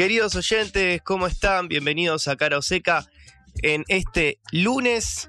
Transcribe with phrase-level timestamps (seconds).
[0.00, 1.68] Queridos oyentes, ¿cómo están?
[1.68, 3.04] Bienvenidos a Cara Seca
[3.60, 5.28] en este lunes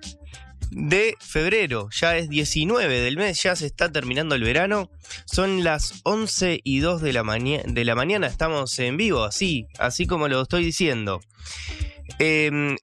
[0.70, 1.90] de febrero.
[1.92, 4.90] Ya es 19 del mes, ya se está terminando el verano.
[5.26, 7.24] Son las 11 y 2 de la,
[7.66, 11.20] de la mañana, estamos en vivo, así, así como lo estoy diciendo.
[12.18, 12.78] Em,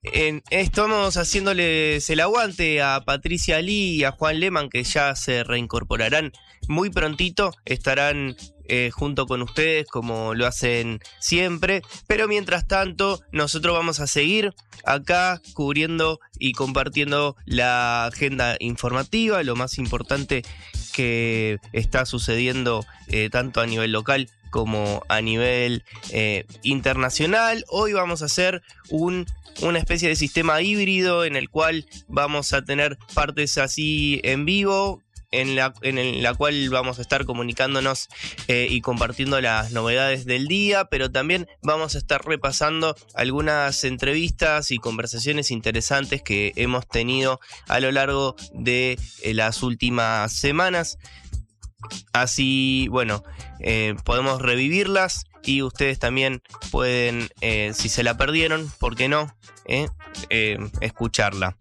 [0.51, 6.33] estamos haciéndoles el aguante a Patricia Lee y a Juan Leman que ya se reincorporarán
[6.67, 8.35] muy prontito, estarán
[8.69, 11.81] eh, junto con ustedes como lo hacen siempre.
[12.07, 14.53] Pero mientras tanto, nosotros vamos a seguir
[14.85, 20.43] acá cubriendo y compartiendo la agenda informativa, lo más importante
[20.93, 27.65] que está sucediendo eh, tanto a nivel local como a nivel eh, internacional.
[27.69, 29.25] Hoy vamos a hacer un,
[29.61, 35.01] una especie de sistema híbrido en el cual vamos a tener partes así en vivo
[35.31, 38.07] en la, en la cual vamos a estar comunicándonos
[38.47, 44.71] eh, y compartiendo las novedades del día, pero también vamos a estar repasando algunas entrevistas
[44.71, 50.97] y conversaciones interesantes que hemos tenido a lo largo de eh, las últimas semanas.
[52.11, 53.23] Así, bueno,
[53.59, 56.41] eh, podemos revivirlas y ustedes también
[56.71, 57.29] pueden,
[57.73, 59.33] si se la perdieron, ¿por qué no?
[60.81, 61.55] escucharla.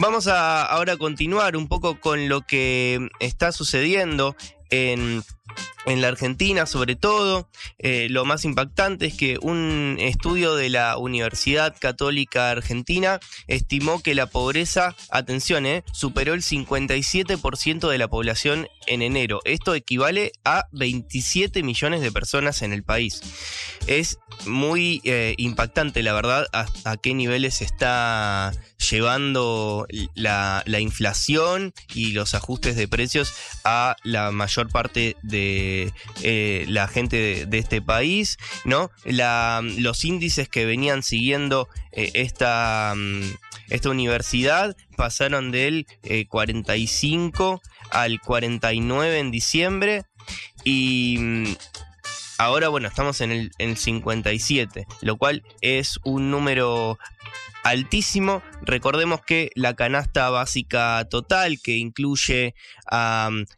[0.00, 4.36] Vamos a ahora continuar un poco con lo que está sucediendo
[4.70, 5.24] en
[5.86, 7.48] en la Argentina sobre todo.
[7.78, 14.14] Eh, lo más impactante es que un estudio de la Universidad Católica Argentina estimó que
[14.14, 19.40] la pobreza, atención, eh, superó el 57% de la población en enero.
[19.44, 23.20] Esto equivale a 27 millones de personas en el país.
[23.86, 28.52] Es muy eh, impactante, la verdad, a, qué niveles está
[28.90, 33.32] llevando la, la inflación y los ajustes de precios
[33.64, 35.37] a la mayor parte de
[36.22, 38.90] eh, la gente de, este país, ¿no?
[39.04, 43.22] los índices que venían siguiendo eh, esta, mm,
[43.70, 45.86] esta universidad pasaron del
[46.28, 50.04] 45 eh, al 49 en diciembre
[50.64, 51.56] y mm,
[52.38, 56.98] ahora bueno estamos en el, en el 57 lo cual es un número
[57.64, 58.42] altísimo.
[58.62, 62.54] Recordemos que la canasta básica total, que incluye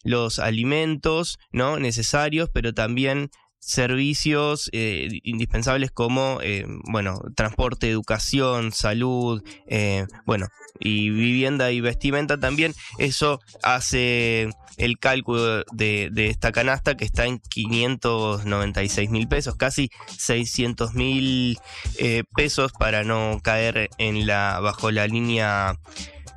[0.04, 1.78] los alimentos ¿no?
[1.78, 3.30] necesarios, pero también
[3.60, 10.48] servicios eh, indispensables como eh, bueno transporte educación salud eh, bueno
[10.80, 14.48] y vivienda y vestimenta también eso hace
[14.78, 21.58] el cálculo de, esta canasta que está en 596 mil pesos, casi 600 mil
[21.98, 25.74] eh, pesos para no caer en la, bajo la línea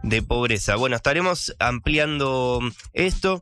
[0.04, 0.76] de pobreza.
[0.76, 2.60] Bueno, estaremos ampliando
[2.94, 3.42] esto.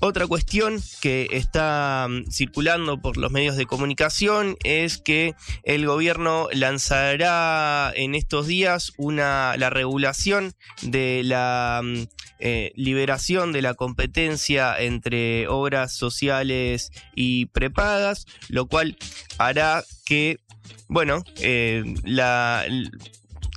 [0.00, 6.48] Otra cuestión que está mm, circulando por los medios de comunicación es que el gobierno
[6.52, 12.02] lanzará en estos días una, la regulación de la mm,
[12.40, 18.96] eh, liberación de la competencia entre obras sociales y prepagas, lo cual
[19.38, 20.40] hará que,
[20.88, 22.66] bueno, eh, la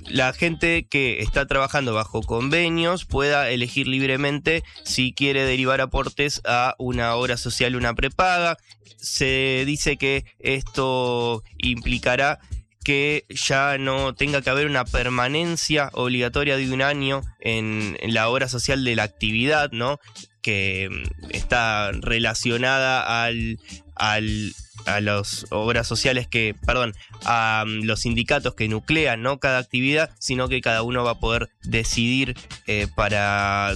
[0.08, 6.74] la gente que está trabajando bajo convenios pueda elegir libremente si quiere derivar aportes a
[6.78, 8.56] una obra social, una prepaga.
[8.96, 12.38] Se dice que esto implicará
[12.84, 18.48] que ya no tenga que haber una permanencia obligatoria de un año en, la obra
[18.48, 19.98] social de la actividad, ¿no?
[20.40, 23.58] Que mm, está relacionada al,
[23.96, 24.54] al
[24.86, 26.94] a las obras sociales que, perdón,
[27.24, 29.38] a um, los sindicatos que nuclean ¿no?
[29.38, 32.36] cada actividad, sino que cada uno va a poder decidir
[32.66, 33.74] eh, para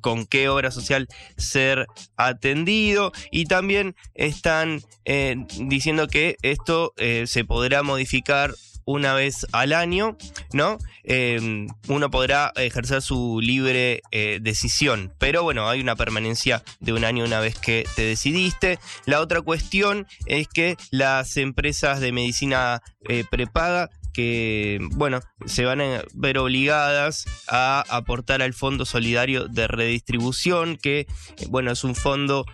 [0.00, 1.86] con qué obra social ser
[2.16, 3.12] atendido.
[3.30, 8.54] Y también están eh, diciendo que esto eh, se podrá modificar
[8.90, 10.16] una vez al año,
[10.52, 10.78] ¿no?
[11.04, 17.04] Em, uno podrá ejercer su libre eh, decisión, pero bueno, hay una permanencia de un
[17.04, 18.78] año una vez que te decidiste.
[19.06, 25.80] La otra cuestión es que las empresas de medicina eh, prepaga que, bueno, se van
[25.80, 31.06] a ver obligadas a aportar al Fondo Solidario de Redistribución, que,
[31.48, 32.44] bueno, es un fondo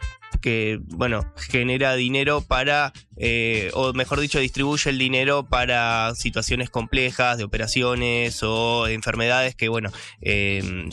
[0.46, 7.36] que, bueno, genera dinero para, eh, o mejor dicho, distribuye el dinero para situaciones complejas
[7.36, 9.90] de operaciones o enfermedades que, bueno,
[10.20, 10.88] em,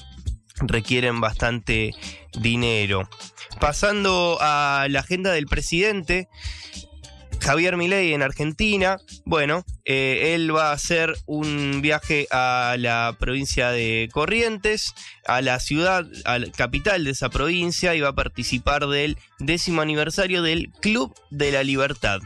[0.58, 1.94] requieren bastante
[2.36, 3.08] dinero.
[3.60, 6.30] Pasando a la agenda del presidente,
[7.40, 13.70] Javier Milei en Argentina, bueno, eh, él va a hacer un viaje a la provincia
[13.72, 14.94] de Corrientes,
[15.26, 19.82] a la ciudad, a la capital de esa provincia y va a participar del décimo
[19.82, 22.20] aniversario del Club de la Libertad.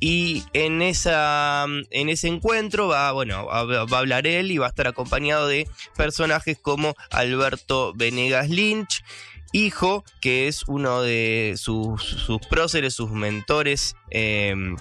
[0.00, 4.68] Y en, esa, en ese encuentro va, bueno, va a hablar él y va a
[4.68, 9.02] estar acompañado de personajes como Alberto Venegas Lynch,
[9.52, 13.94] hijo, que es uno de sus, próceres, sus mentores.
[14.10, 14.76] Em,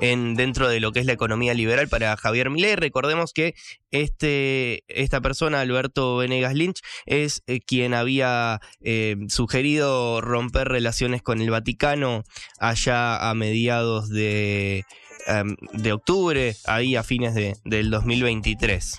[0.00, 2.76] en, dentro de lo que es la economía liberal para Javier Milei.
[2.76, 3.54] Recordemos que
[3.90, 11.40] este, esta persona, Alberto Venegas Lynch, es eh, quien había em, sugerido romper relaciones con
[11.40, 12.24] el Vaticano
[12.58, 14.84] allá a mediados de,
[15.26, 18.98] em, de octubre, ahí a fines de, del 2023.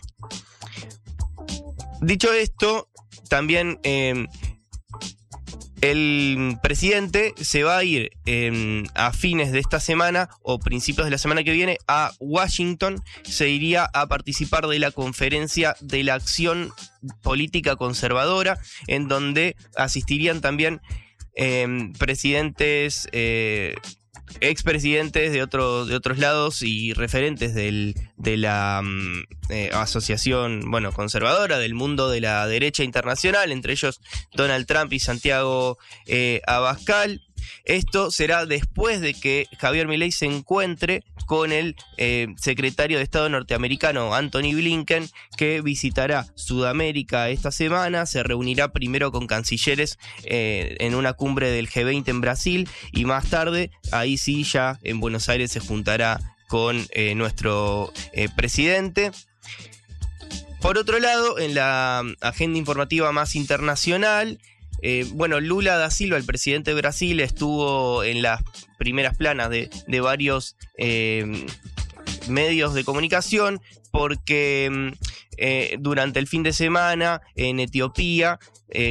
[2.01, 2.89] Dicho esto,
[3.29, 3.79] también
[5.81, 8.11] el presidente se va a ir
[8.95, 13.01] a fines de esta semana o principios de la semana que viene a Washington.
[13.23, 16.71] Se iría a participar de la conferencia de la acción
[17.21, 20.81] política conservadora, en donde asistirían también
[21.35, 23.75] em, presidentes eh,
[24.41, 31.57] expresidentes de, otros de otros lados y referentes de la mm, eh, asociación bueno, conservadora
[31.57, 34.01] del mundo de la derecha internacional, entre ellos
[34.33, 37.21] Donald Trump y Santiago eh, Abascal.
[37.65, 43.29] Esto será después de que Javier Milei se encuentre con el eh, secretario de Estado
[43.29, 48.05] norteamericano Anthony Blinken, que visitará Sudamérica esta semana.
[48.05, 53.29] Se reunirá primero con cancilleres eh, en una cumbre del G20 en Brasil y más
[53.29, 57.93] tarde, ahí sí, ya en Buenos Aires se juntará con eh, nuestro
[58.35, 59.11] presidente.
[60.61, 64.39] Por otro lado, en la agenda informativa más internacional,
[64.81, 68.41] eh, bueno, Lula da Silva, el presidente de Brasil, estuvo en las
[68.77, 69.69] primeras planas de,
[70.01, 71.45] varios eh,
[72.27, 73.61] medios de comunicación
[73.91, 74.87] porque mm,
[75.37, 78.39] eh, durante el fin de semana en Etiopía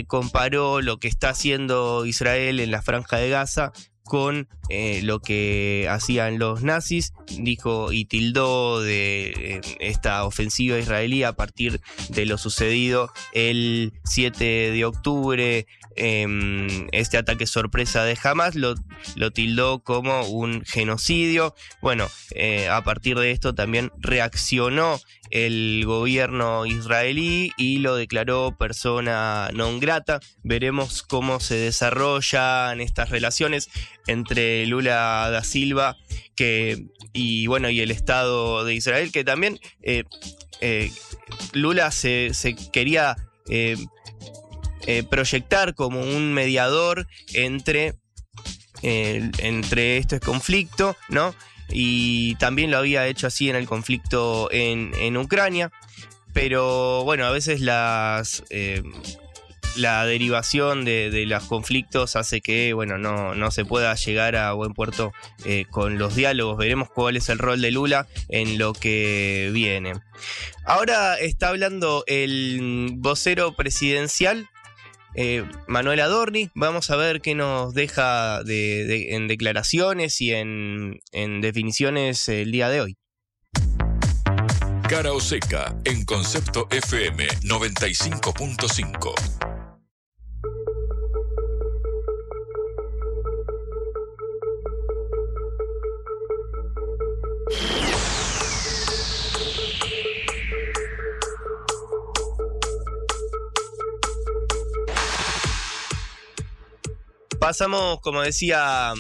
[0.09, 3.73] comparó lo que está haciendo Israel en la franja de Gaza
[4.09, 11.23] con eh, lo que hacían los nazis, dijo y tildó de eh, esta ofensiva israelí
[11.23, 15.67] a partir de lo sucedido el 7 de octubre,
[15.97, 18.75] em, este ataque sorpresa de Hamas, lo,
[19.15, 21.55] lo tildó como un genocidio.
[21.81, 25.01] Bueno, eh, a partir de esto también reaccionó
[25.31, 30.21] el gobierno israelí y lo declaró persona non grata.
[30.43, 33.69] Veremos cómo se desarrollan estas relaciones
[34.09, 35.97] entre Lula da Silva
[36.35, 40.05] que, y bueno y el Estado de Israel que también eh,
[40.61, 40.91] eh,
[41.53, 42.33] Lula se,
[42.73, 43.17] quería
[43.49, 43.77] eh,
[45.09, 47.95] proyectar como un mediador entre
[48.81, 51.35] entre este conflicto, ¿no?
[51.71, 55.71] y también lo había hecho así en el conflicto en, Ucrania.
[56.33, 58.45] Pero bueno, a veces las,
[59.79, 65.13] la derivación de, los conflictos hace que bueno, no, se pueda llegar a buen puerto
[65.45, 66.59] eh, con los diálogos.
[66.59, 69.95] Veremos cuál es el rol de Lula en lo que viene.
[70.65, 74.49] Ahora está hablando el vocero presidencial
[75.15, 76.51] eh, Manuel Adorni.
[76.55, 82.81] Vamos a ver qué nos deja en declaraciones y en, en definiciones el día de
[82.81, 82.97] hoy.
[84.89, 89.48] Cara o seca en concepto FM 95.5.
[107.49, 108.93] Pasamos, como decía,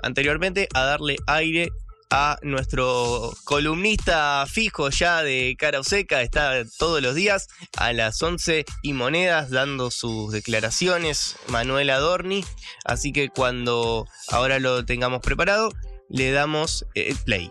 [0.00, 1.72] anteriormente a darle aire
[2.08, 8.64] a nuestro columnista fijo ya de cara seca, está todos los días a las 11
[8.82, 12.44] y monedas dando sus declaraciones, Manuel Adorni,
[12.84, 15.70] así que cuando ahora lo tengamos preparado,
[16.08, 17.50] le damos eh, play.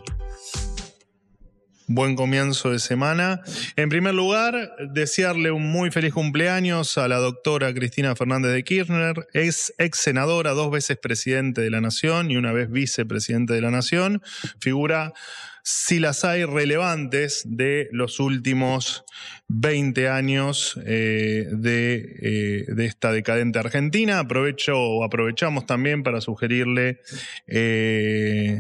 [1.88, 3.42] Buen comienzo de semana.
[3.76, 9.28] En primer lugar, desearle un muy feliz cumpleaños a la doctora Cristina Fernández de Kirchner,
[9.34, 14.24] ex senadora, dos veces presidente de la Nación y una vez vicepresidente de la Nación.
[14.60, 15.14] Figura,
[15.62, 19.04] si las hay, relevantes de los últimos
[19.48, 24.18] 20 años eh, de, eh, de, esta decadente Argentina.
[24.18, 27.02] Aprovecho aprovechamos también para sugerirle.
[27.46, 28.60] Eh,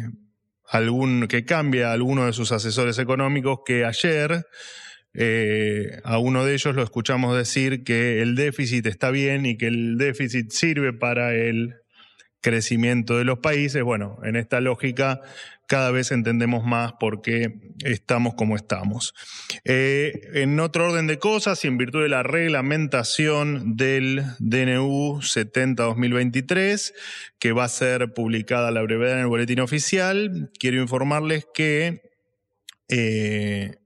[0.70, 4.46] algún, que cambia a alguno de sus asesores económicos que ayer
[5.14, 9.68] eh, a uno de ellos lo escuchamos decir que el déficit está bien y que
[9.68, 11.76] el déficit sirve para el
[12.42, 13.82] crecimiento de los países.
[13.82, 15.22] Bueno, en esta lógica
[15.68, 19.14] cada vez entendemos más por qué estamos como estamos.
[19.64, 26.94] Eh, en otro orden de cosas y en virtud de la reglamentación del DNU 70-2023,
[27.40, 32.02] que va a ser publicada a la brevedad en el boletín oficial, quiero informarles que,
[32.90, 33.78] eh,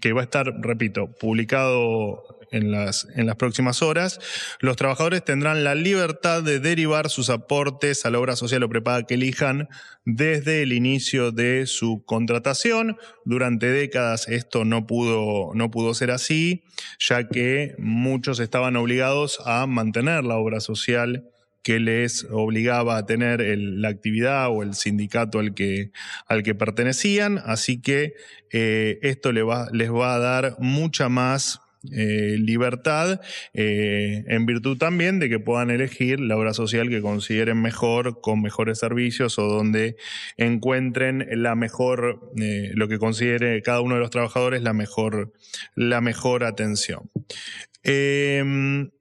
[0.00, 4.20] que va a estar, repito, publicado en las, próximas horas,
[4.60, 9.06] los trabajadores tendrán la libertad de derivar sus aportes a la obra social o prepaga
[9.06, 9.68] que elijan
[10.04, 12.96] desde el inicio de su contratación.
[13.24, 16.64] Durante décadas esto no pudo, no pudo ser así,
[16.98, 21.28] ya que muchos estaban obligados a mantener la obra social
[21.68, 25.90] que les obligaba a tener la actividad o el sindicato al que,
[26.26, 27.38] al que pertenecían.
[27.44, 28.14] Así que
[28.50, 31.60] eh, esto les va, a dar mucha más
[31.92, 33.20] eh, libertad,
[33.52, 38.40] eh, en virtud también de que puedan elegir la obra social que consideren mejor, con
[38.40, 39.96] mejores servicios o donde
[40.38, 45.34] encuentren la mejor, lo que considere cada uno de los trabajadores la mejor,
[45.74, 47.10] la mejor atención.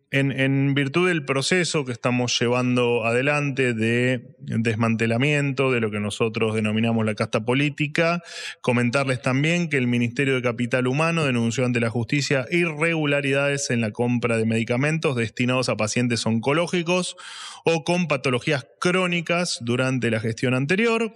[0.10, 7.06] En, virtud del proceso que estamos llevando adelante de desmantelamiento de lo que nosotros denominamos
[7.06, 8.24] la casta política,
[8.62, 13.92] comentarles también que el Ministerio de Capital Humano denunció ante la justicia irregularidades en la
[13.92, 17.18] compra de medicamentos destinados a pacientes oncológicos
[17.66, 21.14] o con patologías crónicas durante la gestión anterior.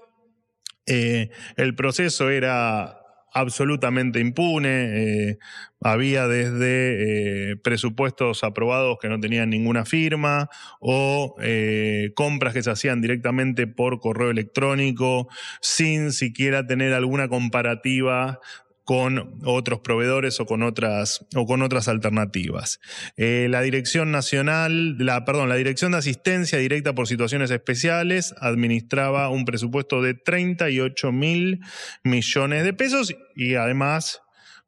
[0.86, 3.00] Eh, el proceso era
[3.32, 5.30] absolutamente impune.
[5.30, 5.38] Eh,
[5.82, 12.70] había desde eh, presupuestos aprobados que no tenían ninguna firma o eh, compras que se
[12.70, 15.28] hacían directamente por correo electrónico
[15.60, 18.40] sin siquiera tener alguna comparativa
[18.84, 22.80] con otros proveedores o con otras, o con otras alternativas.
[23.16, 29.30] Eh, la Dirección Nacional, la, perdón, la Dirección de Asistencia Directa por Situaciones Especiales administraba
[29.30, 31.62] un presupuesto de 38 mil
[32.04, 34.22] millones de pesos y además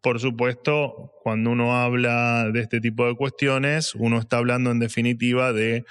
[0.03, 5.53] por supuesto, cuando uno habla de este tipo de cuestiones, uno está hablando en definitiva
[5.53, 5.85] de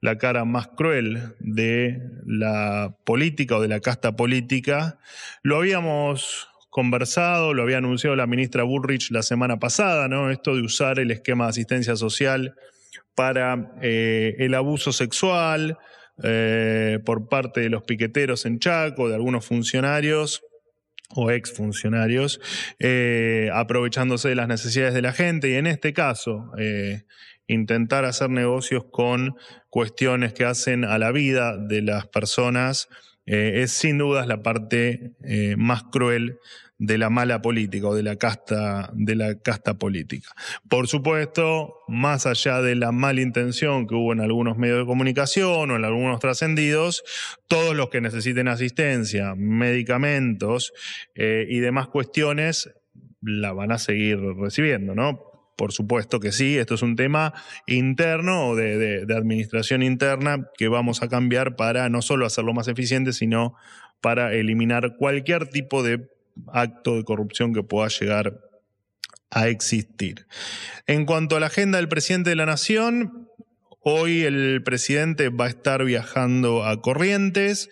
[0.00, 4.98] la cara más cruel de la política o de la casta política.
[5.42, 10.30] Lo habíamos conversado, lo había anunciado la ministra Bullrich la semana pasada, ¿no?
[10.30, 12.54] Esto de usar el esquema de asistencia social
[13.14, 15.78] para eh, el abuso sexual
[16.22, 20.42] eh, por parte de los piqueteros en Chaco, de algunos funcionarios
[21.14, 22.40] o exfuncionarios,
[22.78, 26.52] eh, aprovechándose de las necesidades de la gente y en este caso
[27.46, 29.34] intentar hacer negocios con
[29.70, 32.88] cuestiones que hacen a la vida de las personas
[33.30, 36.38] eh, es sin dudas la parte eh, más cruel
[36.78, 40.30] de la mala política o de la casta de la casta política.
[40.68, 45.70] Por supuesto, más allá de la mala intención que hubo en algunos medios de comunicación
[45.70, 47.02] o en algunos trascendidos,
[47.48, 50.72] todos los que necesiten asistencia, medicamentos
[51.14, 52.70] eh, y demás cuestiones
[53.20, 55.27] la van a seguir recibiendo, ¿no?
[55.58, 57.34] Por supuesto que sí, esto es un tema
[57.66, 63.12] interno o de, administración interna que vamos a cambiar para no solo hacerlo más eficiente,
[63.12, 63.56] sino
[64.00, 66.08] para eliminar cualquier tipo de
[66.46, 68.38] acto de corrupción que pueda llegar
[69.30, 70.28] a existir.
[70.86, 73.27] En cuanto a la agenda del presidente de la Nación,
[73.80, 77.70] Hoy el presidente va a estar viajando a Corrientes.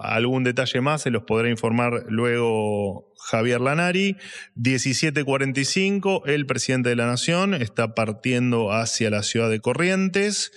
[0.00, 4.16] Algún detalle más se los podrá informar luego Javier Lanari.
[4.56, 10.52] 17.45, el presidente de la Nación está partiendo hacia la ciudad de Corrientes,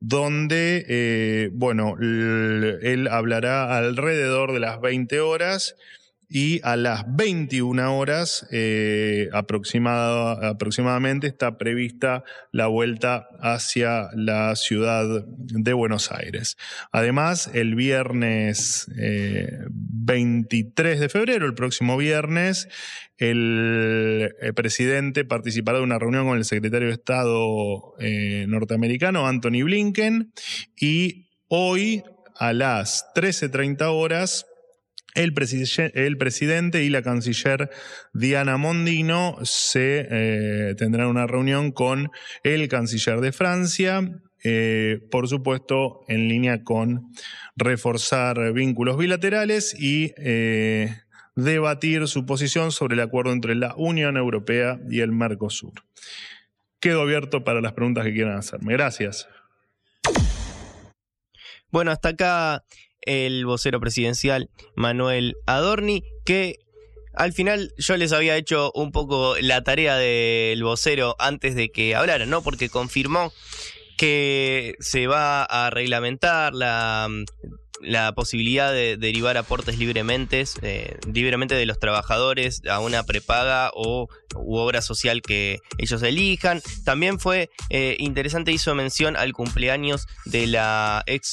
[0.00, 5.76] donde, eh, bueno, él hablará alrededor de las 20 horas
[6.28, 15.24] y a las 21 horas eh, aproximada- aproximadamente está prevista la vuelta hacia la ciudad
[15.26, 16.56] de Buenos Aires.
[16.90, 22.68] Además, el viernes eh, 23 de febrero, el próximo viernes,
[23.18, 29.62] el, el presidente participará de una reunión con el secretario de Estado eh, norteamericano, Anthony
[29.64, 30.32] Blinken,
[30.78, 32.02] y hoy
[32.38, 34.46] a las 13.30 horas
[35.16, 37.70] el, presi- el presidente y la canciller
[38.12, 42.10] Diana Mondino se eh, tendrán una reunión con
[42.44, 44.08] el canciller de Francia,
[44.44, 47.10] eh, por supuesto en línea con
[47.56, 50.94] reforzar vínculos bilaterales y eh,
[51.34, 55.72] debatir su posición sobre el acuerdo entre la Unión Europea y el Mercosur.
[56.78, 58.74] Quedo abierto para las preguntas que quieran hacerme.
[58.74, 59.26] Gracias.
[61.70, 62.62] Bueno, hasta acá
[63.06, 66.58] el vocero presidencial Manuel Adorni, que
[67.14, 71.94] al final yo les había hecho un poco la tarea del vocero antes de que
[71.94, 72.42] hablaran, ¿no?
[72.42, 73.32] Porque confirmó
[73.96, 77.08] que se va a reglamentar la,
[77.80, 84.08] la posibilidad de derivar aportes libremente, eh, libremente de los trabajadores a una prepaga o
[84.34, 86.60] u obra social que ellos elijan.
[86.84, 91.32] También fue eh, interesante, hizo mención al cumpleaños de la ex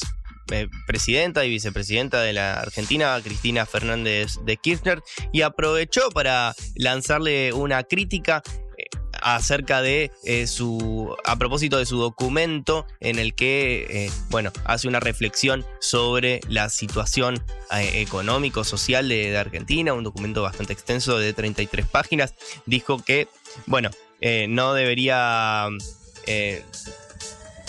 [0.50, 7.52] eh, presidenta y vicepresidenta de la Argentina, Cristina Fernández de Kirchner, y aprovechó para lanzarle
[7.52, 8.42] una crítica
[8.76, 8.84] eh,
[9.22, 15.00] acerca de eh, su a propósito de su documento en el que bueno hace una
[15.00, 21.32] reflexión sobre la situación eh, económico social de, de Argentina un documento bastante extenso de
[21.32, 22.34] 33 páginas.
[22.66, 23.28] Dijo que
[23.66, 23.90] bueno
[24.48, 25.68] no debería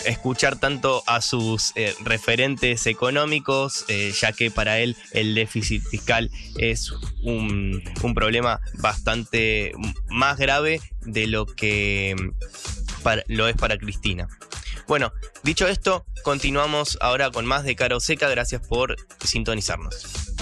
[0.04, 6.30] escuchar tanto a sus eh, referentes económicos, eh, ya que para él el déficit fiscal
[6.58, 9.72] es un, un problema bastante
[10.08, 14.28] más grave de lo que mm, lo es para Cristina.
[14.86, 15.12] Bueno,
[15.42, 18.28] dicho esto, continuamos ahora con más de Caro Seca.
[18.28, 20.34] Gracias por sintonizarnos.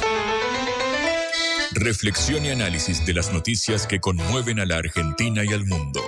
[1.72, 6.00] Reflexión y análisis de las noticias que conmueven a la Argentina y al mundo.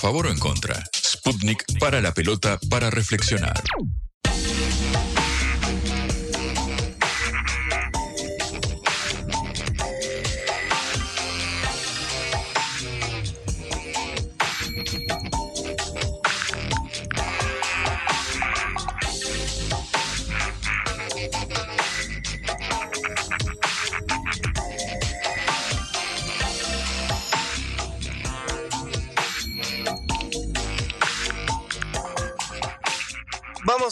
[0.00, 0.82] Favor o en contra?
[0.96, 3.62] Sputnik para la pelota para reflexionar.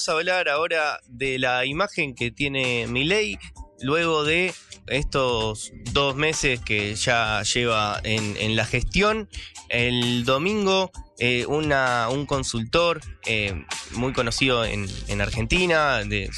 [0.08, 3.38] Hablar ahora de la imagen que tiene Milei
[3.80, 4.54] luego de
[4.86, 9.28] estos dos meses que ya lleva en, la gestión.
[9.68, 16.30] El domingo eh, un consultor eh, muy conocido en, en Argentina, de,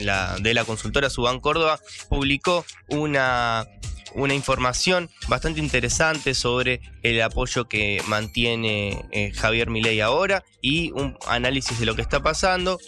[0.00, 3.66] la, de la consultora Subán Córdoba, publicó una,
[4.14, 11.16] una información bastante interesante sobre el apoyo que mantiene eh, Javier Milei ahora y un
[11.26, 12.78] análisis de lo que está pasando.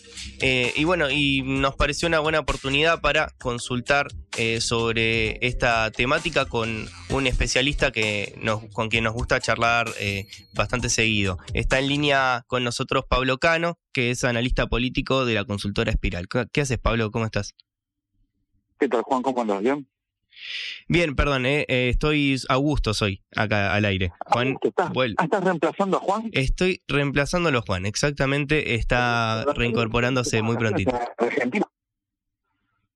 [0.40, 6.46] Eh, y bueno, y nos pareció una buena oportunidad para consultar eh, sobre esta temática
[6.46, 9.92] con un especialista que nos, con quien nos gusta charlar
[10.54, 11.38] bastante seguido.
[11.54, 16.28] Está en línea con nosotros Pablo Cano, que es analista político de la consultora Espiral.
[16.28, 17.10] ¿Qué qué haces, Pablo?
[17.10, 17.54] ¿Cómo estás?
[18.78, 19.22] ¿Qué tal, Juan?
[19.22, 19.60] ¿Cómo andas?
[19.60, 19.86] ¿Bien?
[20.88, 24.12] Bien, perdón, eh, eh, estoy Augusto, soy acá al aire.
[24.26, 26.30] Juan, Ah, ¿Estás reemplazando a Juan?
[26.32, 30.98] Estoy reemplazándolo a Juan, exactamente, está reincorporándose muy prontito.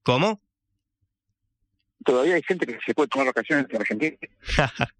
[0.02, 0.40] ¿Cómo?
[2.04, 4.16] Todavía hay gente que se puede tomar vacaciones en Argentina.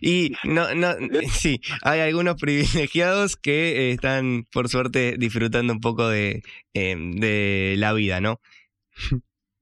[0.00, 0.94] y no, no,
[1.30, 7.74] sí, hay algunos privilegiados que eh, están, por suerte, disfrutando un poco de, eh, de
[7.76, 8.40] la vida, ¿no?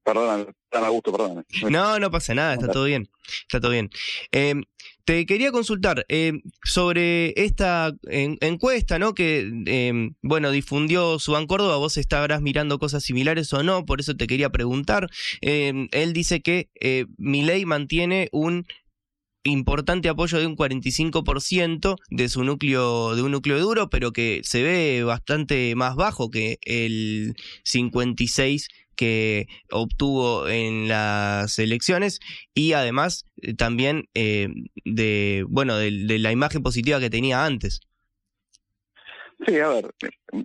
[0.03, 0.53] Perdóname,
[0.89, 1.11] gusto.
[1.69, 3.09] No, no pasa nada, está todo bien.
[3.41, 3.89] Está todo bien.
[4.31, 4.55] Eh,
[5.05, 9.13] te quería consultar eh, sobre esta en- encuesta, ¿no?
[9.13, 11.77] Que, eh, bueno, difundió Subán Córdoba.
[11.77, 15.09] Vos estarás mirando cosas similares o no, por eso te quería preguntar.
[15.41, 18.65] Él dice que eh, Milei mantiene un
[19.43, 24.61] importante apoyo de un 45% de su núcleo de un núcleo duro, pero que se
[24.61, 32.19] ve bastante más bajo que el 56 que obtuvo en las elecciones
[32.53, 34.49] y además eh, también eh,
[34.83, 37.79] de bueno de, de la imagen positiva que tenía antes.
[39.45, 39.91] Sí, a ver,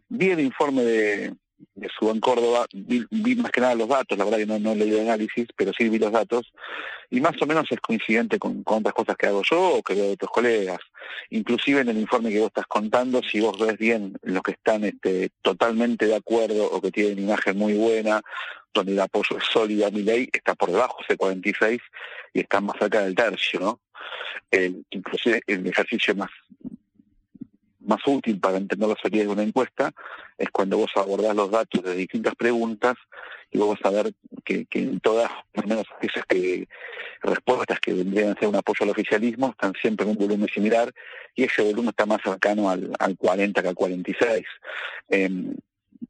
[0.09, 1.35] vi el informe de,
[1.75, 5.01] de Subán Córdoba, vi, más que nada los datos, la verdad que no, leí el
[5.01, 6.53] análisis, pero sí vi los datos,
[7.11, 10.05] y más o menos es coincidente con, otras cosas que hago yo o que veo
[10.05, 10.79] de otros colegas.
[11.31, 14.85] Inclusive en el informe que vos estás contando, si vos ves bien los que están
[14.85, 18.23] este, totalmente de acuerdo o que tienen imagen muy buena,
[18.73, 21.81] donde el apoyo es sólido a mi ley, está por debajo, ese 46,
[22.33, 23.81] y está más cerca del tercio, ¿no?
[24.91, 26.31] Inclusive el ejercicio más
[27.93, 29.93] más útil para entender la salida de una encuesta
[30.39, 32.95] es cuando vos abordás los datos de distintas preguntas
[33.51, 36.67] y vos vas a ver que, en todas, al esas que,
[37.21, 40.91] respuestas que vendrían a ser un apoyo al oficialismo, están siempre en un volumen similar
[41.35, 44.43] y ese volumen está más cercano al, al 40 que al 46.
[45.11, 45.29] Eh,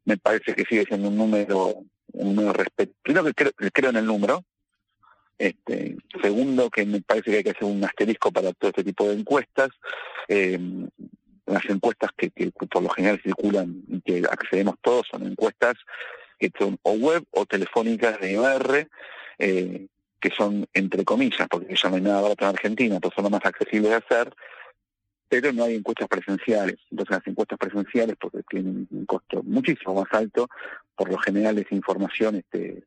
[0.05, 2.93] me parece que sigue siendo un número, un número respeto.
[3.03, 4.43] Primero que creo, creo en el número,
[5.37, 9.07] este, segundo, que me parece que hay que hacer un asterisco para todo este tipo
[9.07, 9.69] de encuestas.
[10.29, 10.57] Eh,
[11.45, 15.75] las encuestas que, que por lo general circulan y que accedemos todos son encuestas
[16.39, 18.89] que son o web o telefónicas de IBR,
[19.39, 19.87] eh,
[20.19, 23.29] que son entre comillas, porque ya no hay nada barato en Argentina, entonces son lo
[23.29, 24.33] más accesibles de hacer,
[25.29, 26.77] pero no hay encuestas presenciales.
[26.91, 30.49] Entonces las encuestas presenciales, porque tienen un costo muchísimo más alto,
[30.95, 32.83] por lo general esa información este,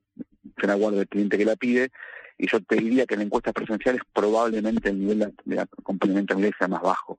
[0.59, 1.91] se la guarda el cliente que la pide,
[2.39, 6.37] y yo te diría que en encuestas presenciales probablemente el nivel de, de acompañamiento a
[6.37, 7.19] mi ley sea más bajo.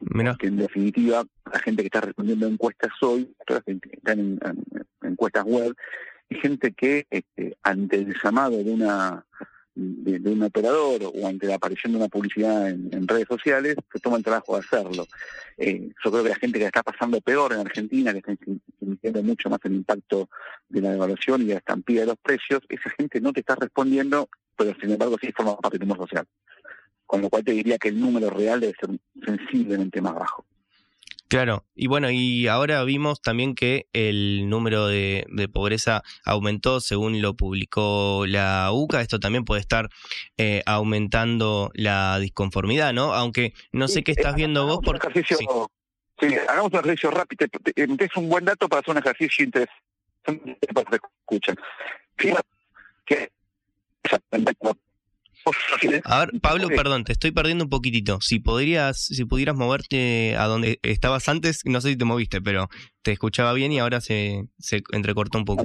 [0.00, 0.36] Mira.
[0.38, 4.18] Que en definitiva, la gente que está respondiendo a encuestas hoy, todas las que están
[4.20, 4.64] en, en-
[5.02, 5.74] en encuestas web,
[6.28, 9.24] y gente que este, ante el llamado de una
[9.78, 14.00] de, de un operador o ante la aparición de una publicidad en, redes sociales, se
[14.00, 15.06] toma el trabajo de hacerlo.
[15.58, 18.62] Eh, yo creo que la gente que está pasando peor en Argentina, que está sin-
[18.80, 20.30] sintiendo mucho más el impacto
[20.70, 23.54] de la devaluación y de la estampida de los precios, esa gente no te está
[23.54, 26.26] respondiendo, pero sin embargo sí forma parte del humor social.
[27.06, 28.90] Con lo cual te diría que el número real debe ser
[29.24, 30.44] sensiblemente más bajo.
[31.28, 37.20] Claro, y bueno, y ahora vimos también que el número de, de pobreza aumentó según
[37.20, 39.00] lo publicó la UCA.
[39.00, 39.88] Esto también puede estar
[40.36, 43.12] eh, aumentando la disconformidad, ¿no?
[43.12, 45.08] Aunque no sé qué estás viendo vos porque...
[45.08, 45.68] ejercicio,
[46.20, 47.48] sí, hagamos un ejercicio rápido.
[47.74, 51.56] Es un buen dato para hacer un ejercicio interesante para que escuchan.
[52.16, 52.48] Fíjate
[53.04, 53.32] que
[56.04, 58.20] A ver, Pablo, perdón, te estoy perdiendo un poquitito.
[58.20, 62.68] Si podrías, si pudieras moverte a donde estabas antes, no sé si te moviste, pero
[63.02, 65.64] te escuchaba bien y ahora se, se entrecortó un poco.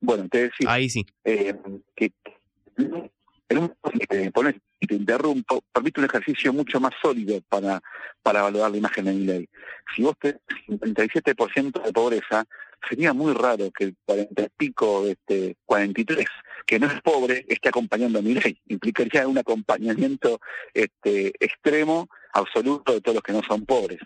[0.00, 0.70] Bueno, te decía.
[0.70, 1.06] Ahí sí.
[1.24, 1.54] Eh,
[1.94, 2.12] que
[3.48, 3.74] en un
[4.08, 4.54] te pones
[4.86, 7.80] te interrumpo, permite un ejercicio mucho más sólido para,
[8.22, 9.48] para valorar la imagen de mi ley.
[9.94, 12.44] Si vos tenés 57% de pobreza,
[12.88, 16.26] sería muy raro que el 40 y pico, este, 43,
[16.66, 18.60] que no es pobre, esté acompañando a mi ley.
[18.68, 20.40] Implicaría un acompañamiento
[20.74, 23.98] este, extremo, absoluto de todos los que no son pobres.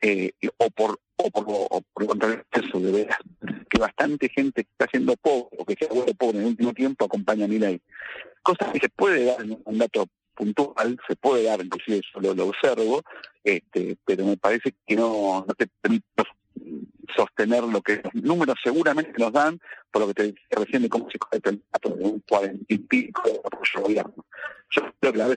[0.00, 3.18] Eh, o por o por, o por lo contrario, eso de veras,
[3.68, 6.50] que bastante gente que está siendo pobre o que se ha vuelto pobre en el
[6.50, 7.80] último tiempo acompaña a mi ley.
[8.42, 12.34] Cosa que se puede dar en un dato puntual, se puede dar, inclusive yo lo,
[12.34, 13.02] lo observo,
[13.42, 16.04] este, pero me parece que no, no te permite
[17.16, 19.58] sostener lo que los números seguramente nos dan,
[19.90, 22.64] por lo que te decía recién de cómo se coge el dato de un cuarenta
[22.68, 24.24] y pico de apoyo gobierno.
[24.70, 25.36] Yo creo que la es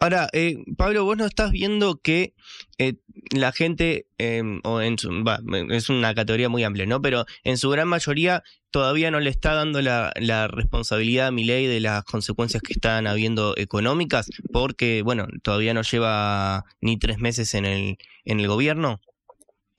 [0.00, 2.34] Ahora, eh, Pablo, vos no estás viendo que
[2.78, 2.94] eh,
[3.32, 5.10] la gente, eh, o en su,
[5.70, 7.02] es una categoría muy amplia, ¿no?
[7.02, 10.12] Pero en su gran mayoría todavía no le está dando la,
[10.48, 15.82] responsabilidad a mi ley de las consecuencias que están habiendo económicas, porque, bueno, todavía no
[15.82, 19.00] lleva ni tres meses en el, en el gobierno.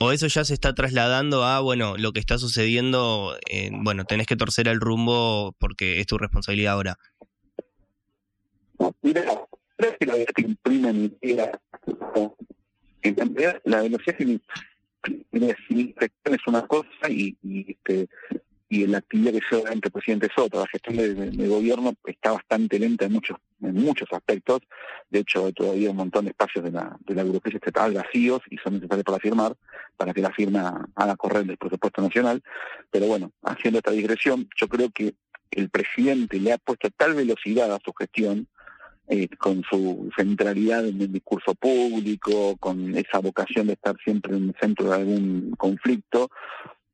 [0.02, 4.28] ¿O eso ya se está trasladando a, bueno, lo que está sucediendo, eh, bueno, tenés
[4.28, 6.98] que torcer el rumbo porque es tu responsabilidad ahora?
[9.80, 11.60] Creo que la velocidad que imprime mi vida,
[13.02, 14.16] en la velocidad
[16.26, 18.10] es una cosa y, y este,
[18.72, 20.60] y la actividad que se da entre presidentes es otra.
[20.60, 24.60] La gestión de, gobierno está bastante lenta en muchos en muchos aspectos.
[25.10, 28.42] De hecho, hay todavía un montón de espacios de la, de la burocracia estatal vacíos
[28.50, 29.56] y son necesarios para firmar,
[29.98, 32.44] para que la firma haga correr del presupuesto nacional.
[32.92, 35.16] Pero bueno, haciendo esta digresión, yo creo que
[35.52, 38.48] el presidente le ha puesto tal velocidad a su gestión,
[39.12, 44.50] eh, con su centralidad en el discurso público, con esa vocación de estar siempre en
[44.50, 46.30] el centro de algún conflicto,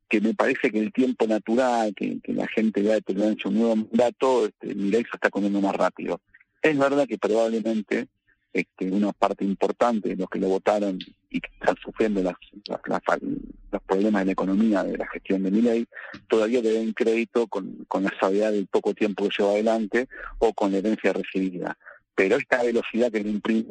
[0.07, 3.75] que me parece que el tiempo natural, que, la gente va a tener un nuevo
[3.75, 6.21] mandato, este, se está comiendo más rápido.
[6.61, 8.07] Es verdad que probablemente
[8.53, 10.97] este, una parte importante de los que lo votaron
[11.29, 12.35] y que están sufriendo las,
[12.69, 15.85] los problemas de la economía de la gestión de Miley
[16.29, 20.07] todavía deben crédito con, con la sabiduría del poco tiempo que lleva adelante
[20.39, 21.77] o con la herencia recibida.
[22.15, 23.65] Pero esta velocidad que le imprime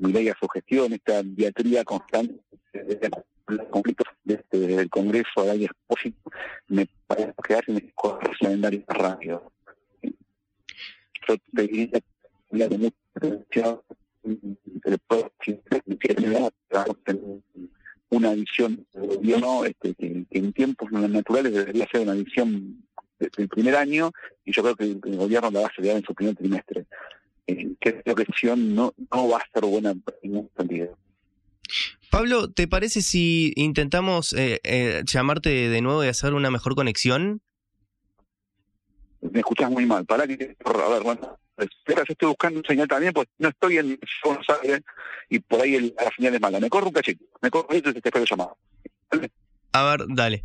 [0.00, 2.40] Miley a su gestión, esta diatría constante
[3.46, 6.30] los conflictos este, desde el Congreso a la Expósito,
[6.68, 9.52] me parece que hacen cosas calendarios rápido.
[11.28, 12.00] Yo te diría
[12.50, 13.82] que de mucha atención
[18.10, 22.84] una visión del gobierno este, que, en tiempos naturales debería ser una visión
[23.18, 24.12] del primer año
[24.44, 26.86] y yo creo que el, gobierno la va a hacer en su primer trimestre.
[27.46, 28.26] Eh, creo que
[28.56, 30.96] no, no va a ser buena en ningún sentido.
[32.10, 37.40] Pablo, ¿te parece si intentamos eh, eh, llamarte de nuevo y hacer una mejor conexión?
[39.20, 40.04] Me escuchas muy mal.
[40.04, 40.56] Para que.
[40.64, 41.38] A ver, bueno.
[41.56, 44.80] Espera, yo estoy buscando un señal también, pues no estoy en Buenos Aires
[45.28, 46.58] y por ahí la señal es mala.
[46.58, 47.24] Me corro un cachito.
[47.40, 48.58] Me corro un cachito y te espero llamado.
[49.72, 50.44] A ver, dale.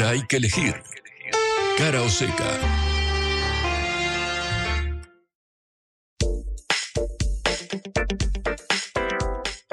[0.00, 0.74] Hay que elegir.
[1.76, 2.44] Cara o seca.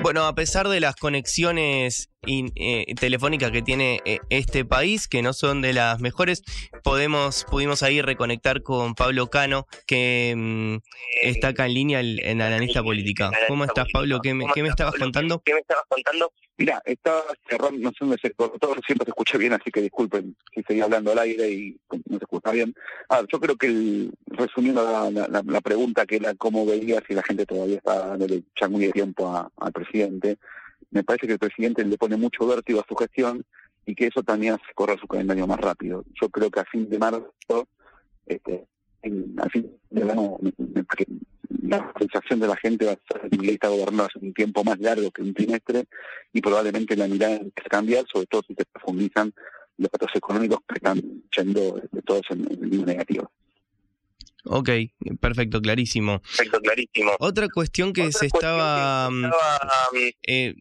[0.01, 5.21] Bueno, a pesar de las conexiones in- eh, telefónicas que tiene eh, este país, que
[5.21, 6.43] no son de las mejores,
[6.83, 10.75] podemos, pudimos ahí reconectar con Pablo Cano, que mm,
[11.23, 13.31] está acá en línea el, en analista política.
[13.47, 14.19] ¿Cómo estás, Pablo?
[14.21, 15.41] ¿Qué me, qué me estabas contando?
[15.45, 16.31] ¿Qué me estabas contando?
[16.57, 20.37] Mira, estaba cerrando, no sé dónde se cortó, siempre te escuché bien, así que disculpen
[20.53, 22.73] si seguía hablando al aire y no se escucha bien.
[23.09, 27.03] Ah, yo creo que, el- resumiendo la, la- la- la pregunta, que era cómo veía
[27.07, 30.37] si la gente todavía está dándole ya muy de tiempo a- al presidente,
[30.95, 33.43] me parece que el presidente le pone mucho vértigo a su gestión
[33.85, 36.05] y que eso también hace correr su calendario más rápido.
[36.19, 37.67] Yo creo que a fin de marzo,
[38.25, 38.65] este,
[39.37, 40.39] a fin de verano,
[41.63, 44.79] la sensación de la gente va a ser que está gobernando hace un tiempo más
[44.79, 45.83] largo que un trimestre
[46.31, 49.33] y probablemente la mirada empiece a cambiar, sobre todo si se profundizan
[49.77, 51.01] los datos económicos que están
[51.35, 53.29] yendo de todos en, en línea negativa.
[54.47, 54.69] Ok,
[55.19, 56.21] perfecto, clarísimo.
[56.21, 57.13] Perfecto, clarísimo.
[57.19, 59.25] Otra cuestión que se estaba, mm,
[60.27, 60.53] eh,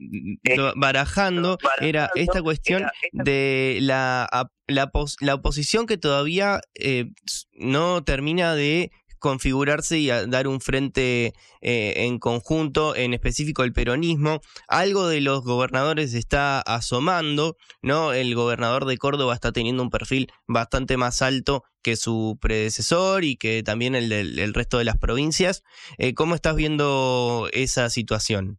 [0.56, 4.26] lo- barajando era esta cuestión de la,
[4.68, 4.90] la,
[5.20, 7.10] la oposición que todavía eh,
[7.52, 8.90] no termina de
[9.24, 11.32] configurarse y a dar un frente
[11.62, 14.42] eh, en conjunto, en específico el peronismo.
[14.68, 18.12] Algo de los gobernadores está asomando, ¿no?
[18.12, 23.36] El gobernador de Córdoba está teniendo un perfil bastante más alto que su predecesor y
[23.36, 25.62] que también el del el resto de las provincias.
[25.96, 28.58] Eh, ¿Cómo estás viendo esa situación?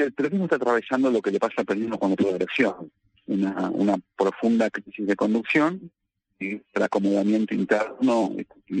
[0.00, 2.92] el peronismo está atravesando lo que le pasa al peronismo cuando tuvo elección,
[3.24, 5.90] una, una profunda crisis de conducción
[6.40, 8.34] el acomodamiento interno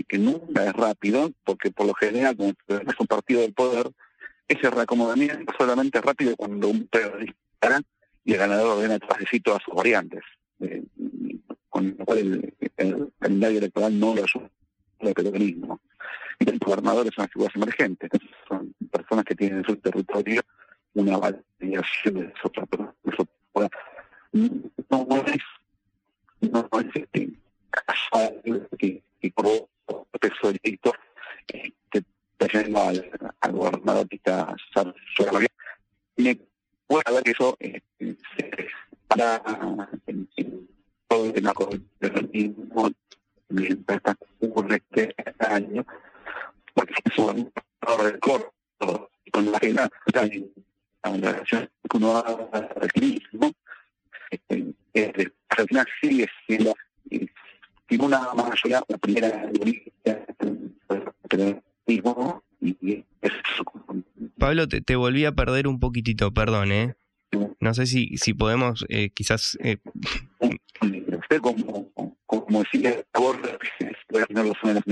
[0.08, 3.90] que nunca es rápido, porque por lo general cuando es un partido del poder,
[4.48, 7.82] ese reacomodamiento solamente es rápido cuando un peronista gana
[8.24, 10.22] y el ganador ordena trasecito a sus variantes,
[10.60, 10.82] eh,
[11.68, 14.50] con lo cual el, el calendario electoral no lo asume
[15.00, 15.80] el peronismo.
[16.38, 18.08] Y el gobernador es una figura emergente,
[18.48, 20.42] son personas que tienen en su territorio
[20.94, 23.70] una validación de su de
[24.88, 25.42] no es
[26.40, 27.40] no es
[27.70, 28.42] este, casual
[28.78, 30.92] que, que por peso delito
[31.48, 32.02] eh, que
[32.36, 33.10] trayendo al,
[33.40, 34.06] al gobernador
[35.32, 35.48] la vía.
[36.16, 36.38] Me
[36.86, 38.68] puede ver que eso eh, se
[39.08, 39.42] para
[40.06, 40.68] en, en
[41.08, 42.90] todo el tema el peronismo
[43.48, 44.00] mientras
[44.40, 45.84] ocurre este año
[46.74, 47.52] porque es un
[48.20, 48.52] coro
[49.32, 50.22] con la que la, la,
[51.02, 52.48] la relación que uno haga
[52.80, 53.52] al turismo
[54.30, 56.74] este, eh, al final sigue siendo
[57.10, 57.26] eh,
[57.90, 59.50] tiene una mayoría la primera
[62.60, 63.04] y
[64.38, 66.94] Pablo, te, te volví a perder un poquitito, perdón, ¿eh?
[67.58, 69.58] No sé si, si podemos eh, quizás...
[69.60, 69.78] eh,
[71.40, 71.92] como
[72.26, 73.04] como decía
[74.30, 74.84] no lo las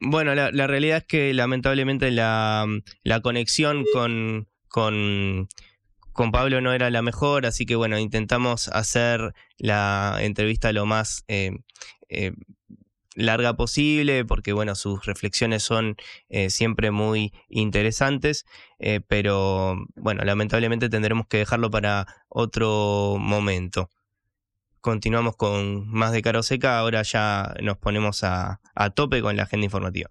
[0.00, 2.66] Bueno, la, la realidad es que lamentablemente la,
[3.02, 5.48] la conexión con, con,
[6.18, 11.22] con Pablo no era la mejor, así que bueno, intentamos hacer la entrevista lo más
[11.28, 11.52] eh,
[12.08, 12.32] eh,
[13.14, 15.94] larga posible, porque bueno, sus reflexiones son
[16.28, 18.46] eh, siempre muy interesantes,
[19.06, 23.88] pero bueno, lamentablemente tendremos que dejarlo para otro momento.
[24.80, 29.44] Continuamos con más de Caro Seca, ahora ya nos ponemos a, a tope con la
[29.44, 30.10] agenda informativa.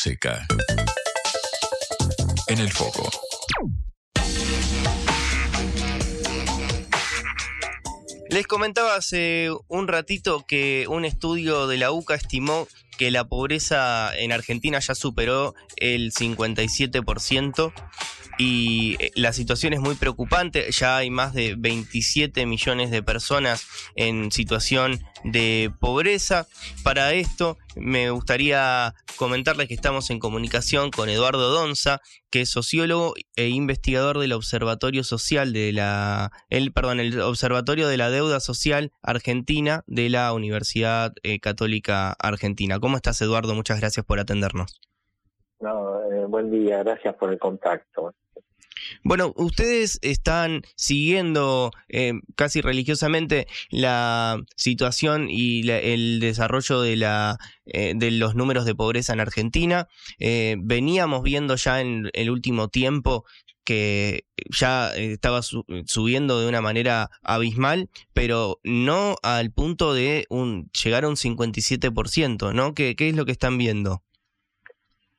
[0.00, 0.46] Cara o seca.
[2.48, 3.10] En el foco.
[8.30, 14.16] Les comentaba hace un ratito que un estudio de la UCA estimó que la pobreza
[14.16, 17.72] en Argentina ya superó el 57%
[18.40, 20.70] y eh, la situación es muy preocupante.
[20.72, 23.66] Ya hay más de 27 millones de personas
[23.96, 26.46] en situación de pobreza.
[26.82, 33.12] Para esto me gustaría comentarles que estamos en comunicación con Eduardo Donza, que es sociólogo
[33.36, 38.90] e investigador del Observatorio Social de la, el, perdón, el Observatorio de la Deuda Social
[39.02, 42.80] Argentina de la Universidad eh, Católica Argentina.
[42.80, 43.54] ¿Cómo estás, Eduardo?
[43.54, 44.80] Muchas gracias por atendernos.
[45.60, 48.14] No, eh, buen día, gracias por el contacto.
[49.02, 57.92] Bueno, ustedes están siguiendo eh, casi religiosamente la situación y el desarrollo de, la, eh,
[57.96, 59.88] de los números de pobreza en Argentina.
[60.18, 63.24] Eh, veníamos viendo ya en el último tiempo
[63.64, 71.04] que ya estaba subiendo de una manera abismal, pero no al punto de un, llegar
[71.04, 72.74] a un 57%, ¿no?
[72.74, 74.02] ¿Qué, ¿Qué es lo que están viendo?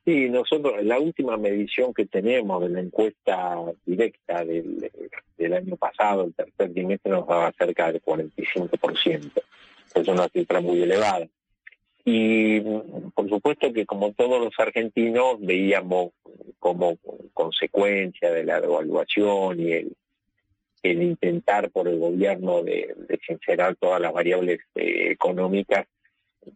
[0.04, 4.90] Sí, nosotros, la última medición que tenemos de la encuesta directa del,
[5.52, 9.30] año pasado, el tercer trimestre, nos daba cerca del 45%.
[9.94, 11.28] Es una cifra muy elevada.
[12.04, 12.60] Y
[13.14, 16.10] por supuesto que como todos los argentinos veíamos
[16.58, 16.98] como
[17.32, 19.94] consecuencia de la devaluación y el,
[20.82, 25.86] intentar por el gobierno de, de sincerar todas las variables eh, económicas,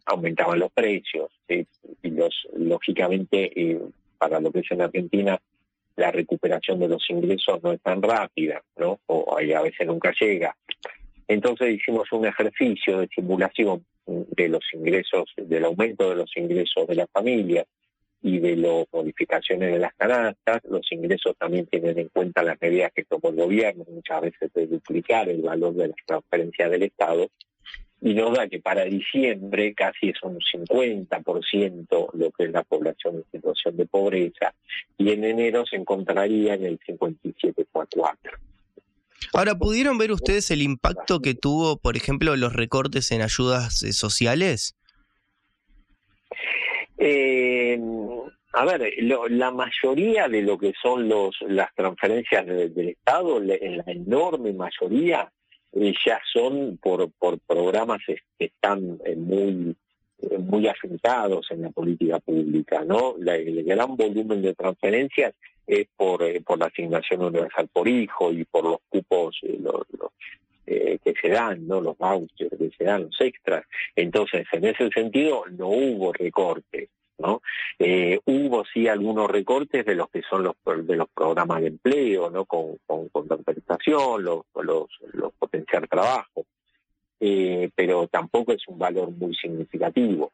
[0.05, 1.29] aumentaban los precios.
[1.47, 3.79] Y los, lógicamente, eh,
[4.17, 5.39] para lo que es en Argentina,
[5.95, 8.99] la recuperación de los ingresos no es tan rápida, ¿no?
[9.07, 10.55] O a veces nunca llega.
[11.27, 16.95] Entonces hicimos un ejercicio de simulación de los ingresos, del aumento de los ingresos de
[16.95, 17.65] las familias
[18.21, 20.61] y de las modificaciones de las canastas.
[20.69, 24.67] Los ingresos también tienen en cuenta las medidas que tomó el gobierno, muchas veces de
[24.67, 27.27] duplicar el valor de las transferencias del Estado
[28.01, 33.15] y nos da que para diciembre casi es un 50% lo que es la población
[33.15, 34.53] en situación de pobreza
[34.97, 38.17] y en enero se encontraría en el 57,4%.
[39.33, 43.91] Ahora, ¿pudieron ver ustedes el impacto que tuvo, por ejemplo, los recortes en ayudas eh,
[43.91, 44.75] sociales?
[46.99, 47.79] Eh,
[48.53, 48.93] a ver,
[49.29, 55.31] la mayoría de lo que son los, las transferencias del Estado, en la enorme mayoría,
[55.73, 59.75] ya son por, por programas que están eh, muy
[60.19, 63.15] eh, muy afectados en la política pública, ¿no?
[63.23, 65.35] el gran volumen de transferencias
[65.67, 69.83] es por, eh, por la asignación universal por hijo y por los cupos los,
[70.65, 71.79] que se dan, ¿no?
[71.79, 73.63] Los vouchers que se dan, los extras.
[73.95, 76.89] Entonces, en ese sentido, no hubo recortes.
[77.79, 80.55] Eh, hubo sí algunos recortes de los que son los
[80.85, 82.45] de los programas de empleo, ¿no?
[82.45, 84.87] Con, con, compensación, los, los,
[85.37, 86.45] potenciar trabajo,
[87.19, 90.31] eh, pero tampoco es un valor muy significativo.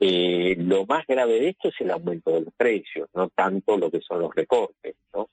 [0.00, 3.92] Eh, lo más grave de esto es el aumento de los precios, no tanto lo
[3.92, 5.30] que son los recortes, ¿no?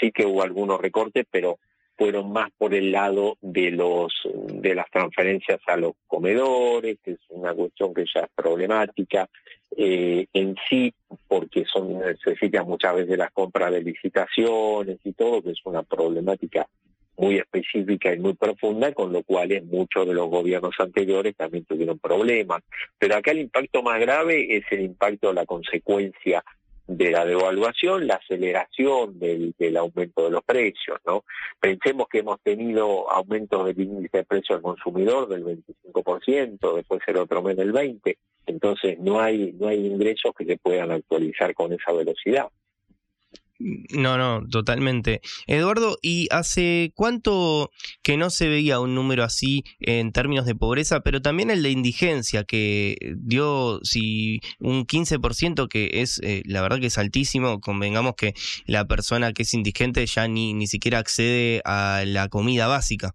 [0.00, 1.58] sí que hubo algunos recortes, pero
[1.96, 7.20] fueron más por el lado de los de las transferencias a los comedores, que es
[7.28, 9.28] una cuestión que ya es problemática,
[9.76, 10.92] eh, en sí,
[11.28, 16.66] porque son necesitan muchas veces las compras de licitaciones y todo, que es una problemática
[17.16, 21.98] muy específica y muy profunda, con lo cual muchos de los gobiernos anteriores también tuvieron
[21.98, 22.62] problemas.
[22.98, 26.42] Pero acá el impacto más grave es el impacto la consecuencia
[26.86, 31.24] de la devaluación, la aceleración del, aumento de los precios, ¿no?
[31.60, 37.16] Pensemos que hemos tenido aumentos del índice de precio al consumidor del 25%, después el
[37.16, 38.16] otro mes del 20%,
[38.46, 42.48] entonces no hay, no hay ingresos que se puedan actualizar con esa velocidad.
[43.90, 45.20] No, no, totalmente.
[45.46, 47.70] Eduardo, ¿y hace cuánto
[48.02, 51.70] que no se veía un número así en términos de pobreza, pero también el de
[51.70, 58.14] indigencia, que dio si un 15%, que es, eh, la verdad que es altísimo, convengamos
[58.16, 58.34] que
[58.66, 63.14] la persona que es indigente ya ni, ni siquiera accede a la comida básica?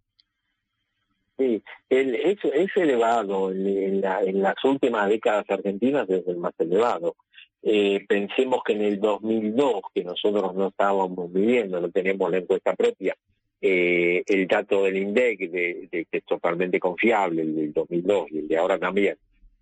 [1.38, 7.16] Sí, el, es, es elevado, en, en las últimas décadas argentinas es el más elevado.
[7.64, 12.76] Eh, pensemos que en el 2002, que nosotros no estábamos viviendo, no tenemos la encuesta
[12.76, 13.16] propia,
[13.60, 18.48] eh, el dato del INDEC, de, que es totalmente confiable, el del 2002 y el
[18.48, 19.18] de ahora también,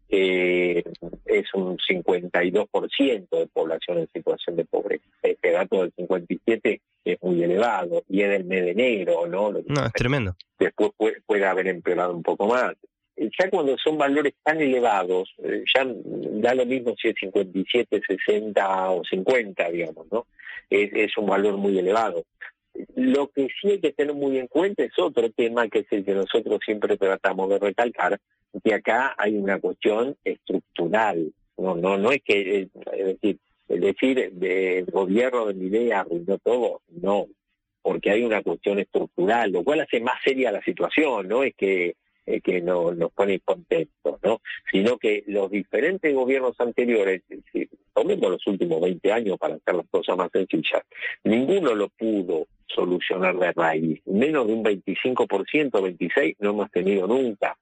[0.09, 0.83] eh,
[1.25, 5.05] es un 52% de población en situación de pobreza.
[5.23, 9.51] Este dato del 57 es muy elevado y es del mes de enero, ¿no?
[9.51, 10.35] no, es tremendo.
[10.59, 12.73] Después puede, puede haber empeorado un poco más.
[13.17, 18.89] Ya cuando son valores tan elevados, eh, ya da lo mismo si es 57, 60
[18.91, 20.27] o 50, digamos, ¿no?
[20.69, 22.25] Es, es un valor muy elevado.
[22.95, 26.03] Lo que sí hay que tener muy en cuenta es otro tema que es el
[26.03, 28.19] que nosotros siempre tratamos de recalcar,
[28.63, 31.31] que acá hay una cuestión estructural.
[31.57, 36.01] No, no, no es que, eh, es decir, es decir, el gobierno de mi idea
[36.01, 37.27] arruinó todo, no,
[37.81, 41.95] porque hay una cuestión estructural, lo cual hace más seria la situación, no es que
[42.25, 44.41] eh, que no, nos pone contentos, ¿no?
[44.71, 47.21] Sino que los diferentes gobiernos anteriores,
[47.51, 50.83] si tomemos los últimos 20 años para hacer las cosas más sencillas,
[51.23, 54.01] ninguno lo pudo solucionar de raíz.
[54.05, 57.57] Menos de un 25%, 26% no hemos tenido nunca.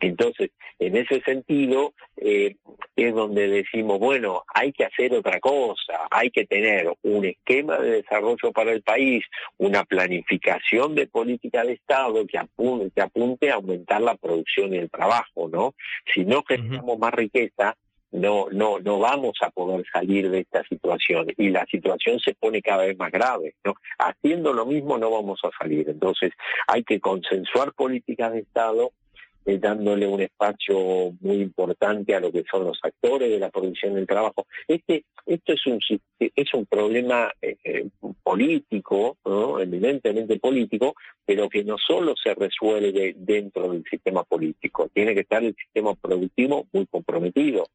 [0.00, 2.56] Entonces, en ese sentido, eh,
[2.96, 8.02] es donde decimos, bueno, hay que hacer otra cosa, hay que tener un esquema de
[8.02, 9.24] desarrollo para el país,
[9.58, 14.78] una planificación de política de Estado que apunte, que apunte a aumentar la producción y
[14.78, 15.74] el trabajo, ¿no?
[16.12, 17.76] Si no generamos más riqueza,
[18.12, 22.60] no, no, no vamos a poder salir de esta situación y la situación se pone
[22.60, 23.54] cada vez más grave.
[23.64, 23.74] ¿no?
[23.98, 25.88] Haciendo lo mismo no vamos a salir.
[25.88, 26.32] Entonces
[26.66, 28.92] hay que consensuar políticas de Estado
[29.44, 33.94] eh, dándole un espacio muy importante a lo que son los actores de la producción
[33.94, 34.46] del trabajo.
[34.68, 35.80] Este, esto es un,
[36.20, 37.88] es un problema eh, eh,
[38.22, 39.16] político,
[39.60, 40.94] eminentemente político,
[41.26, 45.94] pero que no solo se resuelve dentro del sistema político, tiene que estar el sistema
[45.96, 47.66] productivo muy comprometido.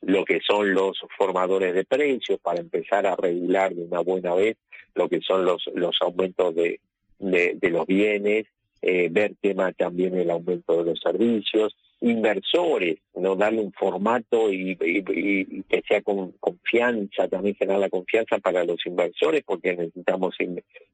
[0.00, 4.56] Lo que son los formadores de precios para empezar a regular de una buena vez
[4.96, 6.80] lo que son los, los aumentos de,
[7.20, 8.46] de los bienes
[8.82, 14.74] eh, ver tema también el aumento de los servicios, inversores, no darle un formato y,
[14.76, 20.34] que sea con confianza, también generar la confianza para los inversores, porque necesitamos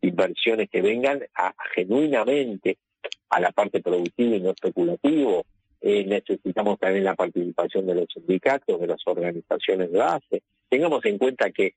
[0.03, 1.21] inversiones que vengan
[1.75, 2.77] genuinamente
[3.31, 5.47] a la parte productiva y no especulativo.
[5.81, 10.43] Eh, necesitamos también la participación de los sindicatos, de las organizaciones de base.
[10.69, 11.75] Tengamos en cuenta que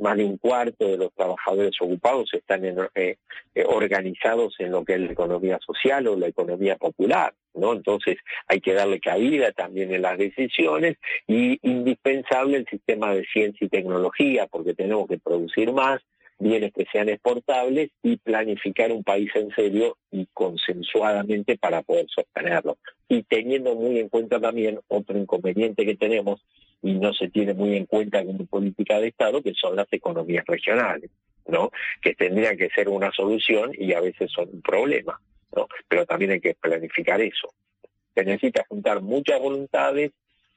[0.00, 3.16] más de un cuarto de los trabajadores ocupados están eh,
[3.54, 7.72] eh, organizados en lo que es la economía social o la economía popular, ¿no?
[7.72, 8.16] Entonces
[8.46, 13.68] hay que darle cabida también en las decisiones y indispensable el sistema de ciencia y
[13.68, 16.00] tecnología porque tenemos que producir más,
[16.38, 22.78] bienes que sean exportables y planificar un país en serio y consensuadamente para poder sostenerlo.
[23.08, 26.40] Y teniendo muy en cuenta también otro inconveniente que tenemos
[26.82, 30.44] y no se tiene muy en cuenta como política de Estado, que son las economías
[30.46, 31.10] regionales,
[31.46, 31.70] ¿no?
[32.00, 35.20] Que tendrían que ser una solución y a veces son un problema,
[35.54, 35.68] ¿no?
[35.88, 37.52] Pero también hay que planificar eso.
[38.14, 40.12] Se necesita juntar muchas voluntades,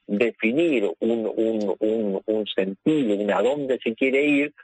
[0.06, 4.54] definir un, un, un, un sentido, un a dónde se quiere ir,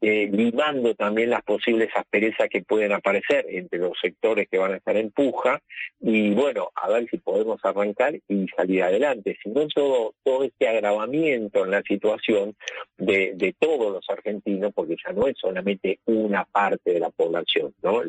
[0.00, 4.76] eh, limando también las posibles asperezas que pueden aparecer entre los sectores que van a
[4.76, 5.62] estar en puja
[6.00, 9.38] y bueno, a ver si podemos arrancar y salir adelante.
[9.42, 12.54] Si no, todo, todo este agravamiento en la situación
[12.98, 17.74] de, de todos los argentinos, porque ya no es solamente una parte de la población,
[17.82, 18.02] ¿no?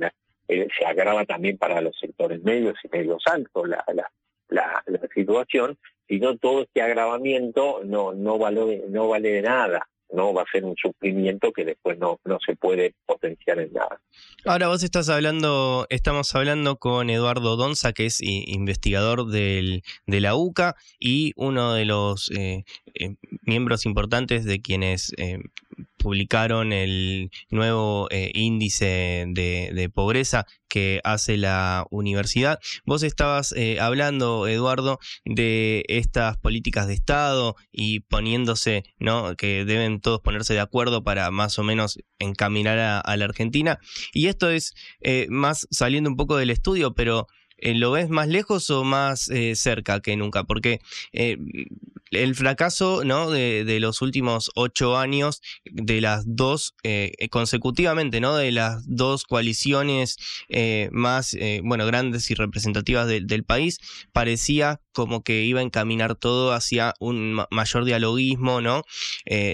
[0.50, 4.12] Eh, se agrava también para los sectores medios y medios altos la, la,
[4.50, 5.78] la, la situación,
[6.08, 10.64] sino todo este agravamiento no, no, vale, no vale de nada no va a ser
[10.64, 14.00] un sufrimiento que después no, no se puede potenciar en nada.
[14.46, 20.36] Ahora vos estás hablando, estamos hablando con Eduardo Donza, que es investigador del, de la
[20.36, 25.40] UCA y uno de los eh, eh, miembros importantes de quienes eh,
[25.98, 32.60] publicaron el nuevo eh, índice de, pobreza que hace la universidad.
[32.86, 39.36] Vos estabas eh, hablando, Eduardo, de estas políticas de Estado y poniéndose, ¿no?
[39.36, 43.80] Que deben todos ponerse de acuerdo para más o menos encaminar a, la Argentina.
[44.14, 47.28] Y esto es eh, más saliendo un poco del estudio, pero
[47.60, 50.44] ¿lo ves más lejos o más cerca que nunca?
[50.44, 50.80] Porque
[52.12, 53.30] el fracaso ¿no?
[53.30, 58.36] de, de, los últimos ocho años de las dos eh, consecutivamente, ¿no?
[58.36, 60.18] De las dos coaliciones
[60.50, 63.80] eh, más eh, bueno grandes y representativas del país,
[64.12, 68.84] parecía como que iba a encaminar todo hacia un mayor dialoguismo, ¿no?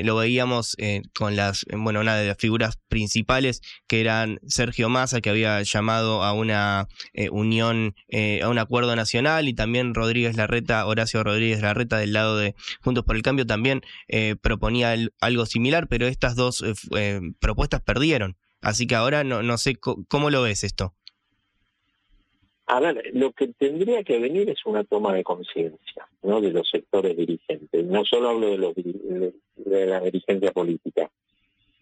[0.03, 0.77] lo veíamos
[1.13, 6.23] con las, bueno, una de las figuras principales que eran Sergio Massa, que había llamado
[6.23, 6.87] a una
[7.31, 7.95] unión,
[8.41, 13.03] a un acuerdo nacional, y también Rodríguez Larreta, Horacio Rodríguez Larreta del lado de Juntos
[13.03, 18.37] por el Cambio también eh, proponía algo similar, pero estas dos eh, eh, propuestas perdieron.
[18.61, 20.95] Así que ahora no sé cómo lo ves esto.
[22.65, 26.39] A ver, lo que tendría que venir es una toma de conciencia ¿no?
[26.39, 27.85] de los sectores dirigentes.
[27.85, 31.09] No solo hablo de, los, de la dirigencia política.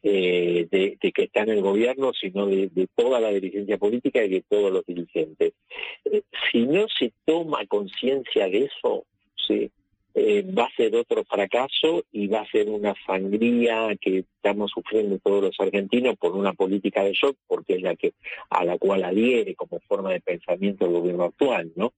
[0.04, 4.42] eh, de, que está en el gobierno, sino de, toda la dirigencia política y de
[4.42, 5.54] todos los dirigentes.
[6.06, 9.06] Eh, si no se toma conciencia de eso,
[9.48, 9.70] ¿sí?
[10.14, 15.20] Eh, va a ser otro fracaso y va a ser una sangría que estamos sufriendo
[15.20, 18.14] todos los argentinos por una política de shock, porque es la que
[18.49, 21.93] a la cual adhiere como forma de pensamiento el gobierno actual, ¿no?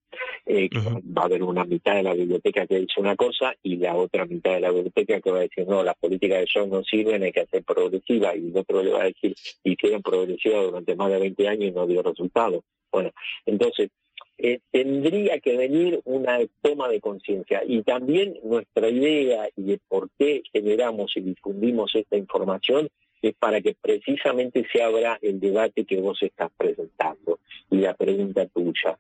[0.46, 3.96] Eh, va a haber una mitad de la biblioteca que dice una cosa y la
[3.96, 6.84] otra mitad de la biblioteca que va a decir no, las políticas de shock no
[6.84, 9.34] sirven, hay que hacer progresiva y el otro le va a decir
[9.64, 12.64] hicieron progresiva durante más de 20 años y no dio resultado.
[12.92, 13.12] Bueno,
[13.46, 13.90] entonces
[14.38, 17.64] eh, tendría que venir una toma de conciencia.
[17.66, 22.90] Y también nuestra idea y de por qué generamos y difundimos esta información
[23.22, 28.46] es para que precisamente se abra el debate que vos estás presentando y la pregunta
[28.48, 28.98] tuya.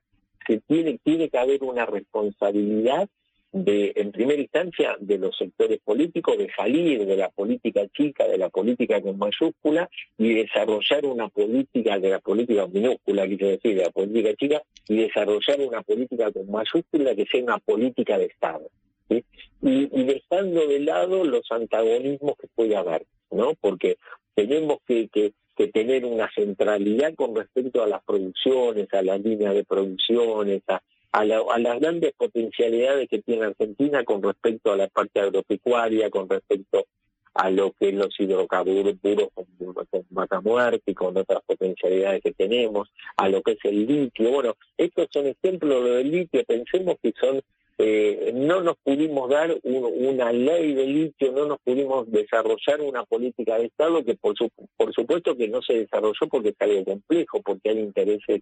[0.67, 3.09] Tiene, tiene que haber una responsabilidad
[3.53, 8.39] de, en primera instancia, de los sectores políticos, de salir de la política chica, de
[8.39, 9.87] la política con mayúscula,
[10.17, 14.97] y desarrollar una política, de la política minúscula, quiero decir, de la política chica, y
[14.97, 18.69] desarrollar una política con mayúscula que sea una política de Estado.
[19.09, 19.23] Y,
[19.61, 23.53] y dejando de lado los antagonismos que puede haber, ¿no?
[23.61, 23.97] Porque
[24.33, 29.53] tenemos que, que, que tener una centralidad con respecto a las producciones, a las líneas
[29.53, 30.81] de producciones, a,
[31.13, 36.85] a, las grandes potencialidades que tiene Argentina con respecto a la parte agropecuaria, con respecto
[37.35, 38.95] a lo que es los hidrocarburos
[39.33, 44.31] con, con Matamuerte y con otras potencialidades que tenemos, a lo que es el litio.
[44.31, 47.41] Bueno, estos son ejemplos lo del litio, pensemos que son,
[47.77, 53.59] eh, no nos pudimos dar una ley de litio, no nos pudimos desarrollar una política
[53.59, 54.33] de Estado que por,
[54.77, 58.41] por supuesto que no se desarrolló porque es algo complejo, porque hay intereses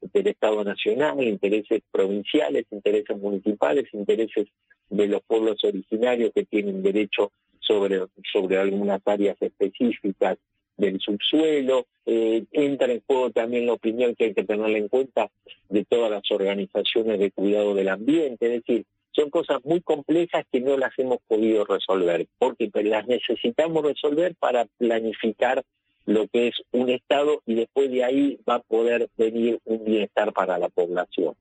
[0.00, 4.48] del Estado Nacional, intereses provinciales, intereses municipales, intereses
[4.90, 8.00] de los pueblos originarios que tienen derecho sobre,
[8.32, 10.38] sobre algunas áreas específicas
[10.76, 11.86] del subsuelo.
[12.06, 15.30] Eh, entra en juego también la opinión que hay que tener en cuenta
[15.68, 18.46] de todas las organizaciones de cuidado del ambiente.
[18.46, 23.84] Es decir, son cosas muy complejas que no las hemos podido resolver, porque las necesitamos
[23.84, 25.64] resolver para planificar
[26.06, 30.32] lo que es un Estado y después de ahí va a poder venir un bienestar
[30.32, 31.34] para la población.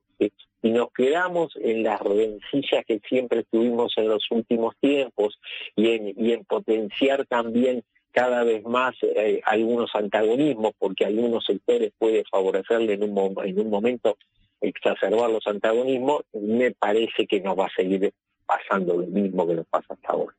[0.62, 5.38] Y nos quedamos en las rencillas que siempre tuvimos en los últimos tiempos
[5.76, 11.92] y en, y en potenciar también cada vez más eh, algunos antagonismos, porque algunos sectores
[11.98, 14.18] puede favorecerle en un, en un momento
[14.62, 18.14] exacerbar los antagonismos, me parece que nos va a seguir
[18.46, 20.36] pasando lo mismo que nos pasa hasta ahora.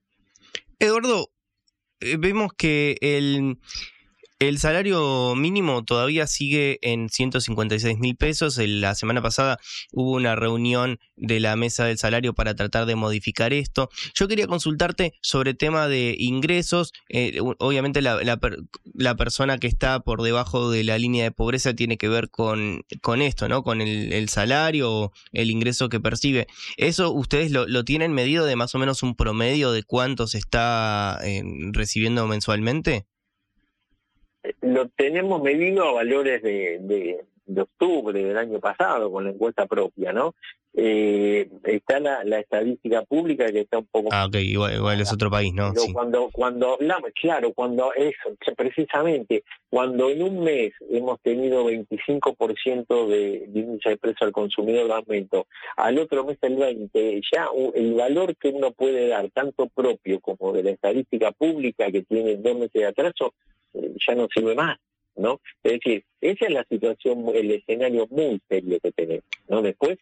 [0.78, 1.28] Eduardo,
[2.00, 3.58] eh, vemos que el,
[4.40, 8.58] el salario mínimo todavía sigue en 156 mil pesos.
[8.58, 9.58] La semana pasada
[9.92, 13.88] hubo una reunión de la mesa del salario para tratar de modificar esto.
[14.14, 16.92] Yo quería consultarte sobre tema de ingresos.
[17.08, 22.08] Eh, obviamente la, persona que está por debajo de la línea de pobreza tiene que
[22.08, 23.62] ver con, con esto, ¿no?
[23.62, 26.48] Con el, salario o el ingreso que percibe.
[26.76, 31.20] ¿Eso ustedes lo, tienen medido de más o menos un promedio de cuánto se está
[31.22, 33.06] eh, recibiendo mensualmente?
[34.60, 37.24] Lo tenemos medido a valores de, de,
[37.56, 40.34] octubre del año pasado con la encuesta propia, ¿no?
[40.76, 44.08] Eh, está la, la, estadística pública que está un poco...
[44.10, 45.72] Ah, ok, igual, es otro país, ¿no?
[45.76, 45.92] Sí.
[45.92, 53.44] Cuando, cuando hablamos, claro, cuando eso, precisamente, cuando en un mes hemos tenido 25% de,
[53.46, 57.94] de índice de precio al consumidor de aumento, al otro mes el 20%, ya el
[57.94, 62.54] valor que uno puede dar, tanto propio como de la estadística pública que tiene dos
[62.54, 63.32] meses de atraso,
[63.74, 64.78] ya no sirve más,
[65.16, 65.40] ¿no?
[65.62, 69.62] Es decir, esa es la situación, el escenario muy serio que tenemos, ¿no?
[69.62, 69.98] Después,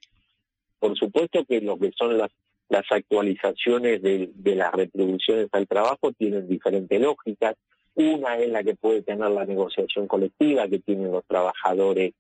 [0.78, 2.30] por supuesto que lo que son las
[2.72, 7.54] las actualizaciones de, las retribuciones al trabajo tienen diferentes lógicas.
[7.94, 12.14] Una es la que puede tener la negociación colectiva que tienen los trabajadores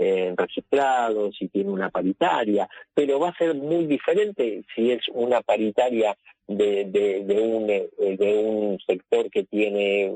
[0.00, 5.40] eh, registrados, y tiene una paritaria, pero va a ser muy diferente si es una
[5.42, 10.12] paritaria de, de, un, eh, de un sector que tiene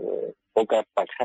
[0.53, 0.85] poca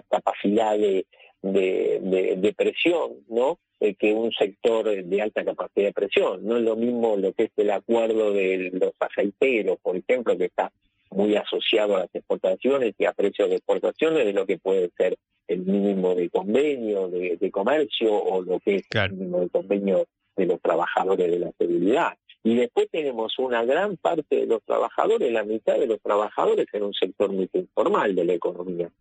[0.09, 1.05] capacidad de,
[1.41, 3.59] de, presión, ¿no?
[3.79, 6.43] Eh, que un sector de alta capacidad de presión.
[6.43, 10.45] No es lo mismo lo que es el acuerdo de los aceiteros, por ejemplo, que
[10.45, 10.71] está
[11.11, 15.15] muy asociado a las exportaciones y a precios de exportaciones de lo que puede ser
[15.47, 20.05] el mínimo de convenio de, comercio o lo que es el convenio
[20.35, 22.17] de los trabajadores de la seguridad.
[22.43, 26.83] Y después tenemos una gran parte de los trabajadores, la mitad de los trabajadores en
[26.83, 28.91] un sector muy informal de la economía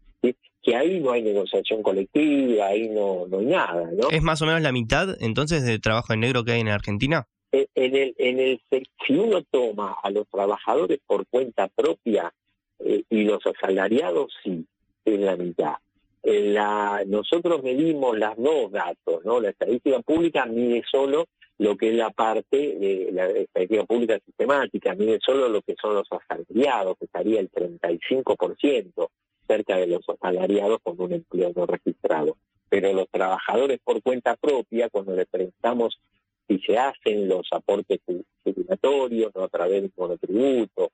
[0.66, 3.88] que ahí no hay negociación colectiva, ahí no, no hay nada.
[3.92, 4.10] ¿no?
[4.10, 7.28] ¿Es más o menos la mitad entonces de trabajo en negro que hay en Argentina?
[7.52, 8.60] Eh, en el, en el,
[9.06, 12.32] si uno toma a los trabajadores por cuenta propia
[12.80, 14.66] eh, y los asalariados, sí.
[15.04, 15.74] es la mitad.
[16.28, 19.40] La, nosotros medimos las dos datos, ¿no?
[19.40, 21.26] La estadística pública mide solo
[21.58, 25.94] lo que es la parte de la estadística pública sistemática, mide solo lo que son
[25.94, 29.08] los asalariados, que estaría el 35%,
[29.46, 32.36] cerca de los asalariados con un empleo no registrado.
[32.68, 35.96] Pero los trabajadores por cuenta propia, cuando le prestamos
[36.48, 38.00] si se hacen los aportes
[38.42, 39.44] jubilatorios, ¿no?
[39.44, 40.90] a través del monotributo,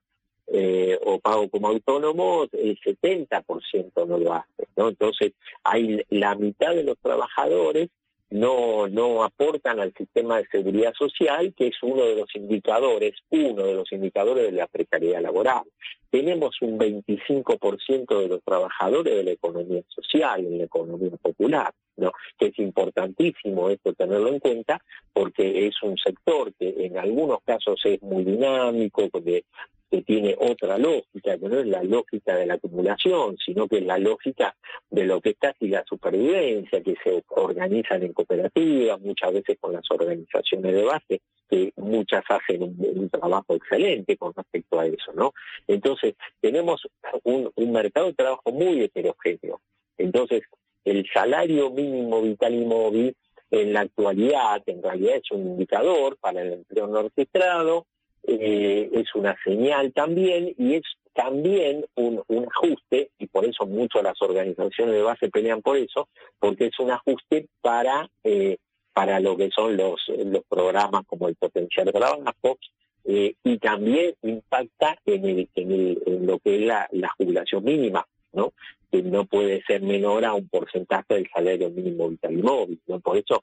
[0.47, 4.69] eh, o pago como autónomo, el 70% no lo hace.
[4.77, 4.89] ¿no?
[4.89, 5.33] Entonces,
[5.65, 7.89] hay la mitad de los trabajadores
[8.33, 13.63] no, no aportan al sistema de seguridad social, que es uno de los indicadores, uno
[13.63, 15.65] de los indicadores de la precariedad laboral.
[16.11, 22.13] Tenemos un 25% de los trabajadores de la economía social, en la economía popular, ¿no?
[22.39, 24.83] que es importantísimo esto tenerlo en cuenta,
[25.13, 29.45] porque es un sector que en algunos casos es muy dinámico, de,
[29.93, 33.85] que tiene otra lógica, que no es la lógica de la acumulación, sino que es
[33.85, 34.57] la lógica
[34.89, 39.75] de lo que está y la supervivencia, que se organizan en cooperativas, muchas veces con
[39.75, 41.21] las organizaciones de base,
[41.51, 45.35] que muchas hacen un, trabajo excelente con respecto a eso, ¿no?
[45.67, 46.81] Entonces, tenemos
[47.25, 49.61] un, un mercado de trabajo muy heterogéneo.
[49.99, 50.41] Entonces,
[50.87, 53.17] el salario mínimo vital y móvil
[53.51, 57.85] en la actualidad, en realidad es un indicador para el empleo no registrado,
[58.25, 60.83] eh, es una señal también y es
[61.15, 66.09] también un, ajuste, y por eso muchas las organizaciones de base pelean por eso,
[66.39, 68.57] porque es un ajuste para, eh,
[68.95, 72.59] para lo que son los, los programas como el potencial de trabajo,
[73.05, 78.53] eh, y también impacta en, el, en, lo que es la, jubilación mínima, ¿no?
[78.91, 82.81] que no puede ser menor a un porcentaje del salario mínimo vital y móvil.
[82.87, 83.01] ¿no?
[83.01, 83.43] Por eso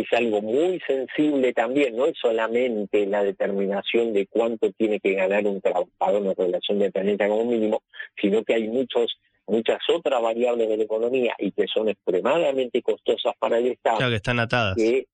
[0.00, 5.46] es algo muy sensible también, no es solamente la determinación de cuánto tiene que ganar
[5.46, 7.82] un trabajador en relación de planeta como mínimo,
[8.20, 9.18] sino que hay muchos
[9.48, 13.98] muchas otras variables de la economía y que son extremadamente costosas para el Estado.
[13.98, 14.76] Claro, que están atadas.
[14.76, 15.06] Que,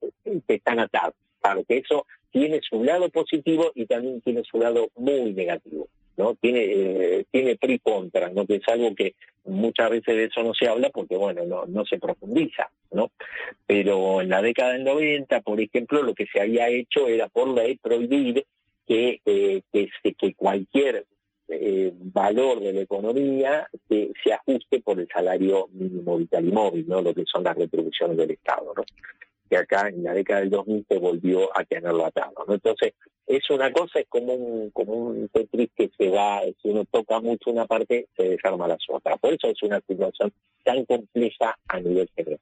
[0.49, 1.14] están atadas.
[1.41, 5.89] Claro, que eso tiene su lado positivo y también tiene su lado muy negativo.
[6.16, 6.34] ¿No?
[6.34, 8.46] Tiene, eh, tiene pri contra, ¿no?
[8.46, 11.84] Que es algo que muchas veces de eso no se habla porque, bueno, no, no
[11.84, 13.10] se profundiza, ¿no?
[13.66, 17.48] Pero en la década del 90, por ejemplo, lo que se había hecho era por
[17.48, 18.44] ley prohibir
[18.86, 21.06] que, eh, que, que cualquier
[21.48, 26.88] eh, valor de la economía se, se ajuste por el salario mínimo vital y móvil,
[26.88, 27.02] ¿no?
[27.02, 28.72] Lo que son las retribuciones del Estado.
[29.53, 32.32] Que acá en la década del 2000 se volvió a tenerlo atado.
[32.48, 32.94] Entonces,
[33.26, 37.20] es una cosa, es como un, como un Tetris que se va, si uno toca
[37.20, 39.18] mucho una parte, se desarma la otra.
[39.18, 40.32] Por eso es una situación
[40.64, 42.40] tan compleja a nivel general.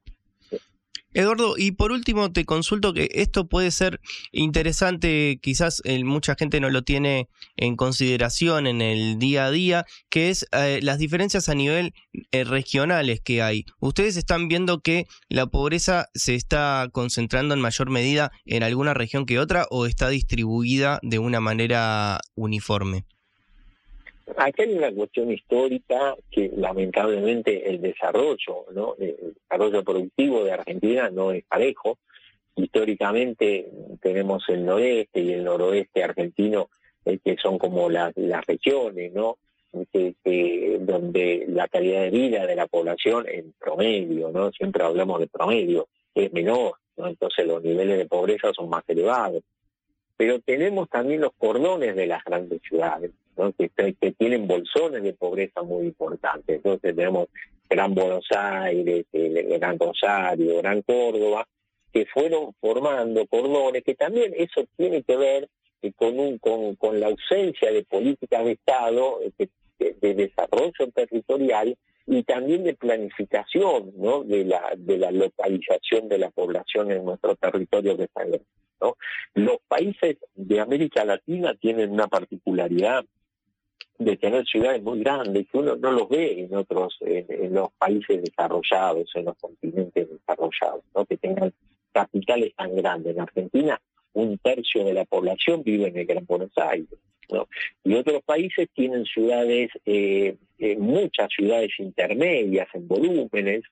[1.12, 4.00] Eduardo, y por último te consulto que esto puede ser
[4.30, 9.86] interesante, quizás eh, mucha gente no lo tiene en consideración en el día a día,
[10.08, 11.94] que es eh, las diferencias a nivel
[12.30, 13.64] eh, regionales que hay.
[13.80, 19.26] ¿Ustedes están viendo que la pobreza se está concentrando en mayor medida en alguna región
[19.26, 23.04] que otra o está distribuida de una manera uniforme?
[24.36, 28.94] Acá hay una cuestión histórica que lamentablemente el desarrollo, ¿no?
[28.98, 31.98] el desarrollo productivo de Argentina no es parejo.
[32.56, 33.70] Históricamente
[34.00, 36.68] tenemos el noreste y el noroeste argentino
[37.04, 39.38] eh, que son como las, las regiones, ¿no?
[39.72, 44.50] donde la calidad de vida de la población en promedio, ¿no?
[44.50, 47.06] Siempre hablamos de promedio, es menor, ¿no?
[47.06, 49.42] Entonces los niveles de pobreza son más elevados.
[50.20, 53.10] Pero tenemos también los cordones de las grandes ciudades,
[53.56, 56.56] que, tienen bolsones de pobreza muy importantes.
[56.56, 57.28] Entonces tenemos
[57.70, 61.48] Gran Buenos Aires, Gran Rosario, Gran Córdoba,
[61.90, 65.48] que fueron formando cordones, que también eso tiene que ver
[65.80, 69.48] eh, con, un, con, con la ausencia de políticas de Estado, eh,
[69.78, 74.22] de, desarrollo territorial y también de planificación ¿no?
[74.24, 78.26] de, la, localización de la población en nuestro territorio que está
[78.80, 78.96] ¿no?
[79.34, 83.04] Los países de América Latina tienen una particularidad
[83.98, 88.22] de tener ciudades muy grandes que uno no los ve en otros, en, los países
[88.22, 91.04] desarrollados, en los continentes desarrollados, ¿no?
[91.04, 91.52] que tengan
[91.92, 93.14] capitales tan grandes.
[93.14, 93.80] En Argentina,
[94.12, 96.98] un tercio de la población vive en el Gran Buenos Aires.
[97.32, 97.48] ¿no?
[97.84, 103.62] Y otros países tienen ciudades, eh, eh, muchas ciudades intermedias en volúmenes.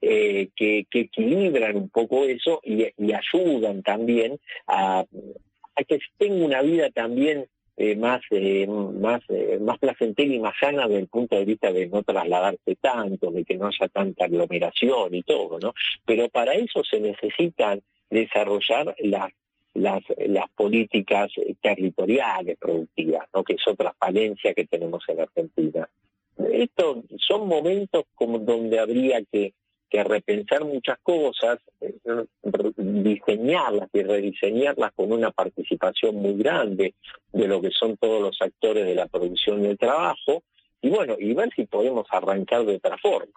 [0.00, 5.04] Eh, que, equilibran un poco eso y, ayudan también a,
[5.86, 7.46] que tenga una vida también
[7.98, 9.20] más más
[9.60, 13.44] más placentera y más sana desde el punto de vista de no trasladarse tanto, de
[13.44, 15.74] que no haya tanta aglomeración y todo, ¿no?
[16.06, 19.30] Pero para eso se necesitan desarrollar las
[19.74, 23.44] las, las políticas territoriales productivas, ¿no?
[23.44, 25.88] que es otra falencia que tenemos en Argentina.
[26.38, 29.54] Estos son momentos como donde habría que,
[29.88, 31.94] que repensar muchas cosas, eh,
[32.76, 36.94] diseñarlas y rediseñarlas con una participación muy grande
[37.32, 40.42] de lo que son todos los actores de la producción del trabajo,
[40.82, 43.32] y bueno, y ver si podemos arrancar de otra forma.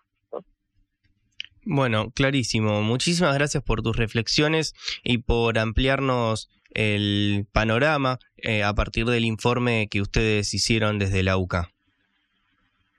[1.69, 2.81] Bueno, clarísimo.
[2.81, 9.89] Muchísimas gracias por tus reflexiones y por ampliarnos el panorama eh, a partir del informe
[9.91, 11.69] que ustedes hicieron desde la UCA.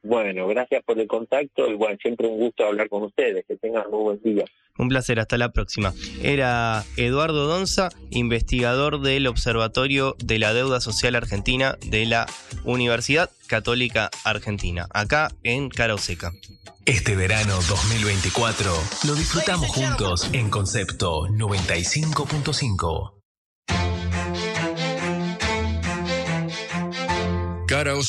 [0.09, 3.45] Bueno, gracias por el contacto y bueno, siempre un gusto hablar con ustedes.
[3.47, 4.47] Que tengan muy buen día.
[4.79, 5.93] Un placer, hasta la próxima.
[6.23, 12.25] Era Eduardo Donza, investigador del Observatorio de la Deuda Social Argentina de la
[12.65, 16.33] Universidad Católica Argentina, acá en Seca.
[16.87, 18.73] Este verano 2024
[19.09, 23.13] lo disfrutamos juntos en Concepto 95.5.
[27.67, 28.03] Cara o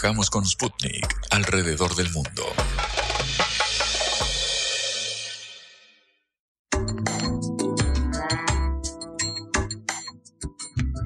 [0.00, 2.44] Viajamos con Sputnik alrededor del mundo.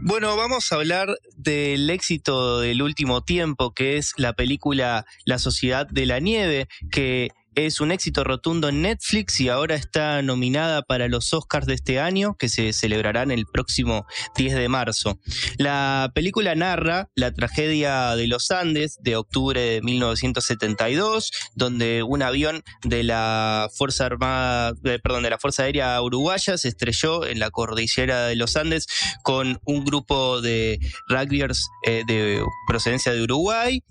[0.03, 5.87] Bueno, vamos a hablar del éxito del último tiempo, que es la película La Sociedad
[5.87, 11.09] de la Nieve, que es un éxito rotundo en Netflix y ahora está nominada para
[11.09, 15.19] los Oscars de este año, que se celebrarán el próximo 10 de marzo.
[15.59, 22.63] La película narra la tragedia de los Andes de octubre de 1972, donde un avión
[22.85, 27.51] de la Fuerza Armada, eh, perdón, de la Fuerza Aérea Uruguaya se estrelló en la
[27.51, 28.87] cordillera de los Andes
[29.23, 30.79] con un grupo de
[31.09, 33.83] rugbyers eh, de procedencia de Uruguay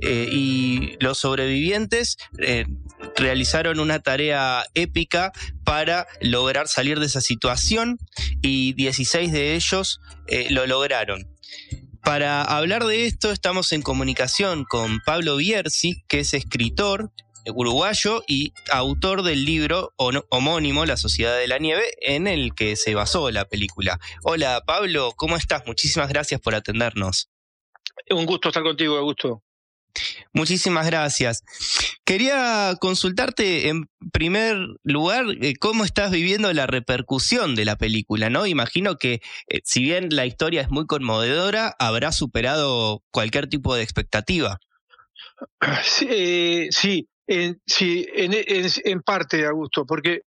[0.00, 2.16] eh, y los sobrevivientes
[3.16, 5.32] realizaron una tarea épica
[5.64, 7.98] para lograr salir de esa situación
[8.42, 11.26] y 16 de ellos eh, lo lograron.
[12.02, 17.12] Para hablar de esto estamos en comunicación con Pablo Bierzi, que es escritor
[17.46, 22.94] uruguayo y autor del libro homónimo La Sociedad de la Nieve, en el que se
[22.94, 23.98] basó la película.
[24.22, 25.62] Hola Pablo, ¿cómo estás?
[25.66, 27.30] Muchísimas gracias por atendernos.
[28.10, 29.42] Un gusto estar contigo, Augusto.
[30.32, 31.42] Muchísimas gracias.
[32.04, 38.46] Quería consultarte en primer lugar eh, cómo estás viviendo la repercusión de la película, ¿no?
[38.46, 43.82] Imagino que eh, si bien la historia es muy conmovedora, habrá superado cualquier tipo de
[43.82, 44.58] expectativa.
[45.82, 50.22] Sí, eh, sí, en, sí en, en, parte, Augusto, porque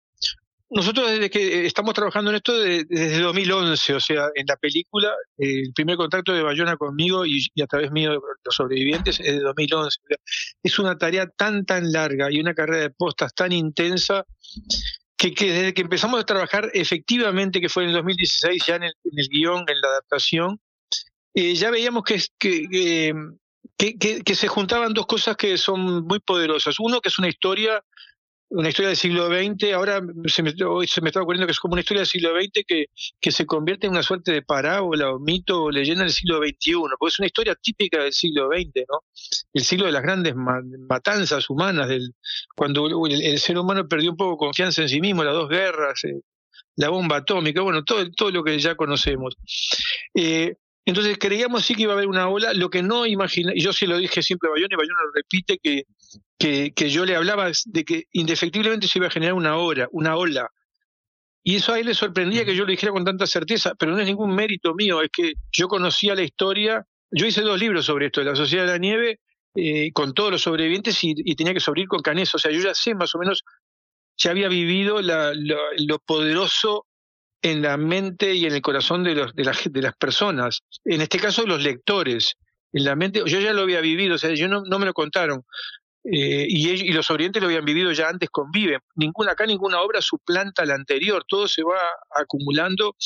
[0.70, 5.72] nosotros desde que estamos trabajando en esto desde 2011, o sea, en la película, el
[5.74, 9.98] primer contacto de Bayona conmigo y, a través mío de los sobrevivientes es de 2011.
[10.62, 14.24] Es una tarea tan, tan larga y una carrera de postas tan intensa
[15.16, 18.94] que, desde que empezamos a trabajar efectivamente, que fue en el 2016, ya en el,
[19.28, 20.60] guion, en la adaptación,
[21.34, 23.12] eh, ya veíamos que, que,
[23.76, 26.76] que, que se juntaban dos cosas que son muy poderosas.
[26.78, 27.82] Uno, que es una historia
[28.50, 31.60] una historia del siglo XX, ahora se me, hoy se me está ocurriendo que es
[31.60, 32.86] como una historia del siglo XX que,
[33.20, 36.72] que se convierte en una suerte de parábola o mito o leyenda del siglo XXI,
[36.98, 39.04] porque es una historia típica del siglo XX, ¿no?
[39.52, 42.12] El siglo de las grandes matanzas humanas, del,
[42.56, 46.20] cuando el, ser humano perdió un poco confianza en sí mismo, las dos guerras, eh,
[46.74, 49.36] la bomba atómica, bueno, todo, todo lo que ya conocemos.
[50.14, 53.60] Eh, entonces creíamos sí que iba a haber una ola, lo que no imaginé, y
[53.60, 55.84] yo sí lo dije siempre a Bayona, y Bayona lo repite, que,
[56.38, 60.16] que, que, yo le hablaba de que indefectiblemente se iba a generar una ola, una
[60.16, 60.50] ola.
[61.42, 63.98] Y eso a él le sorprendía que yo lo dijera con tanta certeza, pero no
[63.98, 68.06] es ningún mérito mío, es que yo conocía la historia, yo hice dos libros sobre
[68.06, 69.20] esto, de la Sociedad de la Nieve,
[69.54, 72.74] eh, con todos los sobrevivientes y, tenía que sobrevivir con Canés, o sea, yo ya
[72.74, 73.42] sé más o menos,
[74.16, 76.86] ya había vivido la, lo poderoso
[77.42, 81.18] en la mente y en el corazón de, los, de, de las personas, en este
[81.18, 82.36] caso los lectores.
[82.72, 84.92] En la mente, yo ya lo había vivido, o sea, yo no, no me lo
[84.92, 85.42] contaron.
[86.04, 88.80] Eh, y, y, los orientes lo habían vivido ya antes conviven.
[88.94, 91.78] Ninguna, acá ninguna obra suplanta la anterior, todo se va
[92.14, 92.96] acumulando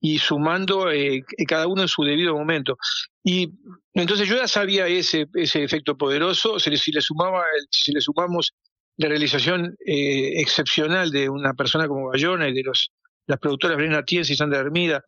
[0.00, 2.78] y sumando eh, cada uno en su debido momento.
[3.24, 3.50] Y
[3.92, 8.00] entonces yo ya sabía ese, ese efecto poderoso, si le, si le, sumaba, si le
[8.00, 8.52] sumamos
[8.96, 12.90] la realización eh, excepcional de una persona como Bayona y de los
[13.26, 15.04] las productoras Brena Tienz y Sandra Hermida,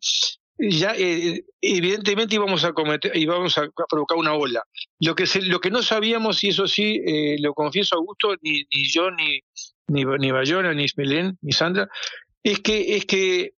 [0.69, 4.63] ya eh, evidentemente íbamos a cometer, íbamos a, provocar una ola.
[4.99, 8.63] Lo que lo que no sabíamos, y eso sí, eh, lo confieso a gusto, ni,
[8.71, 9.39] ni yo, ni,
[9.87, 11.89] ni, ni Bayona, ni Ismelén, ni Sandra,
[12.43, 13.53] es que, es que,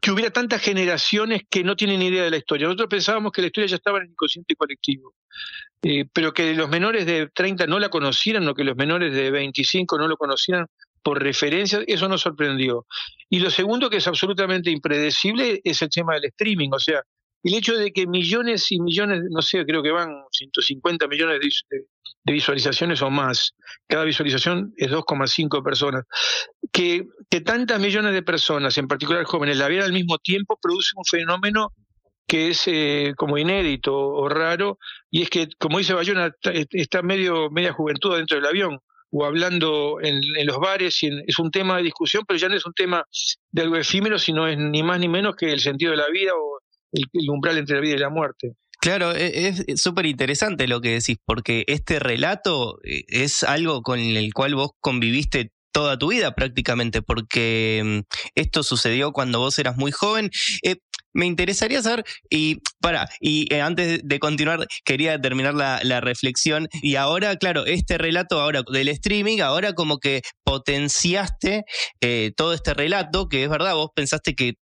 [0.00, 2.66] que hubiera tantas generaciones que no tienen idea de la historia.
[2.66, 5.14] Nosotros pensábamos que la historia ya estaba en el inconsciente colectivo.
[5.84, 9.32] Eh, pero que los menores de 30 no la conocieran o que los menores de
[9.32, 10.66] 25 no lo conocieran,
[11.02, 12.86] por referencia, eso nos sorprendió.
[13.28, 17.02] Y lo segundo que es absolutamente impredecible es el tema del streaming, o sea,
[17.42, 22.32] el hecho de que millones y millones, no sé, creo que van 150 millones de,
[22.32, 23.54] visualizaciones o más,
[23.88, 26.04] cada visualización es 2,5 personas,
[26.70, 30.92] que, que tantas millones de personas, en particular jóvenes, la vieran al mismo tiempo, produce
[30.96, 31.72] un fenómeno
[32.28, 34.78] que es eh, como inédito o raro,
[35.10, 36.32] y es que, como dice Bayona,
[36.70, 38.78] está medio media juventud dentro del avión
[39.12, 42.72] o hablando en, los bares, es un tema de discusión, pero ya no es un
[42.72, 43.04] tema
[43.50, 46.32] de algo efímero, sino es ni más ni menos que el sentido de la vida
[46.34, 46.60] o
[46.92, 48.54] el, umbral entre la vida y la muerte.
[48.80, 54.00] Claro, e, es súper interesante lo que decís, porque este relato eh, es algo con
[54.00, 59.76] el cual vos conviviste toda tu vida prácticamente, porque mm, esto sucedió cuando vos eras
[59.76, 60.30] muy joven.
[60.62, 60.76] Eh,
[61.12, 66.96] me interesaría saber, y para, y eh, antes de continuar, quería terminar la, reflexión, y
[66.96, 71.64] ahora, claro, este relato ahora del streaming, ahora como que potenciaste
[72.00, 74.54] eh, todo este relato, que es verdad, vos pensaste que,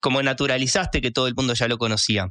[0.00, 2.28] como naturalizaste que todo el mundo ya lo conocía.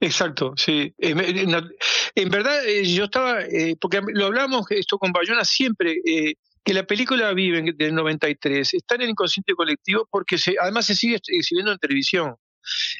[0.00, 0.92] Exacto, sí.
[0.98, 3.38] En, verdad, yo estaba,
[3.80, 5.96] porque lo hablamos esto con Bayona siempre,
[6.64, 10.94] que la película Vive del 93 está en el inconsciente colectivo porque se, además se
[10.94, 12.34] sigue exhibiendo en televisión.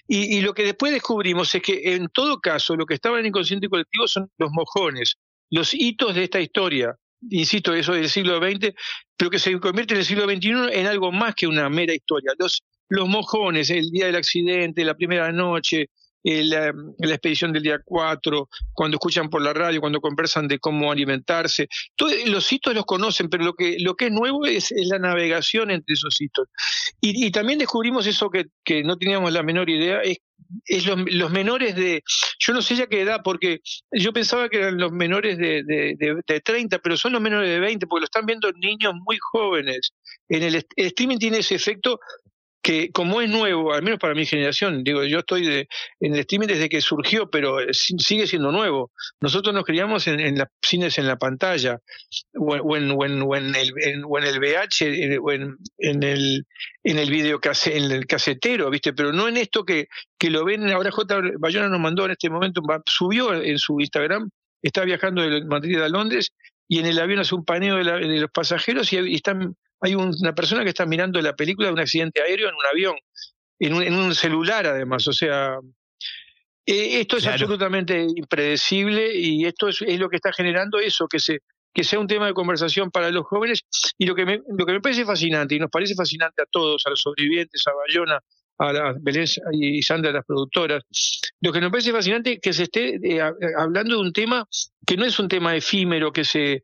[0.07, 3.21] Y, y, lo que después descubrimos es que en todo caso lo que estaba en
[3.25, 5.17] el inconsciente colectivo son los mojones,
[5.51, 6.97] los hitos de esta historia,
[7.31, 8.75] insisto, eso del siglo XX,
[9.17, 12.33] pero que se convierte en el siglo XXI en algo más que una mera historia.
[12.39, 15.91] Los, los mojones, el día del accidente, la primera noche,
[16.25, 20.91] la, la, expedición del día 4, cuando escuchan por la radio, cuando conversan de cómo
[20.91, 21.69] alimentarse.
[21.97, 25.71] Todos los hitos los conocen, pero lo que, lo que es nuevo es, la navegación
[25.71, 26.49] entre esos hitos.
[27.01, 30.19] Y, también descubrimos eso que, que, no teníamos la menor idea, es,
[30.65, 32.03] es los, los, menores de,
[32.39, 33.61] yo no sé ya qué edad, porque
[33.93, 35.97] yo pensaba que eran los menores de, de,
[36.27, 39.93] de, 30, pero son los menores de 20, porque lo están viendo niños muy jóvenes.
[40.29, 42.01] En el, el streaming tiene ese efecto
[42.65, 45.69] que como es nuevo, al menos para mi generación, digo, yo estoy de,
[46.01, 48.91] en el streaming desde que surgió, pero sigue siendo nuevo.
[49.21, 51.81] Nosotros nos criamos en, las cines en la pantalla,
[52.33, 53.71] o, en, o, en, o en, el,
[54.09, 55.59] o en el VH, o en,
[56.03, 56.47] el
[56.85, 58.95] en el video en el casetero, ¿viste?
[58.95, 59.89] Pero no en esto que,
[60.19, 61.21] que lo ven, ahora J.
[61.39, 64.31] Bayona nos mandó en este momento, subió en su Instagram,
[64.63, 66.33] está viajando de Madrid a Londres
[66.67, 70.35] y en el avión hace un paneo de, de los pasajeros y están hay una
[70.35, 72.97] persona que está mirando la película de un accidente aéreo en un avión,
[73.59, 75.59] en un, celular además, o sea,
[76.67, 81.39] eh, esto es absolutamente impredecible y esto es, lo que está generando eso, que se
[81.75, 83.63] que sea un tema de conversación para los jóvenes.
[83.99, 86.83] Y lo que me, lo que me parece fascinante y nos parece fascinante a todos,
[86.87, 88.21] a los sobrevivientes, a Bayona,
[88.59, 90.85] a las Belén y Sandra, las productoras.
[91.41, 93.21] Lo que nos parece fascinante es que se esté eh,
[93.57, 94.47] hablando de un tema
[94.87, 96.63] que no es un tema efímero, que se,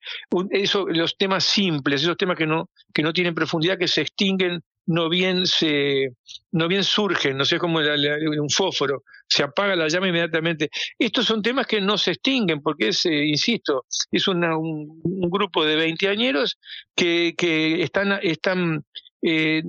[0.50, 4.60] eso, los temas simples, esos temas que no, que no tienen profundidad, que se extinguen,
[4.86, 6.10] no bien se,
[6.52, 10.70] no bien surgen, no sé como un fósforo, se apaga la llama inmediatamente.
[10.98, 15.00] Estos son temas que no se extinguen, porque es, eh, insisto, es una, un,
[15.30, 16.58] grupo de veinteañeros
[16.94, 18.84] que, que están, están
[19.22, 19.62] eh,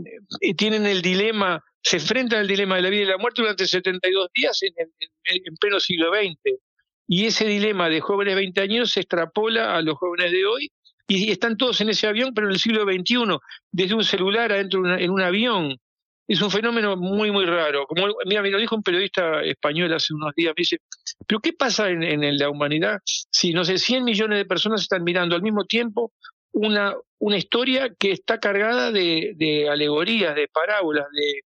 [0.58, 4.30] tienen el dilema se enfrentan al dilema de la vida y la muerte durante 72
[4.36, 6.60] días en, en, pleno siglo XX.
[7.08, 10.72] Y ese dilema de jóvenes 20 años se extrapola a los jóvenes de hoy
[11.08, 13.38] y están todos en ese avión, pero en el siglo XXI,
[13.72, 15.78] desde un celular adentro en un avión.
[16.28, 17.86] Es un fenómeno muy, muy raro.
[17.88, 20.78] Como, mira, me lo dijo un periodista español hace unos días, me dice,
[21.28, 25.04] pero ¿qué pasa en, en la humanidad si, no sé, 100 millones de personas están
[25.04, 26.14] mirando al mismo tiempo
[26.54, 31.42] una, una historia que está cargada de, de alegorías, de parábolas, de,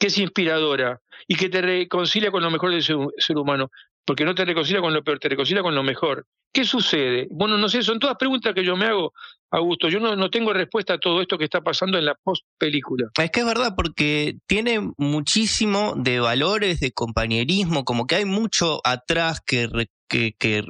[0.00, 3.70] que es inspiradora y que te reconcilia con lo mejor del ser, humano,
[4.04, 6.26] porque no te reconcilia con lo peor, te reconcilia con lo mejor.
[6.52, 7.28] ¿Qué sucede?
[7.30, 9.12] Bueno, no sé, son todas preguntas que yo me hago,
[9.50, 9.88] Augusto.
[9.88, 13.08] Yo no, no tengo respuesta a todo esto que está pasando en la post película.
[13.16, 18.80] Es que es verdad, porque tiene muchísimo de valores, de compañerismo, como que hay mucho
[18.84, 19.68] atrás que,
[20.10, 20.64] que,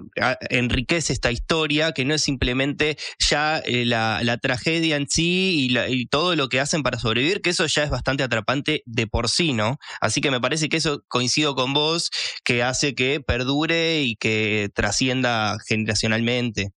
[0.50, 6.36] enriquece esta historia, que no es simplemente ya eh, la, tragedia en sí y, todo
[6.36, 9.78] lo que hacen para sobrevivir, que eso ya es bastante atrapante de por sí, ¿no?
[10.00, 12.10] Así que me parece que eso coincido con vos,
[12.44, 16.72] que hace que perdure y que trascienda generacionalmente.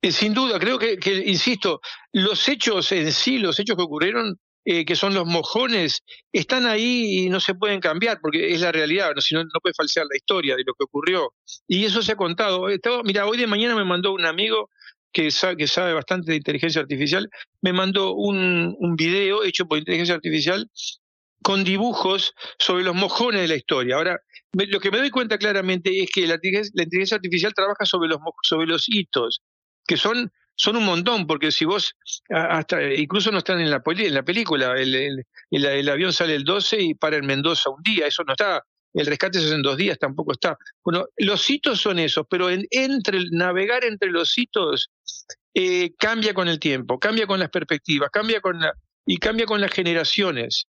[0.00, 1.80] Eh, sin duda, creo que, insisto,
[2.12, 6.02] los hechos en sí, los hechos que ocurrieron, eh, que son los mojones,
[6.32, 9.74] están ahí y no se pueden cambiar, porque es la realidad, no, si no, puede
[9.74, 11.34] falsear la historia de lo que ocurrió.
[11.66, 12.66] Y eso se ha contado.
[13.04, 14.70] mira, hoy de mañana me mandó un amigo
[15.12, 17.28] que sabe, bastante de inteligencia artificial,
[17.60, 20.70] me mandó un video hecho por inteligencia artificial
[21.42, 23.96] con dibujos sobre los mojones de la historia.
[23.96, 24.20] Ahora,
[24.52, 28.18] lo que me doy cuenta claramente es que la, la inteligencia artificial trabaja sobre los,
[28.42, 29.40] sobre los hitos,
[29.86, 31.94] que son son un montón, porque si vos,
[32.30, 36.94] hasta incluso no están en la, la película, el, el, avión sale el 12 y
[36.94, 39.98] para en Mendoza un día, eso no está, el rescate se hace en dos días,
[39.98, 40.56] tampoco está.
[40.84, 44.90] Bueno, los hitos son esos, pero en, entre navegar entre los hitos
[45.54, 48.60] eh, cambia con el tiempo, cambia con las perspectivas, cambia con
[49.06, 50.66] y cambia con las generaciones.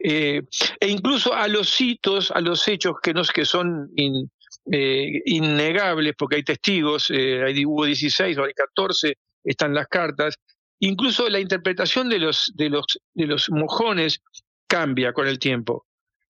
[0.00, 0.42] Eh,
[0.78, 6.36] e incluso a los hitos, a los hechos que, no, que son eh, innegables, porque
[6.36, 9.14] hay testigos, eh, hay, hubo 16 o hay 14,
[9.44, 10.36] están las cartas.
[10.80, 14.20] Incluso la interpretación de los, de los, de los mojones
[14.68, 15.84] cambia con el tiempo.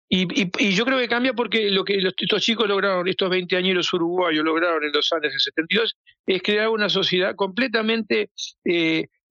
[0.10, 3.94] Y, y, yo creo que cambia porque lo que estos chicos lograron, estos 20 años
[3.94, 8.30] uruguayos lograron en los años del 72, es crear una sociedad completamente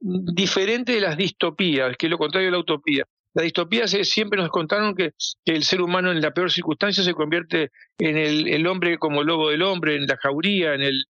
[0.01, 3.05] diferente de las distopías, que es lo contrario de la utopía.
[3.35, 5.12] La distopía siempre nos contaron que,
[5.44, 9.62] el ser humano en la peor circunstancia se convierte en el, hombre como lobo del
[9.62, 11.05] hombre, en la jauría, en el,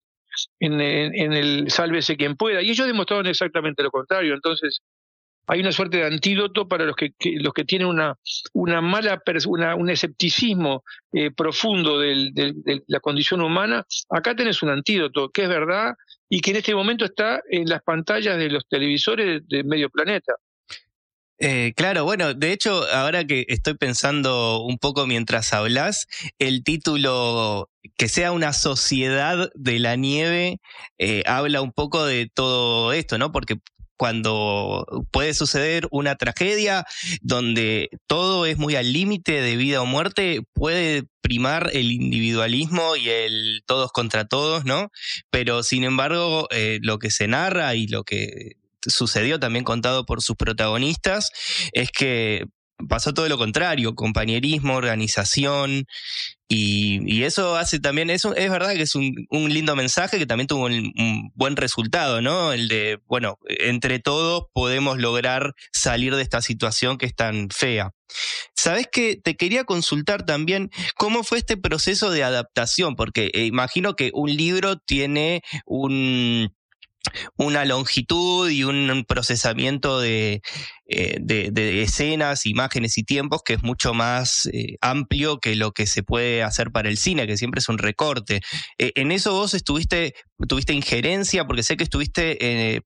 [0.59, 2.61] en, el sálvese quien pueda.
[2.61, 4.33] Y ellos demostraron exactamente lo contrario.
[4.33, 4.79] Entonces,
[5.45, 8.15] hay una suerte de antídoto para los que, los que tienen una,
[8.53, 10.83] una mala una, un escepticismo
[11.13, 13.85] eh, profundo de la condición humana.
[14.09, 15.93] Acá tenés un antídoto que es verdad
[16.29, 20.33] y que en este momento está en las pantallas de los televisores de medio planeta.
[21.39, 26.07] Eh, claro, bueno, de hecho, ahora que estoy pensando un poco mientras hablas,
[26.39, 30.59] el título que sea una sociedad de la nieve
[30.97, 33.31] eh, habla un poco de todo esto, ¿no?
[33.31, 33.57] Porque
[33.97, 36.85] cuando puede suceder una tragedia
[37.21, 43.09] donde todo es muy al límite de vida o muerte, puede primar el individualismo y
[43.09, 44.89] el todos contra todos, ¿no?
[45.29, 48.53] Pero sin embargo, eh, lo que se narra y lo que
[48.85, 51.31] sucedió también contado por sus protagonistas
[51.73, 52.45] es que
[52.87, 55.87] pasó todo lo contrario, compañerismo, organización,
[56.49, 59.13] y, eso hace también, eso es verdad que es un,
[59.49, 62.53] lindo mensaje que también tuvo un, buen resultado, ¿no?
[62.53, 67.91] El de, bueno, entre todos podemos lograr salir de esta situación que es tan fea.
[68.55, 73.95] Sabes que te quería consultar también cómo fue este proceso de adaptación, porque eh, imagino
[73.95, 76.53] que un libro tiene un
[77.35, 80.41] una longitud y un procesamiento de,
[80.87, 85.85] eh, de, escenas, imágenes y tiempos que es mucho más eh, amplio que lo que
[85.85, 88.41] se puede hacer para el cine, que siempre es un recorte.
[88.77, 90.15] Eh, en eso vos estuviste,
[90.47, 92.81] tuviste injerencia, porque sé que estuviste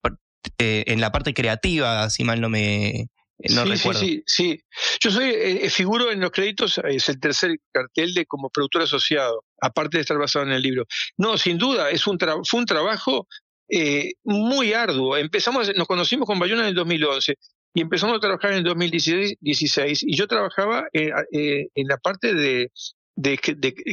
[0.58, 3.10] en la parte creativa, si mal no me,
[3.50, 4.00] no sí, recuerdo.
[4.00, 4.98] Sí, sí, sí.
[5.02, 5.34] Yo soy,
[5.70, 10.18] figuro en los créditos, es el tercer cartel de como productor asociado, aparte de estar
[10.18, 10.86] basado en el libro.
[11.18, 13.28] No, sin duda, es un fue un trabajo
[13.72, 15.16] eh, muy arduo.
[15.16, 17.36] Empezamos, nos conocimos con Bayona en el 2011
[17.74, 22.34] y empezamos a trabajar en el 2016 y yo trabajaba eh, eh, en la parte
[22.34, 22.70] de,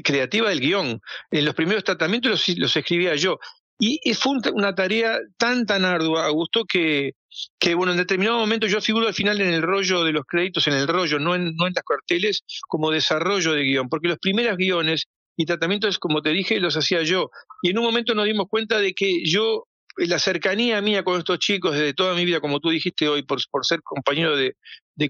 [0.03, 1.01] creativa del guion.
[1.31, 3.39] En los primeros tratamientos los, escribía yo.
[3.79, 7.13] Y, fue una tarea tan, tan ardua, Augusto, que,
[7.61, 10.67] que, bueno, en determinado momento yo figuro al final en el rollo de los créditos,
[10.67, 14.19] en el rollo, no en, no en las carteles, como desarrollo de guion, porque los
[14.19, 15.07] primeros guiones
[15.39, 17.31] y tratamientos, como te dije, los hacía yo.
[17.63, 21.39] Y en un momento nos dimos cuenta de que yo, la cercanía mía con estos
[21.39, 24.57] chicos desde toda mi vida, como tú dijiste hoy, por, por ser compañero de,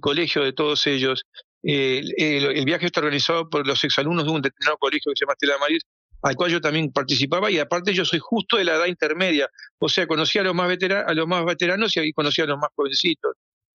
[0.01, 1.25] colegio de todos ellos,
[1.63, 5.33] eh, el, viaje está organizado por los exalumnos de un determinado colegio que se llama
[5.33, 5.83] Estela Maris,
[6.21, 9.49] al cual yo también participaba, y aparte yo soy justo de la edad intermedia,
[9.79, 12.59] o sea, conocí a los más, veteranos, a los más veteranos y conocí a los
[12.59, 13.33] más jovencitos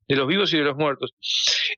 [0.07, 1.13] de los vivos y de los muertos.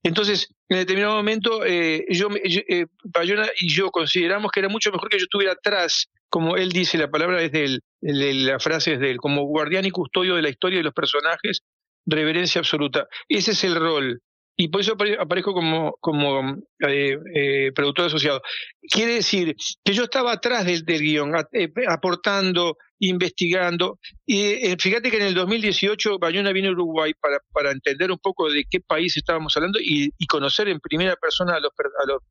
[0.04, 5.10] Entonces, en determinado momento, eh, yo, eh, Bayona y yo consideramos que era mucho mejor
[5.10, 9.00] que yo estuviera atrás, como él dice, la palabra es de él, la frase es
[9.00, 11.62] de él, como guardián y custodio de la historia de los personajes,
[12.06, 13.08] reverencia absoluta.
[13.30, 14.22] Ese es el rol
[14.58, 16.56] y por eso aparezco como, como
[16.88, 18.42] eh, eh, productor asociado.
[18.90, 24.00] Quiere decir que yo estaba atrás del, del guion, eh, aportando, investigando.
[24.26, 28.50] Y fíjate que en el 2018 Bayona vino a Uruguay para, para entender un poco
[28.50, 32.22] de qué país estábamos hablando y, conocer en primera persona a los, a, los,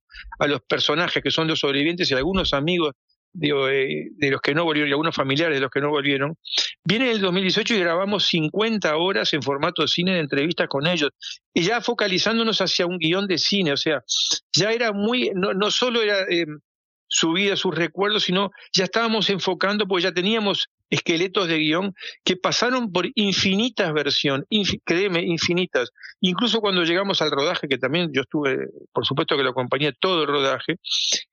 [0.41, 2.95] a los personajes que son los sobrevivientes y algunos amigos
[3.35, 6.37] de, de, los que no volvieron y algunos familiares de los que no volvieron,
[6.85, 10.87] viene en el 2018 y grabamos 50 horas en formato de cine de entrevistas con
[10.87, 11.11] ellos,
[11.53, 14.03] y ya focalizándonos hacia un guion de cine, o sea,
[14.57, 16.47] ya era muy, no, no solo era eh,
[17.09, 21.95] su vida, sus recuerdos, sino ya estábamos enfocando, porque ya teníamos esqueletos de guion
[22.25, 24.47] que pasaron por infinitas versiones,
[24.85, 25.91] créeme, infinitas.
[26.21, 30.23] Incluso cuando llegamos al rodaje, que también yo estuve, por supuesto que lo acompañé todo
[30.23, 30.79] el rodaje,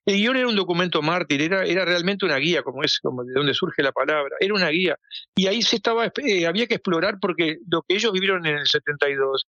[0.04, 3.32] el guion era un documento mártir, era, era realmente una guía, como es, como de
[3.34, 4.96] donde surge la palabra, era una guía.
[5.34, 8.66] Y ahí se estaba, eh, había que explorar porque lo que ellos vivieron en el
[8.66, 9.46] 72,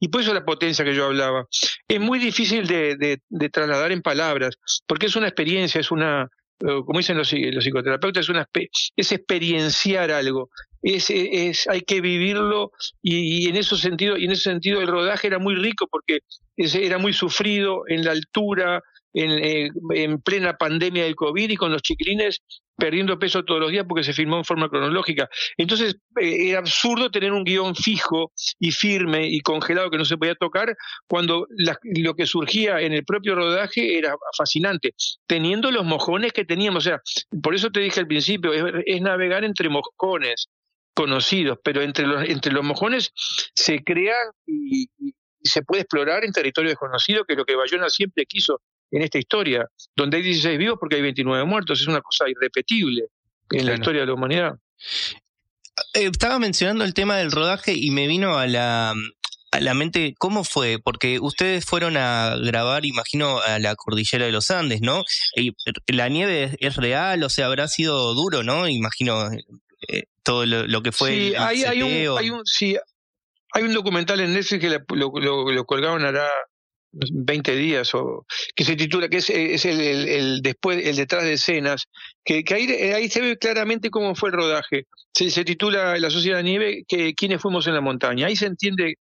[0.00, 1.46] y por eso la potencia que yo hablaba,
[1.88, 4.56] es muy difícil de trasladar en palabras,
[4.86, 8.48] porque es una experiencia, es una, como dicen los, psicoterapeutas, es, una,
[8.96, 10.50] es experienciar algo,
[10.82, 12.72] es, es, hay que vivirlo
[13.02, 16.20] y, en ese sentido, y en ese sentido el rodaje era muy rico porque
[16.56, 18.82] era muy sufrido en la altura,
[19.16, 22.42] en, eh, en plena pandemia del COVID y con los chiquilines
[22.76, 25.28] perdiendo peso todos los días porque se filmó en forma cronológica.
[25.56, 30.16] Entonces eh, era absurdo tener un guion fijo y firme y congelado que no se
[30.16, 30.76] podía tocar
[31.08, 31.46] cuando
[31.82, 34.94] lo que surgía en el propio rodaje era fascinante,
[35.26, 36.86] teniendo los mojones que teníamos.
[36.86, 37.00] O sea,
[37.42, 40.48] por eso te dije al principio, es, navegar entre mojones
[40.94, 43.12] conocidos, pero entre los, entre los mojones
[43.54, 44.16] se crea
[44.46, 44.88] y,
[45.42, 49.18] se puede explorar en territorio desconocido, que es lo que Bayona siempre quiso en esta
[49.18, 53.06] historia, donde hay 16 vivos porque hay 29 muertos, es una cosa irrepetible
[53.50, 54.54] en la historia de la humanidad.
[55.94, 58.94] Eh, estaba mencionando el tema del rodaje y me vino a la,
[59.52, 64.32] a la mente cómo fue, porque ustedes fueron a grabar, imagino, a la cordillera de
[64.32, 65.02] los Andes, ¿no?
[65.34, 65.52] Y
[65.88, 68.68] la nieve es real, o sea, habrá sido duro, ¿no?
[68.68, 69.30] Imagino
[69.88, 71.10] eh, todo lo, que fue.
[71.10, 72.76] Sí, hay, hay, un, hay, un, sí,
[73.52, 76.28] hay un documental en Netflix que lo, lo, lo colgaron hará
[77.12, 81.86] 20 días, o que se titula, que es, es el, después, el detrás de escenas,
[82.24, 84.86] que, ahí, ahí, se ve claramente cómo fue el rodaje.
[85.12, 88.26] Se, se titula La Sociedad de Nieve, que quienes fuimos en la montaña.
[88.26, 88.96] Ahí se entiende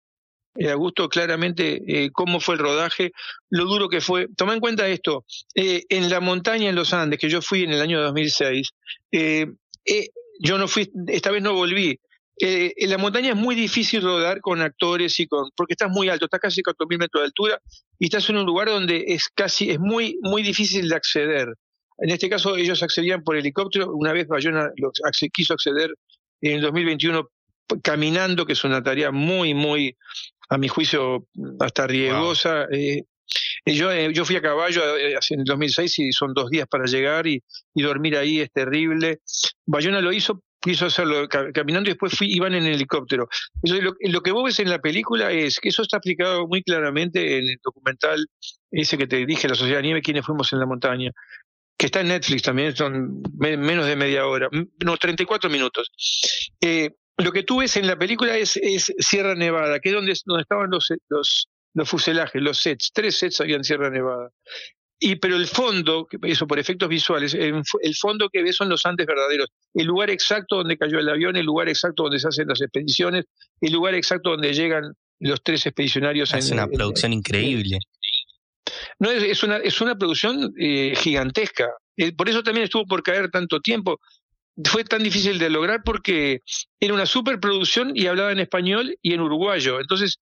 [0.58, 3.12] eh, Augusto, claramente eh, cómo fue el rodaje,
[3.50, 4.28] lo duro que fue.
[4.38, 7.74] Toma en cuenta esto, eh, en la montaña en los Andes, que yo fui en
[7.74, 8.70] el año 2006,
[10.40, 12.00] yo no fui, esta vez no volví.
[12.38, 16.26] En la montaña es muy difícil rodar con actores y con, porque estás muy alto,
[16.26, 17.62] estás casi a 4.000 metros de altura
[17.98, 21.54] y estás en un lugar donde es casi, es muy, muy difícil de acceder.
[21.98, 24.70] En este caso ellos accedían por helicóptero, una vez Bayona
[25.32, 25.94] quiso acceder
[26.42, 27.30] en el 2021
[27.82, 29.98] caminando, que es una tarea muy, muy,
[30.50, 31.28] a mi juicio,
[31.60, 32.68] hasta riesgosa.
[32.72, 33.04] Eh,
[33.66, 36.86] yo, eh, yo fui a caballo eh, en el 2006 y son dos días para
[36.86, 37.44] llegar y,
[37.74, 39.22] dormir ahí es terrible.
[39.66, 43.28] Bayona lo hizo, quiso hacerlo caminando y después fui, iban en helicóptero.
[43.62, 47.38] lo, lo, que vos ves en la película es que eso está explicado muy claramente
[47.38, 48.26] en el documental
[48.72, 51.12] ese que te dije, La Sociedad de Nieve, quienes fuimos en la montaña
[51.78, 54.48] que está en Netflix también, son menos de media hora,
[54.84, 55.92] no, 34 minutos.
[56.62, 60.14] Eh, lo que tú ves en la película es, es Sierra Nevada, que es donde,
[60.26, 64.30] donde estaban los, los, los, fuselajes, los sets, tres sets había en Sierra Nevada.
[65.00, 67.64] Y, pero el fondo, eso por efectos visuales, el,
[68.00, 69.50] fondo que ves son los Andes verdaderos.
[69.74, 73.26] El lugar exacto donde cayó el avión, el lugar exacto donde se hacen las expediciones,
[73.60, 76.34] el lugar exacto donde llegan los tres expedicionarios.
[76.34, 77.80] Es una producción increíble.
[79.00, 81.70] No, es, una, es una producción eh, gigantesca.
[81.98, 84.00] Eh, por eso también estuvo por caer tanto tiempo.
[84.64, 86.42] Fue tan difícil de lograr porque
[86.80, 89.82] era una superproducción y hablaba en español y en uruguayo.
[89.82, 90.20] Entonces,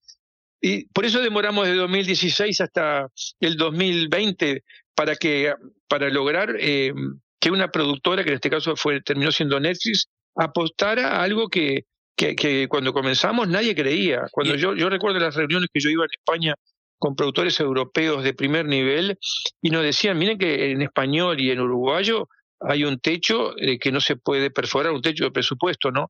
[0.66, 3.10] y por eso demoramos de 2016 hasta
[3.42, 4.64] el 2020
[4.96, 5.54] para que
[5.90, 6.94] para lograr eh,
[7.38, 11.84] que una productora, que en este caso fue terminó siendo Netflix, apostara a algo que,
[12.16, 14.28] que, que cuando comenzamos nadie creía.
[14.32, 16.56] Cuando yo, yo recuerdo las reuniones que yo iba en España
[16.98, 19.18] con productores europeos de primer nivel
[19.62, 22.30] y nos decían, miren que en español y en uruguayo
[22.62, 26.10] hay un techo eh, que no se puede perforar, un techo de presupuesto, ¿no?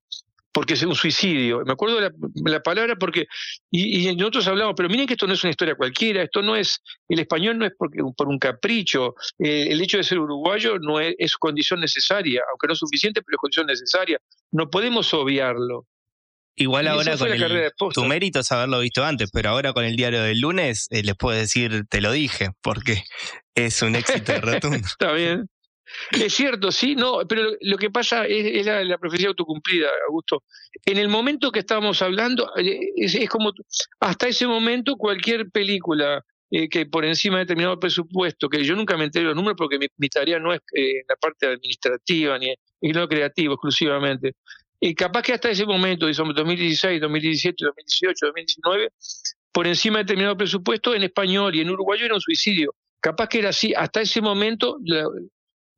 [0.53, 1.63] Porque es un suicidio.
[1.65, 2.11] Me acuerdo la,
[2.45, 3.25] la palabra porque,
[3.71, 6.55] y, y, nosotros hablamos, pero miren que esto no es una historia cualquiera, esto no
[6.55, 10.77] es, el español no es porque, por un capricho, eh, el hecho de ser uruguayo
[10.79, 14.19] no es, es condición necesaria, aunque no es suficiente, pero es condición necesaria.
[14.51, 15.87] No podemos obviarlo.
[16.55, 20.21] Igual ahora con el, tu mérito es haberlo visto antes, pero ahora con el diario
[20.21, 23.03] del lunes eh, les puedo decir, te lo dije, porque
[23.55, 24.77] es un éxito rotundo.
[24.77, 25.49] Está bien.
[26.11, 30.43] Es cierto, sí, no, pero lo, que pasa es, la, profecía autocumplida, Augusto.
[30.85, 33.51] En el momento que estábamos hablando, eh, es, como,
[33.99, 38.97] hasta ese momento cualquier película eh, que por encima de determinado presupuesto, que yo nunca
[38.97, 42.97] me entero los números porque mi, tarea no es en la parte administrativa ni en
[42.97, 44.35] lo creativo exclusivamente,
[44.85, 48.89] y capaz que hasta ese momento, 2016, 2017, 2018, 2019,
[49.53, 52.75] por encima de determinado presupuesto, en español y en uruguayo era un suicidio.
[52.99, 53.73] Capaz que era así.
[53.73, 54.77] Hasta ese momento,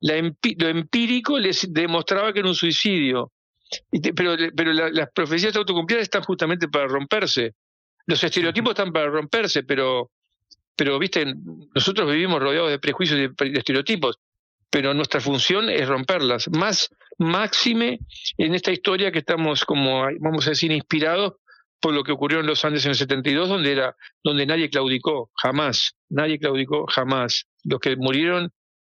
[0.00, 3.32] lo empírico les demostraba que era un suicidio.
[4.14, 7.54] pero pero las profecías autocumplidas están justamente para romperse.
[8.06, 10.10] Los estereotipos están para romperse, pero,
[10.76, 11.24] pero viste,
[11.74, 14.18] nosotros vivimos rodeados de prejuicios y de estereotipos
[14.76, 16.48] pero nuestra función es romperlas.
[16.50, 18.00] Más máxime
[18.36, 21.34] en esta historia que estamos como, vamos a decir, inspirados
[21.80, 25.30] por lo que ocurrió en los Andes en el 72, donde era, donde nadie claudicó,
[25.34, 27.46] jamás, nadie claudicó, jamás.
[27.64, 28.52] Los que murieron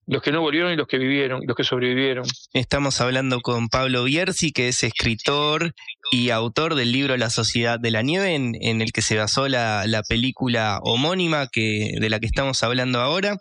[0.08, 2.26] los que no volvieron y los que vivieron, los que sobrevivieron.
[2.54, 5.74] Estamos hablando con Pablo Bierzi, que es escritor
[6.12, 9.86] y autor del libro La Sociedad de la Nieve, en, el que se basó la,
[9.88, 13.38] la película homónima que, de la que estamos hablando ahora.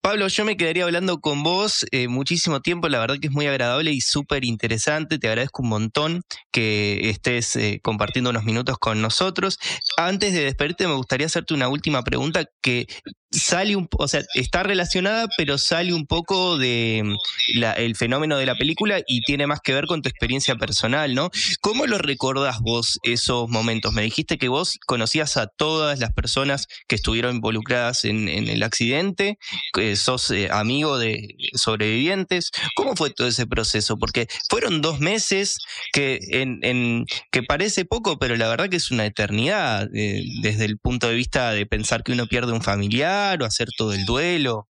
[0.00, 3.46] Pablo, yo me quedaría hablando con vos eh, muchísimo tiempo, la verdad que es muy
[3.46, 6.22] agradable y súper interesante, te agradezco un montón
[6.52, 9.58] que estés eh, compartiendo unos minutos con nosotros.
[9.96, 12.86] Antes de despedirte me gustaría hacerte una última pregunta que
[13.30, 18.46] sale un, o sea, está relacionada, pero sale un poco de mm, el fenómeno de
[18.46, 21.30] la película y tiene más que ver con tu experiencia personal, ¿no?
[21.60, 23.92] ¿Cómo lo recordás vos esos momentos?
[23.92, 29.38] Me dijiste que vos conocías a todas las personas que estuvieron involucradas en, el accidente,
[29.72, 32.50] que sos eh, amigo de sobrevivientes.
[32.74, 33.98] ¿Cómo fue todo ese proceso?
[33.98, 35.58] Porque fueron dos meses
[35.92, 40.78] que, en, que parece poco, pero la verdad que es una eternidad eh, desde el
[40.78, 44.68] punto de vista de pensar que uno pierde un familiar o hacer todo el duelo.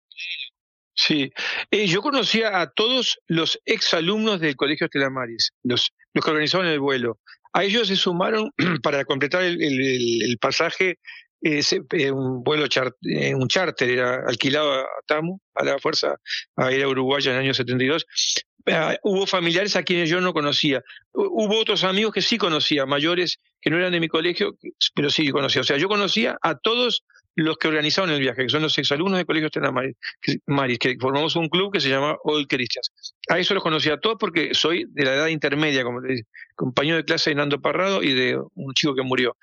[0.94, 1.32] Sí,
[1.69, 6.80] eh, yo conocía a todos los exalumnos del Colegio Estelamaris, los, los que organizaban el
[6.80, 7.19] vuelo.
[7.53, 8.52] A ellos se sumaron
[8.84, 10.98] para completar el, pasaje
[11.41, 16.15] eh, un vuelo eh, un charter era alquilado a TAMU, a la Fuerza
[16.56, 18.06] Aérea Uruguaya en el año 72.
[18.65, 20.82] Ah, hubo familiares a quienes yo no conocía.
[21.14, 24.57] Hubo otros amigos que sí conocía, mayores que no eran de mi colegio,
[24.95, 25.61] pero sí conocía.
[25.61, 27.03] O sea, yo conocía a todos
[27.38, 31.35] los que organizaron el viaje, que son los exalumnos del Colegio Estela Maris, que formamos
[31.35, 32.91] un club que se llama Old Christians.
[33.30, 36.23] A eso los conocí a todos porque soy de la edad intermedia, como te dice,
[36.55, 39.38] compañero de clase de Nando Parrado y de un chico que murió.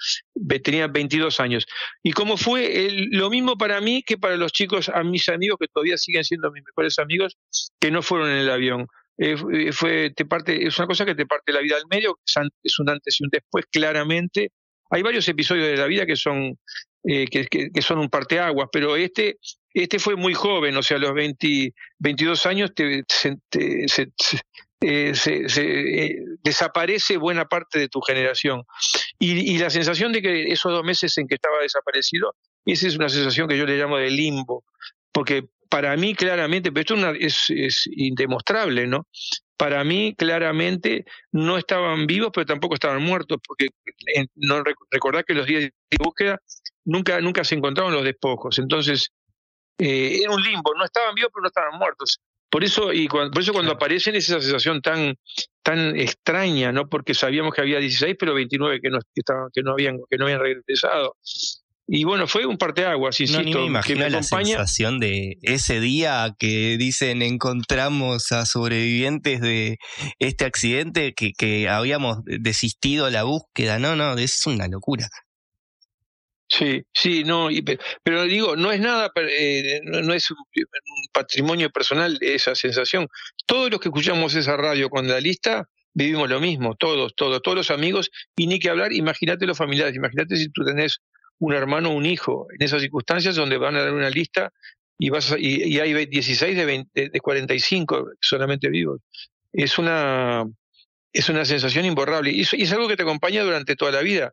[0.64, 1.66] Tenía 22 años.
[2.02, 5.68] Y cómo fue lo mismo para mí que para los chicos, a mis amigos, que
[5.68, 7.36] todavía siguen siendo mis mejores amigos,
[7.78, 8.88] que no fueron en el avión.
[9.18, 12.18] Eh, eh, es una cosa que te parte la vida al medio,
[12.60, 14.50] es un antes y un después, claramente.
[14.90, 16.58] Hay varios episodios de la vida que son
[17.06, 19.36] eh, que, que, son un parteaguas, pero este,
[19.74, 23.00] este fue muy joven, o sea, a los 20, 22 años te,
[24.80, 28.62] eh, eh, desaparece buena parte de tu generación.
[29.18, 33.10] Y, la sensación de que esos dos meses en que estaba desaparecido, esa es una
[33.10, 34.64] sensación que yo le llamo de limbo,
[35.12, 39.06] porque para mí claramente, pero esto es, es indemostrable, ¿no?
[39.64, 43.68] Para mí claramente no estaban vivos, pero tampoco estaban muertos, porque
[44.34, 46.38] no recordar que los días de búsqueda
[46.84, 48.58] nunca, nunca se encontraron los despojos.
[48.58, 49.08] Entonces,
[49.78, 52.20] eh, era un limbo, no estaban vivos, pero no estaban muertos.
[52.50, 55.16] Por eso, y cuando, por eso cuando aparecen es esa sensación tan,
[55.62, 56.86] tan extraña, ¿no?
[56.86, 60.18] Porque sabíamos que había 16, pero 29 que no, que estaban, que no habían, que
[60.18, 61.16] no habían regresado.
[61.86, 63.42] Y bueno, fue un parteaguas, insisto.
[63.42, 69.76] No, ni me imagino la sensación de ese día que dicen encontramos a sobrevivientes de
[70.18, 73.78] este accidente que, que habíamos desistido la búsqueda.
[73.78, 75.08] No, no, es una locura.
[76.48, 77.48] Sí, sí, no,
[78.02, 80.36] pero, digo, no es nada, eh, no, es un,
[81.12, 83.08] patrimonio personal esa sensación.
[83.46, 87.56] Todos los que escuchamos esa radio con la lista vivimos lo mismo, todos, todos, todos
[87.56, 91.00] los amigos, y ni que hablar, imagínate los familiares, imagínate si tú tenés
[91.38, 94.52] un hermano o un hijo en esas circunstancias donde van a dar una lista
[94.98, 99.00] y, vas y, hay 16 de, de, 45 solamente vivos.
[99.52, 100.44] Es una,
[101.12, 104.32] es una sensación imborrable y es algo que te acompaña durante toda la vida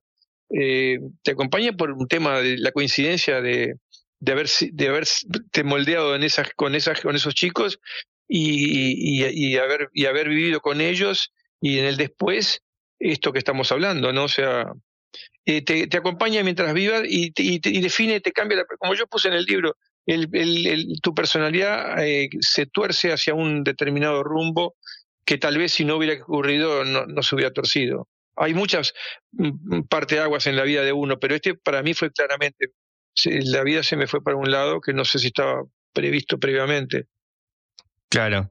[0.54, 3.76] eh, te acompaña por un tema de la coincidencia de,
[4.20, 7.80] de haber de haberte moldeado en esas, con esas, con esos chicos
[8.28, 12.62] y, y, haber y haber vivido con ellos y en el después
[13.00, 14.26] esto que estamos hablando, ¿no?
[14.26, 14.74] O sea,
[15.46, 19.34] eh, te, acompaña mientras vivas y, y, define, te cambia, la, como yo puse en
[19.34, 24.76] el libro, el, el, tu personalidad eh, se tuerce hacia un determinado rumbo
[25.26, 28.08] que tal vez si no hubiera ocurrido no, no se hubiera torcido.
[28.36, 28.94] Hay muchas
[29.32, 32.68] mm, mm, parteaguas en la vida de uno, pero este para mí fue claramente,
[33.26, 35.64] la vida se me fue para un lado que no sé si estaba
[35.94, 37.08] previsto previamente.
[38.10, 38.50] Claro,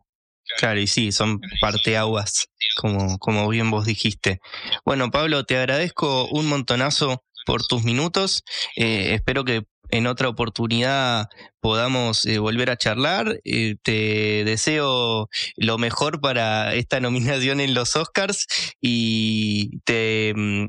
[0.58, 4.40] Claro, y sí, son parteaguas, como, como bien vos dijiste.
[4.84, 8.42] Bueno, Pablo, te agradezco un montonazo por tus minutos.
[8.76, 11.28] Eh, espero que en otra oportunidad
[11.60, 13.40] podamos eh, volver a charlar.
[13.44, 18.46] Eh, te deseo lo mejor para esta nominación en los Oscars
[18.80, 20.66] y te mm,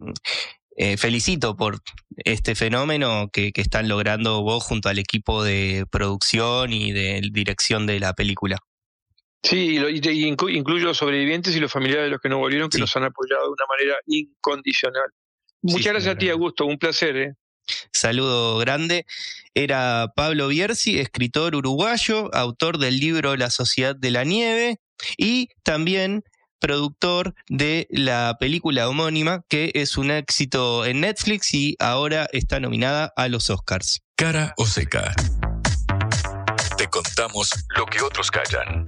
[0.78, 1.80] eh, felicito por
[2.18, 8.00] este fenómeno que, están logrando vos junto al equipo de producción y de dirección de
[8.00, 8.58] la película.
[9.44, 12.96] Sí, y incluyo los sobrevivientes y los familiares de los que no volvieron, que nos
[12.96, 15.10] han apoyado de una manera incondicional.
[15.64, 16.66] Muchas gracias a ti, Augusto.
[16.66, 17.18] Un placer.
[17.18, 17.34] ¿eh?
[17.92, 19.06] Saludo grande.
[19.54, 24.80] Era Pablo Bierzi, escritor uruguayo, autor del libro La Sociedad de la Nieve
[25.18, 26.24] y también
[26.60, 33.12] productor de la película homónima, que es un éxito en Netflix y ahora está nominada
[33.16, 34.02] a los Oscars.
[34.16, 35.14] Cara o seca.
[36.78, 38.86] Te contamos lo que otros callan.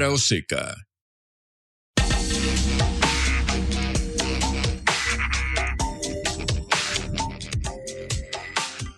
[0.00, 0.86] Cara o Seca.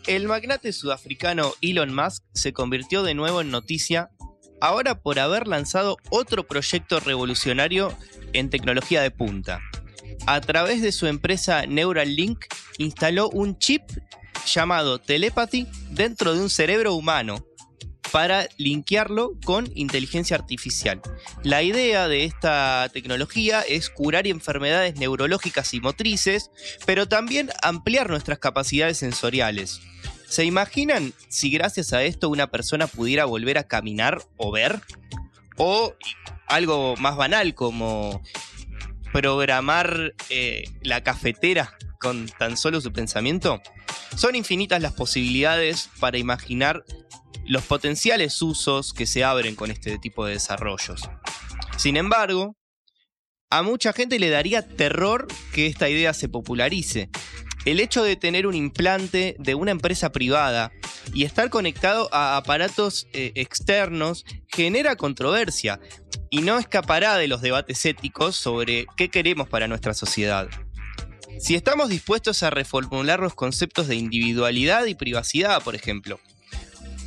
[0.06, 4.10] El magnate sudafricano Elon Musk se convirtió de nuevo en noticia
[4.60, 7.92] ahora por haber lanzado otro proyecto revolucionario
[8.32, 9.60] en tecnología de punta.
[10.28, 12.44] A través de su empresa Neuralink
[12.78, 13.82] instaló un chip
[14.46, 17.44] llamado Telepathy dentro de un cerebro humano
[18.12, 21.00] para linkearlo con inteligencia artificial.
[21.42, 26.50] La idea de esta tecnología es curar enfermedades neurológicas y motrices,
[26.84, 29.80] pero también ampliar nuestras capacidades sensoriales.
[30.28, 34.80] ¿Se imaginan si gracias a esto una persona pudiera volver a caminar o ver?
[35.56, 35.94] O
[36.46, 38.22] algo más banal como
[39.12, 43.62] programar eh, la cafetera con tan solo su pensamiento?
[44.16, 46.84] Son infinitas las posibilidades para imaginar
[47.46, 51.02] los potenciales usos que se abren con este tipo de desarrollos.
[51.76, 52.56] Sin embargo,
[53.50, 57.10] a mucha gente le daría terror que esta idea se popularice.
[57.64, 60.72] El hecho de tener un implante de una empresa privada
[61.12, 65.80] y estar conectado a aparatos eh, externos genera controversia
[66.30, 70.48] y no escapará de los debates éticos sobre qué queremos para nuestra sociedad.
[71.38, 76.20] Si estamos dispuestos a reformular los conceptos de individualidad y privacidad, por ejemplo,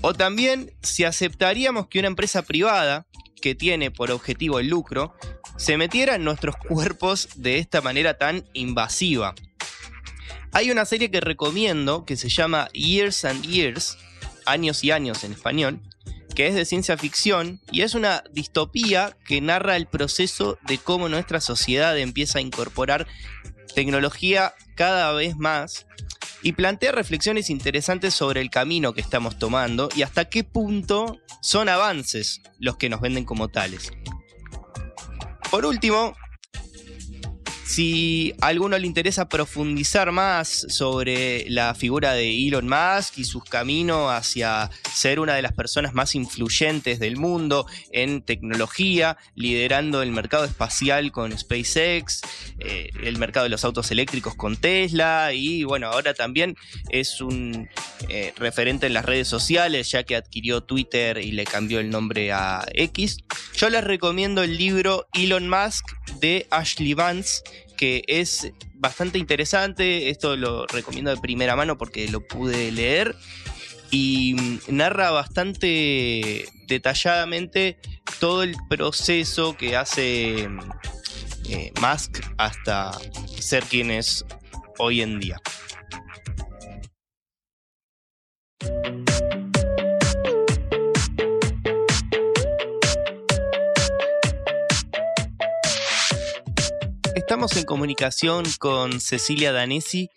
[0.01, 3.05] o también si aceptaríamos que una empresa privada,
[3.41, 5.15] que tiene por objetivo el lucro,
[5.57, 9.35] se metiera en nuestros cuerpos de esta manera tan invasiva.
[10.51, 13.97] Hay una serie que recomiendo que se llama Years and Years,
[14.45, 15.81] años y años en español,
[16.35, 21.09] que es de ciencia ficción y es una distopía que narra el proceso de cómo
[21.09, 23.07] nuestra sociedad empieza a incorporar
[23.73, 25.85] tecnología cada vez más
[26.41, 31.69] y plantea reflexiones interesantes sobre el camino que estamos tomando y hasta qué punto son
[31.69, 33.91] avances los que nos venden como tales.
[35.51, 36.15] Por último,
[37.65, 43.43] si a alguno le interesa profundizar más sobre la figura de Elon Musk y sus
[43.43, 50.11] caminos hacia ser una de las personas más influyentes del mundo en tecnología, liderando el
[50.11, 52.21] mercado espacial con SpaceX,
[52.59, 56.55] eh, el mercado de los autos eléctricos con Tesla y bueno, ahora también
[56.91, 57.67] es un
[58.09, 62.31] eh, referente en las redes sociales ya que adquirió Twitter y le cambió el nombre
[62.31, 63.17] a X.
[63.55, 65.85] Yo les recomiendo el libro Elon Musk
[66.19, 67.41] de Ashley Vance
[67.75, 70.09] que es bastante interesante.
[70.09, 73.15] Esto lo recomiendo de primera mano porque lo pude leer.
[73.91, 74.35] Y
[74.67, 77.77] narra bastante detalladamente
[78.19, 80.49] todo el proceso que hace
[81.49, 82.91] eh, Musk hasta
[83.39, 84.25] ser quien es
[84.79, 85.39] hoy en día.
[97.35, 100.09] Estamos en comunicación con Cecilia Danesi,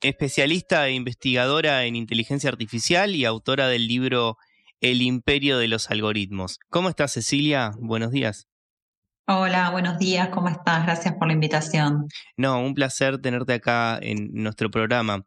[0.00, 4.38] especialista e investigadora en inteligencia artificial y autora del libro
[4.80, 6.58] El imperio de los algoritmos.
[6.68, 7.70] ¿Cómo estás, Cecilia?
[7.78, 8.48] Buenos días.
[9.28, 10.82] Hola, buenos días, ¿cómo estás?
[10.82, 12.08] Gracias por la invitación.
[12.36, 15.24] No, un placer tenerte acá en nuestro programa.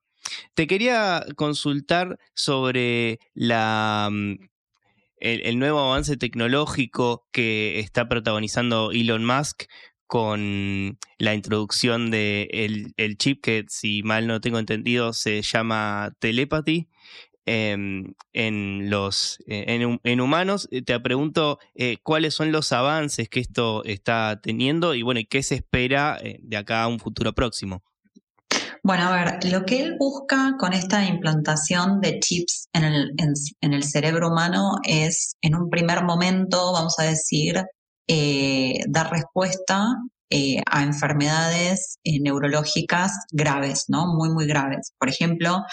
[0.54, 4.36] Te quería consultar sobre la, mm,
[5.22, 9.64] el, nuevo avance tecnológico que está protagonizando Elon Musk
[10.12, 12.50] con la introducción de
[12.98, 16.90] el, chip que, si mal no tengo entendido, se llama telepathy.
[17.46, 23.40] Em, en los en, en, humanos eh, te pregunto eh, cuáles son los avances que
[23.40, 27.84] esto está teniendo y bueno qué se espera eh, de acá a un futuro próximo
[28.84, 33.12] bueno, a ver, lo que él busca con esta implantación de chips en el,
[33.62, 37.64] en el cerebro humano es, en un primer momento, vamos a decir,
[38.14, 39.96] eh, dar respuesta
[40.30, 44.06] eh, a enfermedades eh, neurológicas graves, ¿no?
[44.14, 44.92] Muy, muy graves.
[45.00, 45.64] Por ejemplo,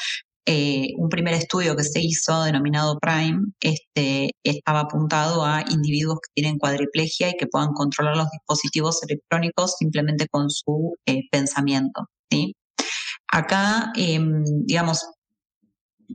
[0.96, 6.58] un primer estudio que se hizo denominado Prime este, estaba apuntado a individuos que tienen
[6.58, 10.94] cuadriplegia y que puedan controlar los dispositivos electrónicos simplemente con su
[11.30, 12.06] pensamiento.
[12.30, 12.54] ¿sí?
[13.30, 15.04] Acá, em, digamos,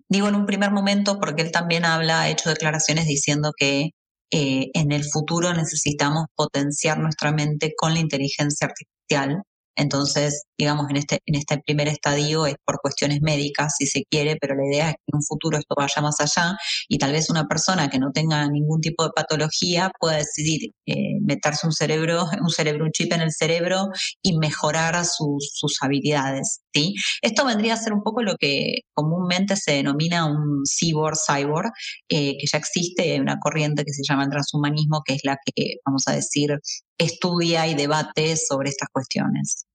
[0.09, 3.91] digo en un primer momento porque él también habla, ha hecho declaraciones diciendo que
[4.33, 9.43] eh, en el futuro necesitamos potenciar nuestra mente con la inteligencia artificial
[9.75, 14.37] Entonces, digamos, en este, en este primer estadio es por cuestiones médicas, si se quiere,
[14.39, 17.29] pero la idea es que en un futuro esto vaya más allá y tal vez
[17.29, 22.25] una persona que no tenga ningún tipo de patología pueda decidir eh, meterse un cerebro,
[22.41, 23.89] un cerebro, un chip en el cerebro
[24.21, 26.61] y mejorar sus, sus habilidades.
[26.73, 26.95] ¿sí?
[27.21, 31.71] Esto vendría a ser un poco lo que comúnmente se denomina un cyborg cyborg,
[32.09, 35.75] eh, que ya existe una corriente que se llama el transhumanismo, que es la que,
[35.85, 36.59] vamos a decir,
[36.97, 39.65] estudia y debate sobre estas cuestiones.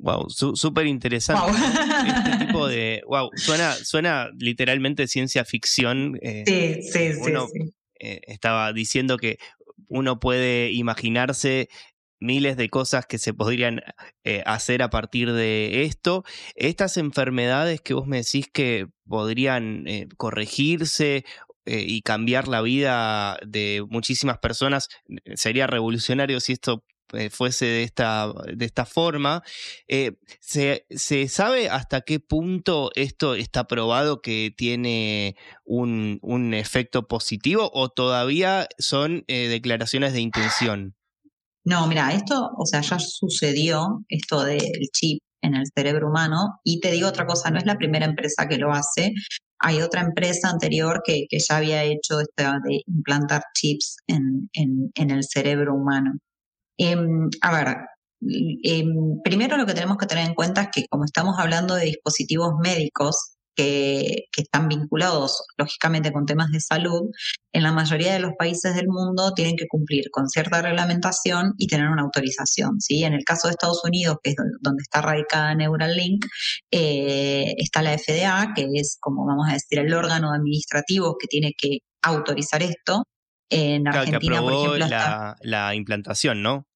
[0.00, 1.52] Wow, súper interesante.
[2.06, 3.02] Este tipo de.
[3.08, 6.18] Wow, suena, suena literalmente ciencia ficción.
[6.22, 9.38] Eh, sí, sí, sí, eh, estaba diciendo que
[9.88, 11.68] uno puede imaginarse
[12.20, 13.80] miles de cosas que se podrían
[14.24, 16.24] eh, hacer a partir de esto.
[16.54, 19.84] Estas enfermedades que vos me decís que podrían
[20.16, 21.24] corregirse
[21.70, 24.88] y cambiar la vida de muchísimas personas,
[25.34, 26.84] sería revolucionario si esto
[27.14, 29.42] eh, fuese de esta, de esta forma.
[29.86, 30.84] Eh, ¿se,
[31.28, 36.18] sabe hasta qué punto esto está probado que tiene un,
[36.52, 40.96] efecto positivo o todavía son eh, declaraciones de intención?
[41.64, 44.60] No, mira, esto, o sea, ya sucedió esto del
[44.92, 48.48] chip en el cerebro humano y te digo otra cosa, no es la primera empresa
[48.48, 49.14] que lo hace.
[49.60, 55.24] Hay otra empresa anterior que, ya había hecho esto de implantar chips en, en el
[55.24, 56.12] cerebro humano.
[56.78, 57.76] Em, a ver,
[58.62, 61.86] em, primero lo que tenemos que tener en cuenta es que como estamos hablando de
[61.86, 67.10] dispositivos médicos que, están vinculados lógicamente con temas de salud,
[67.52, 71.66] en la mayoría de los países del mundo tienen que cumplir con cierta reglamentación y
[71.66, 72.80] tener una autorización.
[72.80, 73.02] ¿sí?
[73.02, 76.24] En el caso de Estados Unidos, que es donde está radicada Neuralink,
[76.70, 81.52] eh, está la FDA, que es como vamos a decir el órgano administrativo que tiene
[81.58, 83.02] que autorizar esto.
[83.50, 86.68] En Argentina, por ejemplo, la, la implantación, ¿no?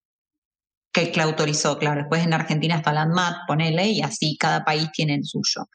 [0.92, 2.00] Que, la autorizó, claro.
[2.00, 5.66] Después en Argentina está la ANMAT, ponele, y así cada país tiene el suyo.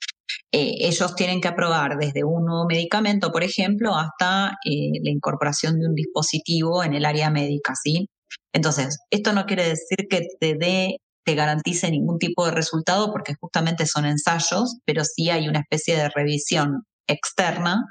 [0.51, 5.79] Eh, ellos tienen que aprobar desde un nuevo medicamento, por ejemplo, hasta eh, la incorporación
[5.79, 8.07] de un dispositivo en el área médica, ¿sí?
[8.53, 13.35] Entonces, esto no quiere decir que te dé te garantice ningún tipo de resultado porque
[13.37, 17.83] justamente son ensayos, pero sí hay una especie de revisión externa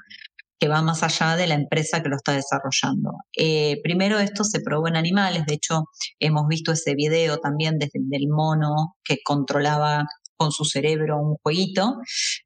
[0.59, 3.11] que va más allá de la empresa que lo está desarrollando.
[3.37, 5.85] Eh, primero esto se probó en animales, de hecho
[6.19, 10.05] hemos visto ese video también desde el mono que controlaba
[10.37, 11.97] con su cerebro un jueguito.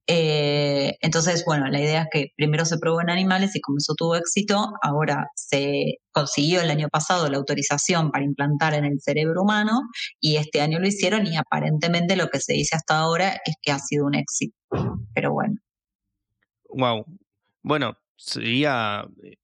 [0.07, 3.93] Eh, entonces, bueno, la idea es que primero se probó en animales y como eso
[3.95, 9.43] tuvo éxito, ahora se consiguió el año pasado la autorización para implantar en el cerebro
[9.43, 9.81] humano
[10.19, 13.71] y este año lo hicieron y aparentemente lo que se dice hasta ahora es que
[13.71, 14.55] ha sido un éxito.
[15.13, 15.55] Pero bueno.
[16.69, 17.05] Wow.
[17.63, 19.37] Bueno, sería eh,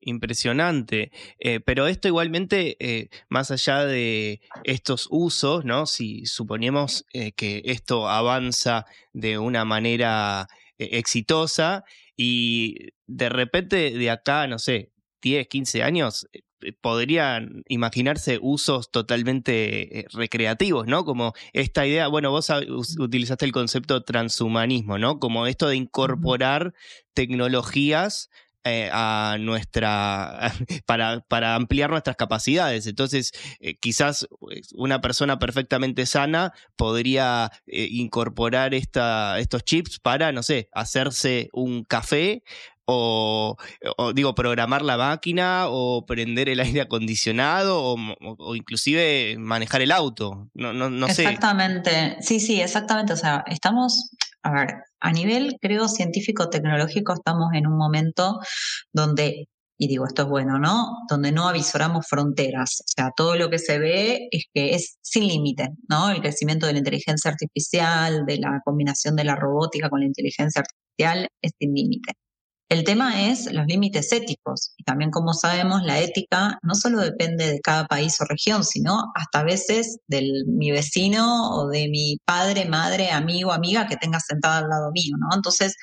[0.00, 1.10] impresionante.
[1.38, 5.86] Eh, pero esto igualmente, eh, más allá de estos usos, ¿no?
[5.86, 7.04] Si suponemos
[7.36, 10.46] que esto avanza de una manera
[10.78, 11.84] exitosa
[12.16, 14.92] y de repente de acá, no sé,
[15.22, 21.04] 10, 15 años, eh, podrían imaginarse usos totalmente eh, recreativos, ¿no?
[21.04, 22.50] Como esta idea, bueno, vos
[22.98, 25.20] utilizaste el concepto transhumanismo, ¿no?
[25.20, 26.74] Como esto de incorporar
[27.14, 28.28] tecnologías
[28.64, 30.52] eh, a nuestra
[30.86, 32.86] para, para, ampliar nuestras capacidades.
[32.88, 33.32] Entonces,
[33.80, 34.26] quizás
[34.74, 42.42] una persona perfectamente sana podría incorporar esta, estos chips para, no sé, hacerse un café
[42.90, 43.56] o,
[44.14, 50.48] digo, programar la máquina o prender el aire acondicionado o, inclusive manejar el auto.
[50.54, 51.24] No, no, no sé.
[51.24, 53.12] Exactamente, sí, sí, exactamente.
[53.12, 54.10] O sea, estamos,
[54.42, 58.38] a ver, a nivel, creo, científico-tecnológico, estamos en un momento
[58.92, 59.48] donde
[59.80, 60.88] y digo, esto es bueno, ¿no?
[61.08, 62.80] Donde no avisoramos fronteras.
[62.80, 66.10] O sea, todo lo que se ve es que es sin límite, ¿no?
[66.10, 70.62] El crecimiento de la inteligencia artificial, de la combinación de la robótica con la inteligencia
[70.62, 72.14] artificial es sin límite.
[72.68, 77.46] El tema es los límites éticos y también como sabemos la ética no solo depende
[77.46, 82.18] de cada país o región, sino hasta a veces de mi vecino o de mi
[82.26, 85.34] padre, madre, amigo, amiga que tenga sentada al lado mío, ¿no?
[85.34, 85.76] Entonces,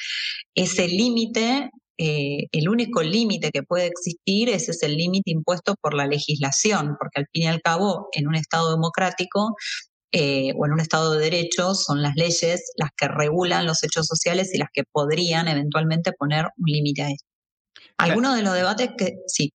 [0.53, 5.95] ese límite, eh, el único límite que puede existir, ese es el límite impuesto por
[5.95, 9.55] la legislación, porque al fin y al cabo, en un Estado democrático,
[10.17, 14.07] eh, o en un Estado de Derecho son las leyes las que regulan los hechos
[14.07, 17.27] sociales y las que podrían eventualmente poner un límite a esto.
[17.97, 19.51] Algunos de los debates que sí.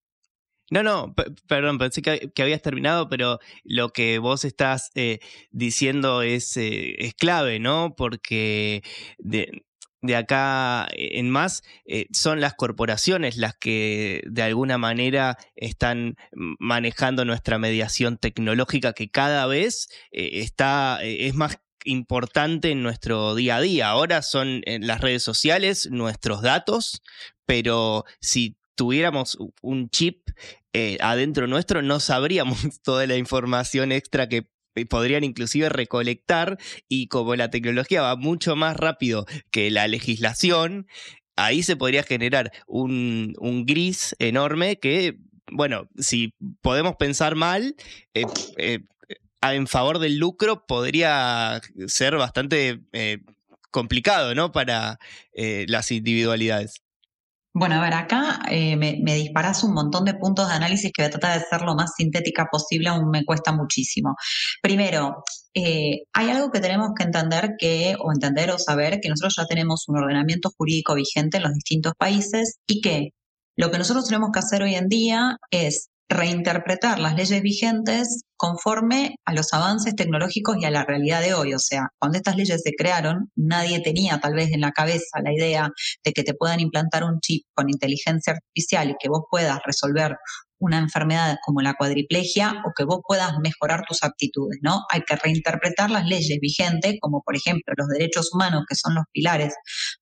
[0.71, 1.15] No, no,
[1.49, 5.21] perdón, pensé que, habías terminado, pero lo que vos estás eh,
[5.51, 7.95] diciendo es, eh, es clave, ¿no?
[7.97, 8.83] Porque
[9.17, 9.65] de
[10.17, 17.59] acá en más, eh, son las corporaciones las que de alguna manera están manejando nuestra
[17.59, 23.61] mediación tecnológica que cada vez eh, está, eh, es más importante en nuestro día a
[23.61, 23.89] día.
[23.89, 27.03] Ahora son las redes sociales nuestros datos,
[27.47, 30.29] pero si tuviéramos un chip
[31.01, 34.47] adentro nuestro, no sabríamos toda la información extra que
[34.89, 40.87] podrían inclusive recolectar y como la tecnología va mucho más rápido que la legislación,
[41.37, 43.35] ahí se podría generar un,
[43.67, 45.19] gris enorme que,
[45.51, 47.75] bueno, si podemos pensar mal,
[48.15, 48.25] eh,
[48.59, 48.81] eh,
[49.43, 53.19] en favor del lucro podría ser bastante eh,
[53.71, 54.53] complicado, ¿no?
[54.53, 54.99] Para
[55.35, 56.83] las individualidades.
[57.53, 61.09] Bueno, a ver, acá eh, me, disparas un montón de puntos de análisis que voy
[61.09, 64.15] a tratar de ser lo más sintética posible, aún me cuesta muchísimo.
[64.63, 65.25] Primero,
[65.55, 69.47] eh, hay algo que tenemos que entender que, o entender o saber, que nosotros ya
[69.47, 73.11] tenemos un ordenamiento jurídico vigente en los distintos países y que
[73.57, 79.15] lo que nosotros tenemos que hacer hoy en día es reinterpretar las leyes vigentes conforme
[79.25, 81.55] a los avances tecnológicos y a la realidad de hoy.
[81.55, 85.33] O sea, cuando estas leyes se crearon, nadie tenía tal vez en la cabeza la
[85.33, 85.71] idea
[86.05, 90.17] de que te puedan implantar un chip con inteligencia artificial y que vos puedas resolver
[90.61, 94.85] una enfermedad como la cuadriplegia o que vos puedas mejorar tus aptitudes, ¿no?
[94.91, 99.05] Hay que reinterpretar las leyes vigentes, como por ejemplo los derechos humanos, que son los
[99.13, 99.55] pilares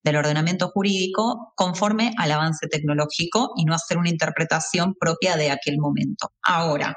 [0.03, 5.77] del ordenamiento jurídico, conforme al avance tecnológico y no hacer una interpretación propia de aquel
[5.79, 6.31] momento.
[6.43, 6.95] Ahora,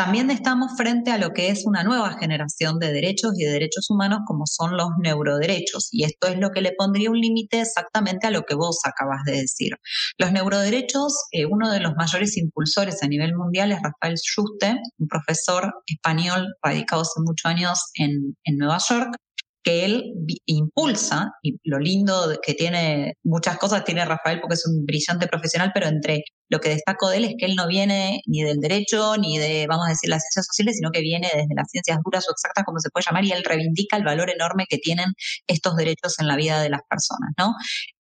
[0.00, 3.90] también estamos frente a lo que es una nueva generación de derechos y de derechos
[3.90, 5.90] humanos como son los neuroderechos.
[5.92, 9.24] Y esto es lo que le pondría un límite exactamente a lo que vos acabas
[9.26, 9.72] de decir.
[10.16, 15.06] Los neuroderechos, eh, uno de los mayores impulsores a nivel mundial es Rafael Juste, un
[15.06, 19.14] profesor español radicado hace muchos años en, en Nueva York,
[19.62, 20.14] que él
[20.46, 25.70] impulsa, y lo lindo que tiene, muchas cosas tiene Rafael porque es un brillante profesional,
[25.74, 29.16] pero entre lo que destaco de él es que él no viene ni del derecho,
[29.18, 32.26] ni de, vamos a decir, las ciencias sociales, sino que viene desde las ciencias duras
[32.28, 35.12] o exactas, como se puede llamar, y él reivindica el valor enorme que tienen
[35.46, 37.54] estos derechos en la vida de las personas, ¿no?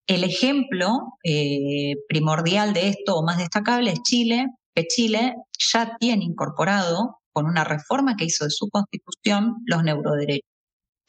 [0.07, 5.35] El ejemplo eh, primordial de esto, o más destacable, es Chile, que Chile
[5.73, 10.48] ya tiene incorporado, con una reforma que hizo de su constitución, los neuroderechos.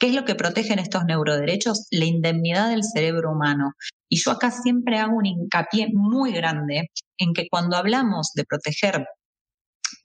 [0.00, 1.86] ¿Qué es lo que protegen estos neuroderechos?
[1.90, 3.72] La indemnidad del cerebro humano.
[4.08, 9.06] Y yo acá siempre hago un hincapié muy grande en que cuando hablamos de proteger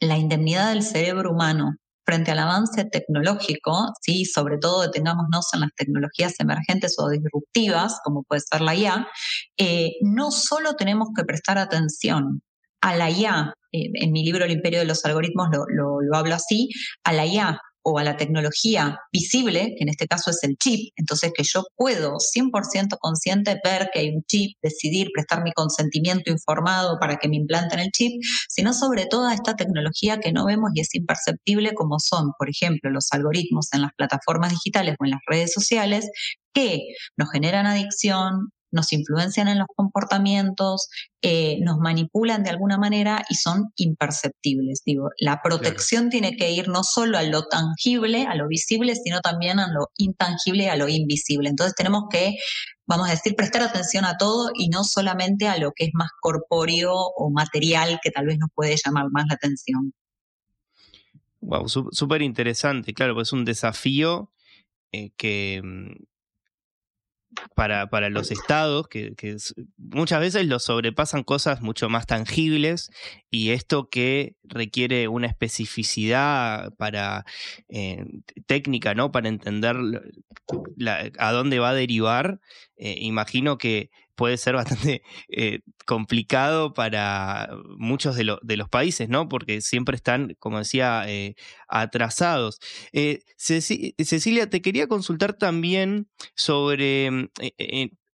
[0.01, 4.25] la indemnidad del cerebro humano frente al avance tecnológico, ¿sí?
[4.25, 9.07] sobre todo detengámonos en las tecnologías emergentes o disruptivas, como puede ser la IA,
[9.57, 12.41] eh, no solo tenemos que prestar atención
[12.81, 16.35] a la IA, eh, en mi libro El imperio de los algoritmos lo, lo hablo
[16.35, 16.69] así,
[17.05, 20.91] a la IA o a la tecnología visible, que en este caso es el chip,
[20.95, 26.31] entonces que yo puedo 100% consciente ver que hay un chip, decidir, prestar mi consentimiento
[26.31, 30.71] informado para que me implanten el chip, sino sobre toda esta tecnología que no vemos
[30.73, 35.11] y es imperceptible como son, por ejemplo, los algoritmos en las plataformas digitales o en
[35.11, 36.09] las redes sociales
[36.55, 36.79] que
[37.17, 40.89] nos generan adicción, nos influencian en los comportamientos,
[41.21, 44.83] eh, nos manipulan de alguna manera y son imperceptibles.
[44.85, 49.21] Digo, la protección tiene que ir no solo a lo tangible, a lo visible, sino
[49.21, 51.49] también a lo intangible, a lo invisible.
[51.49, 52.35] Entonces tenemos que,
[52.85, 56.11] vamos a decir, prestar atención a todo y no solamente a lo que es más
[56.19, 59.93] corpóreo o material que tal vez nos puede llamar más la atención.
[61.39, 64.31] Wow, súper interesante, claro, pues es un desafío
[64.91, 66.03] eh, que, mm,
[67.55, 69.13] para, para los estados, que,
[69.77, 72.91] muchas veces los sobrepasan cosas mucho más tangibles
[73.29, 77.25] y esto que requiere una especificidad para
[77.69, 78.05] eh,
[78.45, 79.11] técnica, ¿no?
[79.11, 79.75] Para entender
[81.17, 82.39] a dónde va a derivar,
[82.77, 89.29] eh, imagino que puede ser bastante eh, complicado para muchos de, los países, ¿no?
[89.29, 91.35] Porque siempre están, como decía, eh,
[91.67, 92.59] atrasados.
[92.91, 97.29] Eh, Cecilia, te quería consultar también sobre, mm,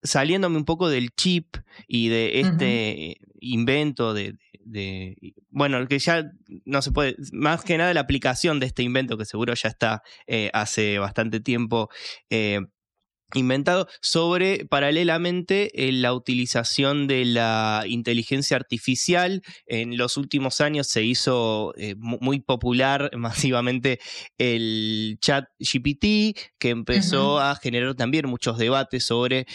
[0.03, 1.57] saliéndome un poco del chip
[1.87, 5.15] y de este invento de, de,
[5.49, 6.31] bueno, que ya
[6.65, 10.01] no se puede, más que nada la aplicación de este invento que seguro ya está
[10.53, 11.89] hace bastante tiempo
[13.35, 19.41] inventado sobre paralelamente eh, la utilización de la inteligencia artificial.
[19.65, 23.99] En los últimos años se hizo eh, muy popular masivamente
[24.37, 29.45] el chat GPT, que empezó a generar también muchos debates sobre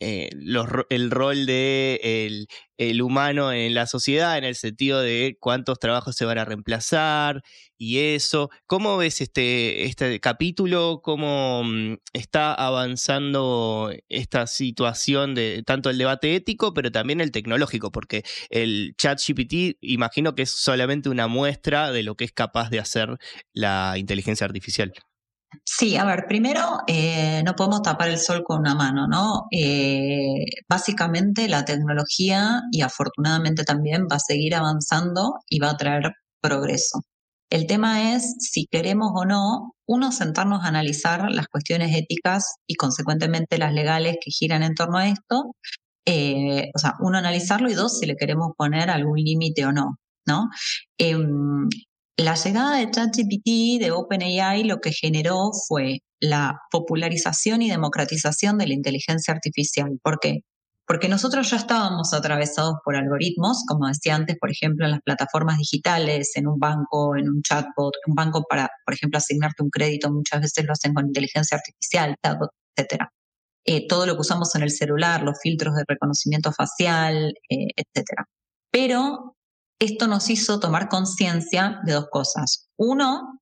[0.00, 0.30] eh,
[0.90, 2.46] el rol de
[2.78, 7.42] el, humano en la sociedad, en el sentido de cuántos trabajos se van a reemplazar
[7.76, 8.50] y eso.
[8.66, 11.00] ¿Cómo ves este, este capítulo?
[11.02, 17.90] ¿Cómo mm, está avanzando esta situación de tanto el debate ético, pero también el tecnológico?
[17.90, 22.70] Porque el chat GPT imagino que es solamente una muestra de lo que es capaz
[22.70, 23.18] de hacer
[23.52, 24.92] la inteligencia artificial.
[25.64, 29.46] Sí, a ver, primero eh, no podemos tapar el sol con una mano, ¿no?
[29.50, 36.12] Eh, básicamente la tecnología y afortunadamente también va a seguir avanzando y va a traer
[36.40, 37.00] progreso.
[37.50, 42.74] El tema es si queremos o no, uno, sentarnos a analizar las cuestiones éticas y
[42.74, 45.54] consecuentemente las legales que giran en torno a esto.
[46.06, 49.98] Eh, o sea, uno, analizarlo y dos, si le queremos poner algún límite o no.
[50.28, 50.50] ¿no?
[50.98, 51.68] Em,
[52.18, 58.66] la llegada de ChatGPT, de OpenAI, lo que generó fue la popularización y democratización de
[58.66, 60.00] la inteligencia artificial.
[60.02, 60.40] ¿Por qué?
[60.84, 65.58] Porque nosotros ya estábamos atravesados por algoritmos, como decía antes, por ejemplo, en las plataformas
[65.58, 70.10] digitales, en un banco, en un chatbot, un banco para, por ejemplo, asignarte un crédito,
[70.10, 73.04] muchas veces lo hacen con inteligencia artificial, chatbot, etc.
[73.64, 78.24] Eh, todo lo que usamos en el celular, los filtros de reconocimiento facial, eh, etc.
[78.72, 79.36] Pero
[79.78, 82.68] esto nos hizo tomar conciencia de dos cosas.
[82.76, 83.40] Uno,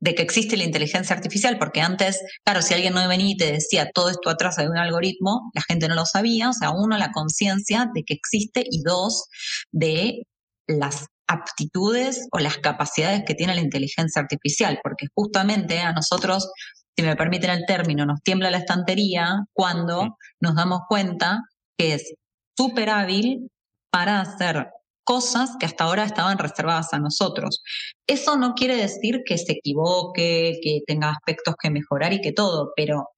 [0.00, 3.52] de que existe la inteligencia artificial, porque antes, claro, si alguien no venía y te
[3.52, 6.96] decía todo esto atrás de un algoritmo, la gente no lo sabía, o sea, uno,
[6.96, 9.24] la conciencia de que existe y dos,
[9.72, 10.22] de
[10.66, 16.48] las aptitudes o las capacidades que tiene la inteligencia artificial, porque justamente a nosotros,
[16.96, 21.40] si me permiten el término, nos tiembla la estantería cuando nos damos cuenta
[21.76, 22.14] que es
[22.56, 23.50] súper hábil
[23.90, 24.68] para hacer
[25.08, 27.62] cosas que hasta ahora estaban reservadas a nosotros.
[28.06, 32.72] Eso no quiere decir que se equivoque, que tenga aspectos que mejorar y que todo,
[32.76, 33.08] pero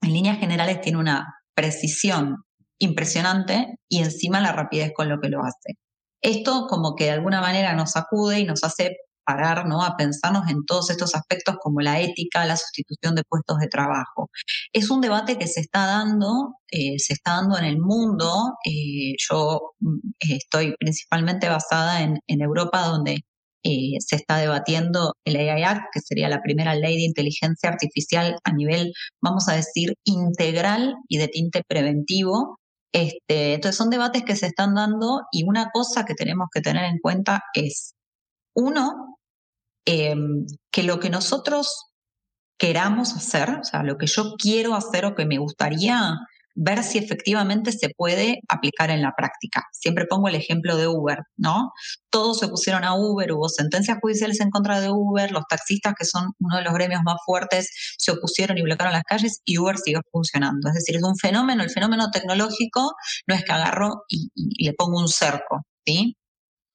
[0.00, 2.36] en líneas generales tiene una precisión
[2.78, 5.74] impresionante y encima la rapidez con lo que lo hace.
[6.22, 9.50] Esto como que de alguna manera nos acude y nos hace parar.
[9.60, 14.30] A pensarnos en todos estos aspectos como la ética, la sustitución de puestos de trabajo.
[14.72, 18.54] Es un debate que se está dando, eh, se está dando en el mundo.
[18.64, 23.20] Eh, yo mm, estoy principalmente basada en, Europa, donde
[23.64, 28.38] eh, se está debatiendo el AI Act, que sería la primera ley de inteligencia artificial
[28.44, 28.92] a nivel,
[29.22, 32.58] vamos a decir, integral y de tinte preventivo.
[32.92, 36.84] Este, entonces son debates que se están dando y una cosa que tenemos que tener
[36.84, 37.94] en cuenta es
[38.54, 39.09] uno,
[39.84, 41.90] em, que lo que nosotros
[42.58, 46.16] queramos hacer, o sea, lo que yo quiero hacer o que me gustaría
[46.54, 49.64] ver si efectivamente se puede aplicar en la práctica.
[49.72, 51.72] Siempre pongo el ejemplo de Uber, ¿no?
[52.10, 56.04] Todos se pusieron a Uber, hubo sentencias judiciales en contra de Uber, los taxistas, que
[56.04, 59.78] son uno de los gremios más fuertes, se opusieron y bloquearon las calles y Uber
[59.78, 60.68] siguió funcionando.
[60.68, 62.92] Es decir, es un fenómeno, el fenómeno tecnológico
[63.26, 66.16] no es que agarro y, y le pongo un cerco, ¿sí?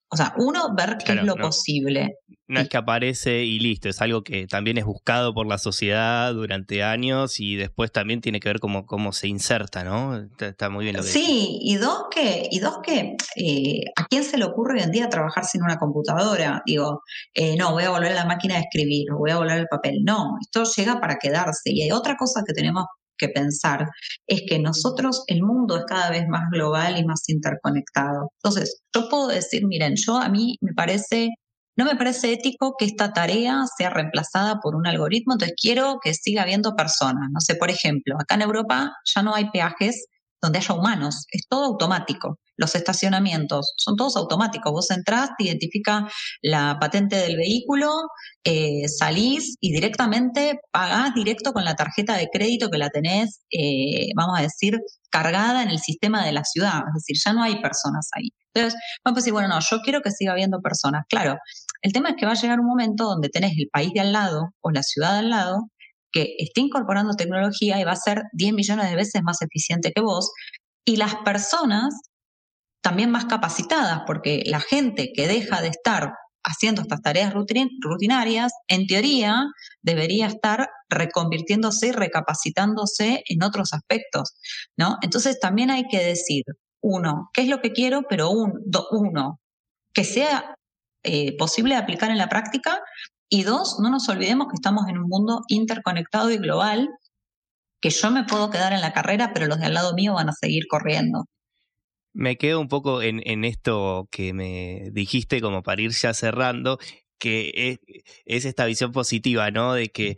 [0.08, 2.18] O sea, uno, ver qué es lo posible.
[2.48, 6.32] No es que aparece y listo, es algo que también es buscado por la sociedad
[6.32, 10.28] durante años y después también tiene que ver cómo, cómo se inserta, ¿no?
[10.38, 14.22] Está, muy bien lo que Sí, y dos que, y dos que eh, ¿a quién
[14.22, 16.62] se le ocurre hoy en día trabajar sin una computadora?
[16.64, 17.02] Digo,
[17.34, 20.04] eh, no, voy a volver a la máquina de escribir, voy a volver al papel.
[20.04, 21.72] No, esto llega para quedarse.
[21.72, 22.84] Y hay otra cosa que tenemos
[23.18, 23.86] que pensar
[24.26, 28.30] es que nosotros, el mundo es cada vez más global y más interconectado.
[28.42, 31.30] Entonces, yo puedo decir, miren, yo a mí me parece,
[31.76, 36.14] no me parece ético que esta tarea sea reemplazada por un algoritmo, entonces quiero que
[36.14, 37.28] siga habiendo personas.
[37.32, 40.06] No sé, por ejemplo, acá en Europa ya no hay peajes
[40.40, 42.38] donde haya humanos, es todo automático.
[42.56, 44.72] Los estacionamientos son todos automáticos.
[44.72, 46.08] Vos entrás, te identifica
[46.42, 47.90] la patente del vehículo,
[48.44, 54.08] eh, salís y directamente pagás directo con la tarjeta de crédito que la tenés, eh,
[54.16, 54.78] vamos a decir,
[55.10, 56.80] cargada en el sistema de la ciudad.
[56.88, 58.28] Es decir, ya no hay personas ahí.
[58.54, 61.04] Entonces, vamos a decir, bueno, no, yo quiero que siga habiendo personas.
[61.08, 61.36] Claro,
[61.82, 64.12] el tema es que va a llegar un momento donde tenés el país de al
[64.12, 65.70] lado o la ciudad de al lado
[66.12, 70.00] que esté incorporando tecnología y va a ser 10 millones de veces más eficiente que
[70.00, 70.32] vos.
[70.84, 71.94] Y las personas
[72.82, 76.12] también más capacitadas, porque la gente que deja de estar
[76.46, 79.46] haciendo estas tareas rutinarias, en teoría
[79.82, 84.36] debería estar reconvirtiéndose y recapacitándose en otros aspectos,
[84.78, 84.96] ¿no?
[85.02, 86.44] Entonces también hay que decir,
[86.80, 88.02] uno, ¿qué es lo que quiero?
[88.08, 88.52] Pero un,
[88.92, 89.40] uno,
[89.92, 90.54] que sea
[91.02, 92.80] eh, posible de aplicar en la práctica
[93.28, 96.88] y dos, no nos olvidemos que estamos en un mundo interconectado y global,
[97.80, 100.28] que yo me puedo quedar en la carrera, pero los de al lado mío van
[100.28, 101.24] a seguir corriendo.
[102.16, 106.78] Me quedo un poco en, esto que me dijiste como para ir ya cerrando.
[107.18, 107.78] que
[108.26, 109.74] es, esta visión positiva, ¿no?
[109.74, 110.16] De que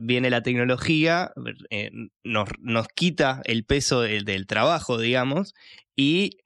[0.00, 1.32] viene la tecnología,
[1.70, 1.90] eh,
[2.22, 5.54] nos, nos, quita el peso del, del trabajo, digamos,
[5.96, 6.38] y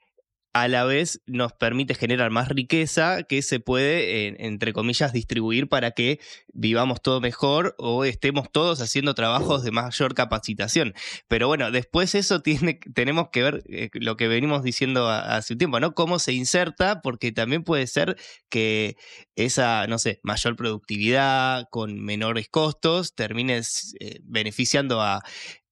[0.52, 5.92] a la vez nos permite generar más riqueza que se puede, entre comillas, distribuir para
[5.92, 6.20] que
[6.52, 10.94] vivamos todo mejor o estemos todos haciendo trabajos de mayor capacitación.
[11.28, 15.58] Pero bueno, después eso tiene, tenemos que ver eh, lo que venimos diciendo hace un
[15.58, 15.94] tiempo, ¿no?
[15.94, 18.16] Cómo se inserta, porque también puede ser
[18.48, 18.96] que
[19.36, 23.60] esa, no sé, mayor productividad con menores costos termine
[24.00, 25.22] eh, beneficiando a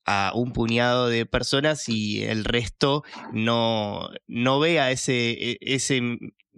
[0.06, 3.02] a un puñado de personas y el resto
[3.32, 6.00] no, no vea ese, e, ese,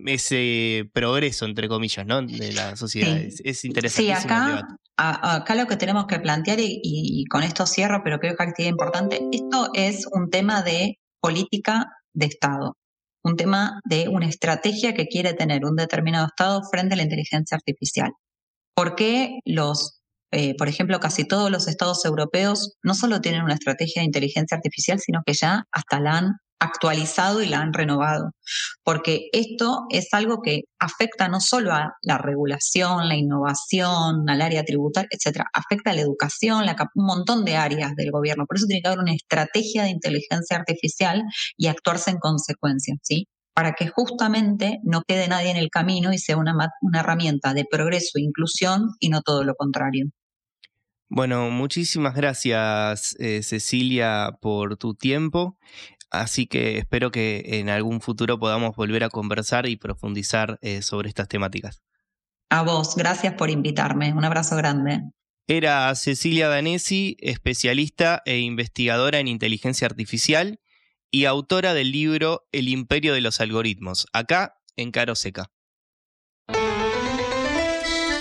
[0.07, 2.23] ese progreso, entre comillas, ¿no?
[2.23, 3.17] de la sociedad.
[3.19, 4.03] Es, interesante.
[4.03, 4.67] Sí, acá,
[4.97, 9.21] acá lo que tenemos que plantear, y, con esto cierro, pero creo que actividad importante,
[9.33, 12.77] esto es un tema de política de Estado,
[13.25, 17.57] un tema de una estrategia que quiere tener un determinado Estado frente a la inteligencia
[17.57, 18.13] artificial.
[18.75, 19.98] ¿Por qué los
[20.31, 24.57] eh, por ejemplo, casi todos los estados europeos no solo tienen una estrategia de inteligencia
[24.57, 28.33] artificial, sino que ya hasta la han actualizado y la han renovado,
[28.83, 34.65] porque esto es algo que afecta no solo a la regulación, la innovación, al área
[34.65, 38.45] tributaria, etcétera, afecta a la educación, la, un montón de áreas del gobierno.
[38.47, 41.23] Por eso tiene que haber una estrategia de inteligencia artificial
[41.57, 43.29] y actuarse en consecuencia, ¿sí?
[43.55, 47.65] para que justamente no quede nadie en el camino y sea una, una herramienta de
[47.69, 50.07] progreso e inclusión y no todo lo contrario.
[51.09, 55.59] Bueno, muchísimas gracias eh, Cecilia por tu tiempo.
[56.11, 61.09] Así que espero que en algún futuro podamos volver a conversar y profundizar eh, sobre
[61.09, 61.83] estas temáticas.
[62.51, 64.13] A vos, gracias por invitarme.
[64.13, 65.03] Un abrazo grande.
[65.47, 70.61] Era Cecilia Danesi, especialista e investigadora en inteligencia artificial
[71.11, 75.51] y autora del libro El imperio de los algoritmos, acá en Caro Seca.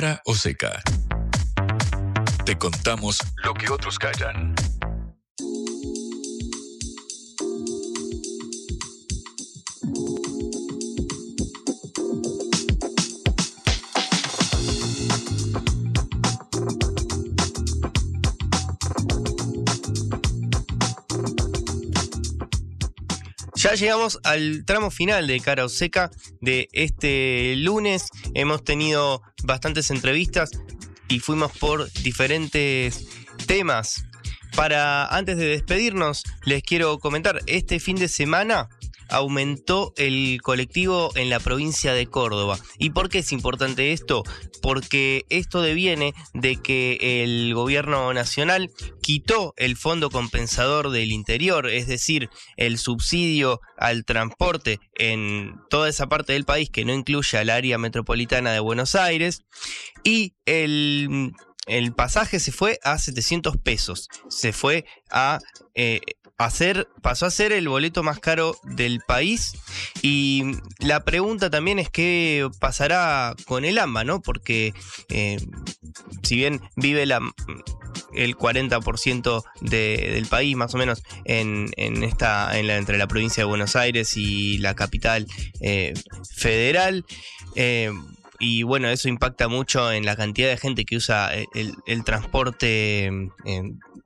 [0.00, 0.80] Cara o seca.
[2.46, 4.54] Te contamos lo que otros callan.
[23.62, 26.10] Ya llegamos al tramo final de Cara o Seca
[26.40, 28.08] de este lunes.
[28.40, 30.50] Hemos tenido bastantes entrevistas
[31.08, 33.06] y fuimos por diferentes
[33.46, 34.06] temas.
[34.56, 38.70] Para antes de despedirnos, les quiero comentar, este fin de semana
[39.10, 42.58] aumentó el colectivo en la provincia de Córdoba.
[42.78, 44.22] ¿Y por qué es importante esto?
[44.62, 48.70] Porque esto deviene de que el gobierno nacional
[49.02, 56.08] quitó el fondo compensador del interior, es decir, el subsidio al transporte en toda esa
[56.08, 59.42] parte del país que no incluye al área metropolitana de Buenos Aires
[60.04, 61.32] y el
[61.66, 64.08] el pasaje se fue a 700 pesos.
[64.28, 65.38] Se fue a
[65.74, 66.00] eh,
[66.40, 69.52] hacer, pasó a ser el boleto más caro del país.
[70.02, 70.42] Y
[70.78, 74.22] la pregunta también es qué pasará con el AMBA, ¿no?
[74.22, 74.72] Porque
[75.10, 75.38] eh,
[76.22, 82.96] si bien vive el 40% del país, más o menos, en, esta, en la, entre
[82.96, 85.26] la provincia de Buenos Aires y la capital
[85.60, 85.92] eh,
[86.34, 87.04] federal
[88.42, 93.04] y bueno, eso impacta mucho en la cantidad de gente que usa el, transporte
[93.44, 93.62] eh,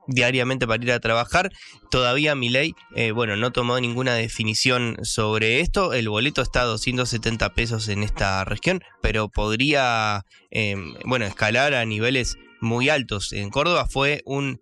[0.07, 1.51] diariamente para ir a trabajar.
[1.91, 5.93] Todavía mi ley, eh, bueno, no tomó ninguna definición sobre esto.
[5.93, 11.85] El boleto está a 270 pesos en esta región, pero podría, em, bueno, escalar a
[11.85, 13.33] niveles muy altos.
[13.33, 14.61] En Córdoba fue un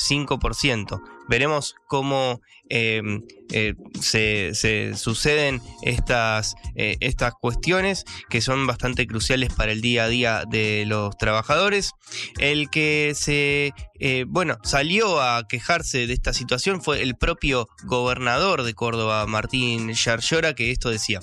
[0.00, 1.00] 105%.
[1.28, 3.22] Veremos cómo em,
[3.52, 10.08] eh, se, suceden estas, eh, estas cuestiones que son bastante cruciales para el día a
[10.08, 11.92] día de los trabajadores.
[12.38, 18.62] El que se, eh, bueno, salió a quejarse de esta situación fue el propio gobernador
[18.62, 21.20] de Córdoba, Martín Yarlora, que esto decía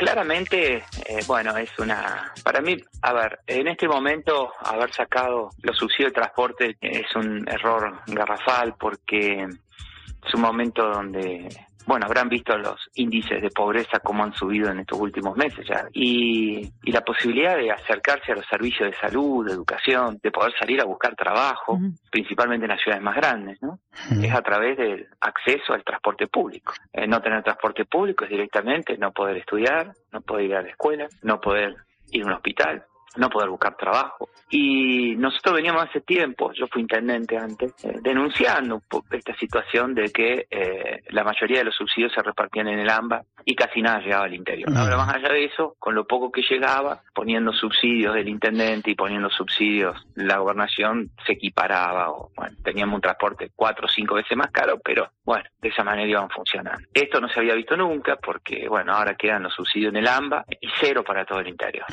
[0.00, 0.82] claramente,
[1.26, 2.32] bueno, es una.
[2.42, 7.46] Para mí, a ver, en este momento, haber sacado los subsidios de transporte es un
[7.46, 11.48] error garrafal porque es un momento donde
[11.90, 15.88] bueno, habrán visto los índices de pobreza como han subido en estos últimos meses ya.
[15.92, 20.80] Y, la posibilidad de acercarse a los servicios de salud, de educación, de poder salir
[20.80, 21.80] a buscar trabajo,
[22.10, 23.80] principalmente en las ciudades más grandes, ¿no?
[24.22, 26.74] Es a través del acceso al transporte público.
[26.92, 30.68] Eh, no tener transporte público es directamente no poder estudiar, no poder ir a la
[30.68, 31.74] escuela, no poder
[32.12, 32.84] ir a un hospital,
[33.16, 34.28] no poder buscar trabajo.
[34.48, 40.46] Y nosotros veníamos hace tiempo, yo fui intendente antes, eh, denunciando esta situación de que
[40.50, 44.24] eh, la mayoría de los subsidios se repartían en el AMBA y casi nada llegaba
[44.24, 44.70] al interior.
[44.76, 48.94] Ahora, más allá de eso, con lo poco que llegaba, poniendo subsidios del intendente y
[48.94, 52.10] poniendo subsidios la gobernación, se equiparaba.
[52.10, 55.84] O, bueno, teníamos un transporte cuatro o cinco veces más caro, pero bueno, de esa
[55.84, 56.86] manera iban funcionando.
[56.92, 60.44] Esto no se había visto nunca porque, bueno, ahora quedan los subsidios en el AMBA
[60.60, 61.86] y cero para todo el interior.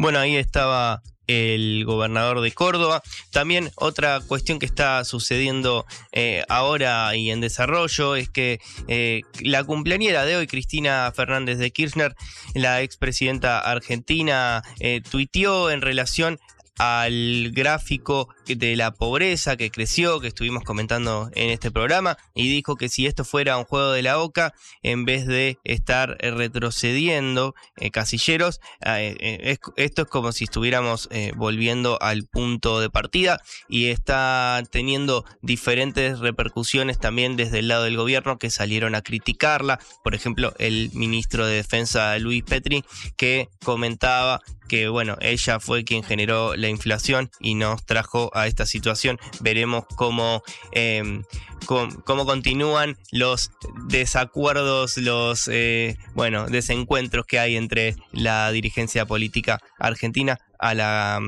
[0.00, 3.02] Bueno, ahí estaba el gobernador de Córdoba.
[3.32, 9.62] También otra cuestión que está sucediendo eh, ahora y en desarrollo es que eh, la
[9.62, 12.14] cumpleañera de hoy, Cristina Fernández de Kirchner,
[12.54, 16.38] la expresidenta argentina, eh, tuiteó en relación
[16.80, 22.76] al gráfico de la pobreza que creció, que estuvimos comentando en este programa, y dijo
[22.76, 27.90] que si esto fuera un juego de la OCA, en vez de estar retrocediendo eh,
[27.90, 34.62] casilleros, eh, eh, esto es como si estuviéramos volviendo al punto de partida y está
[34.70, 39.80] teniendo diferentes repercusiones también desde el lado del gobierno que salieron a criticarla.
[40.02, 42.84] Por ejemplo, el ministro de Defensa Luis Petri,
[43.18, 44.40] que comentaba
[44.70, 49.18] que bueno, ella fue quien generó la inflación y nos trajo a esta situación.
[49.40, 50.42] Veremos cómo,
[50.72, 51.24] em,
[51.66, 53.50] cómo, continúan los
[53.88, 61.20] desacuerdos, los eh, bueno, desencuentros que hay entre la dirigencia política argentina a la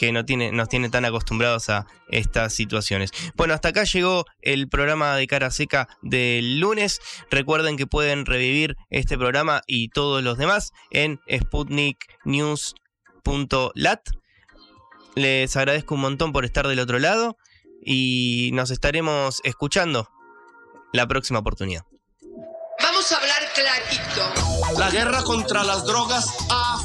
[0.00, 3.10] que no tiene, nos tiene tan acostumbrados a estas situaciones.
[3.36, 7.02] Bueno, hasta acá llegó el programa de cara seca del lunes.
[7.30, 12.74] Recuerden que pueden revivir este programa y todos los demás en Sputnik News
[13.74, 14.00] lat.
[15.20, 17.36] Les agradezco un montón por estar del otro lado
[17.84, 20.08] y nos estaremos escuchando
[20.94, 21.84] la próxima oportunidad.
[22.82, 24.78] Vamos a hablar clarito.
[24.78, 26.69] La guerra contra las drogas ha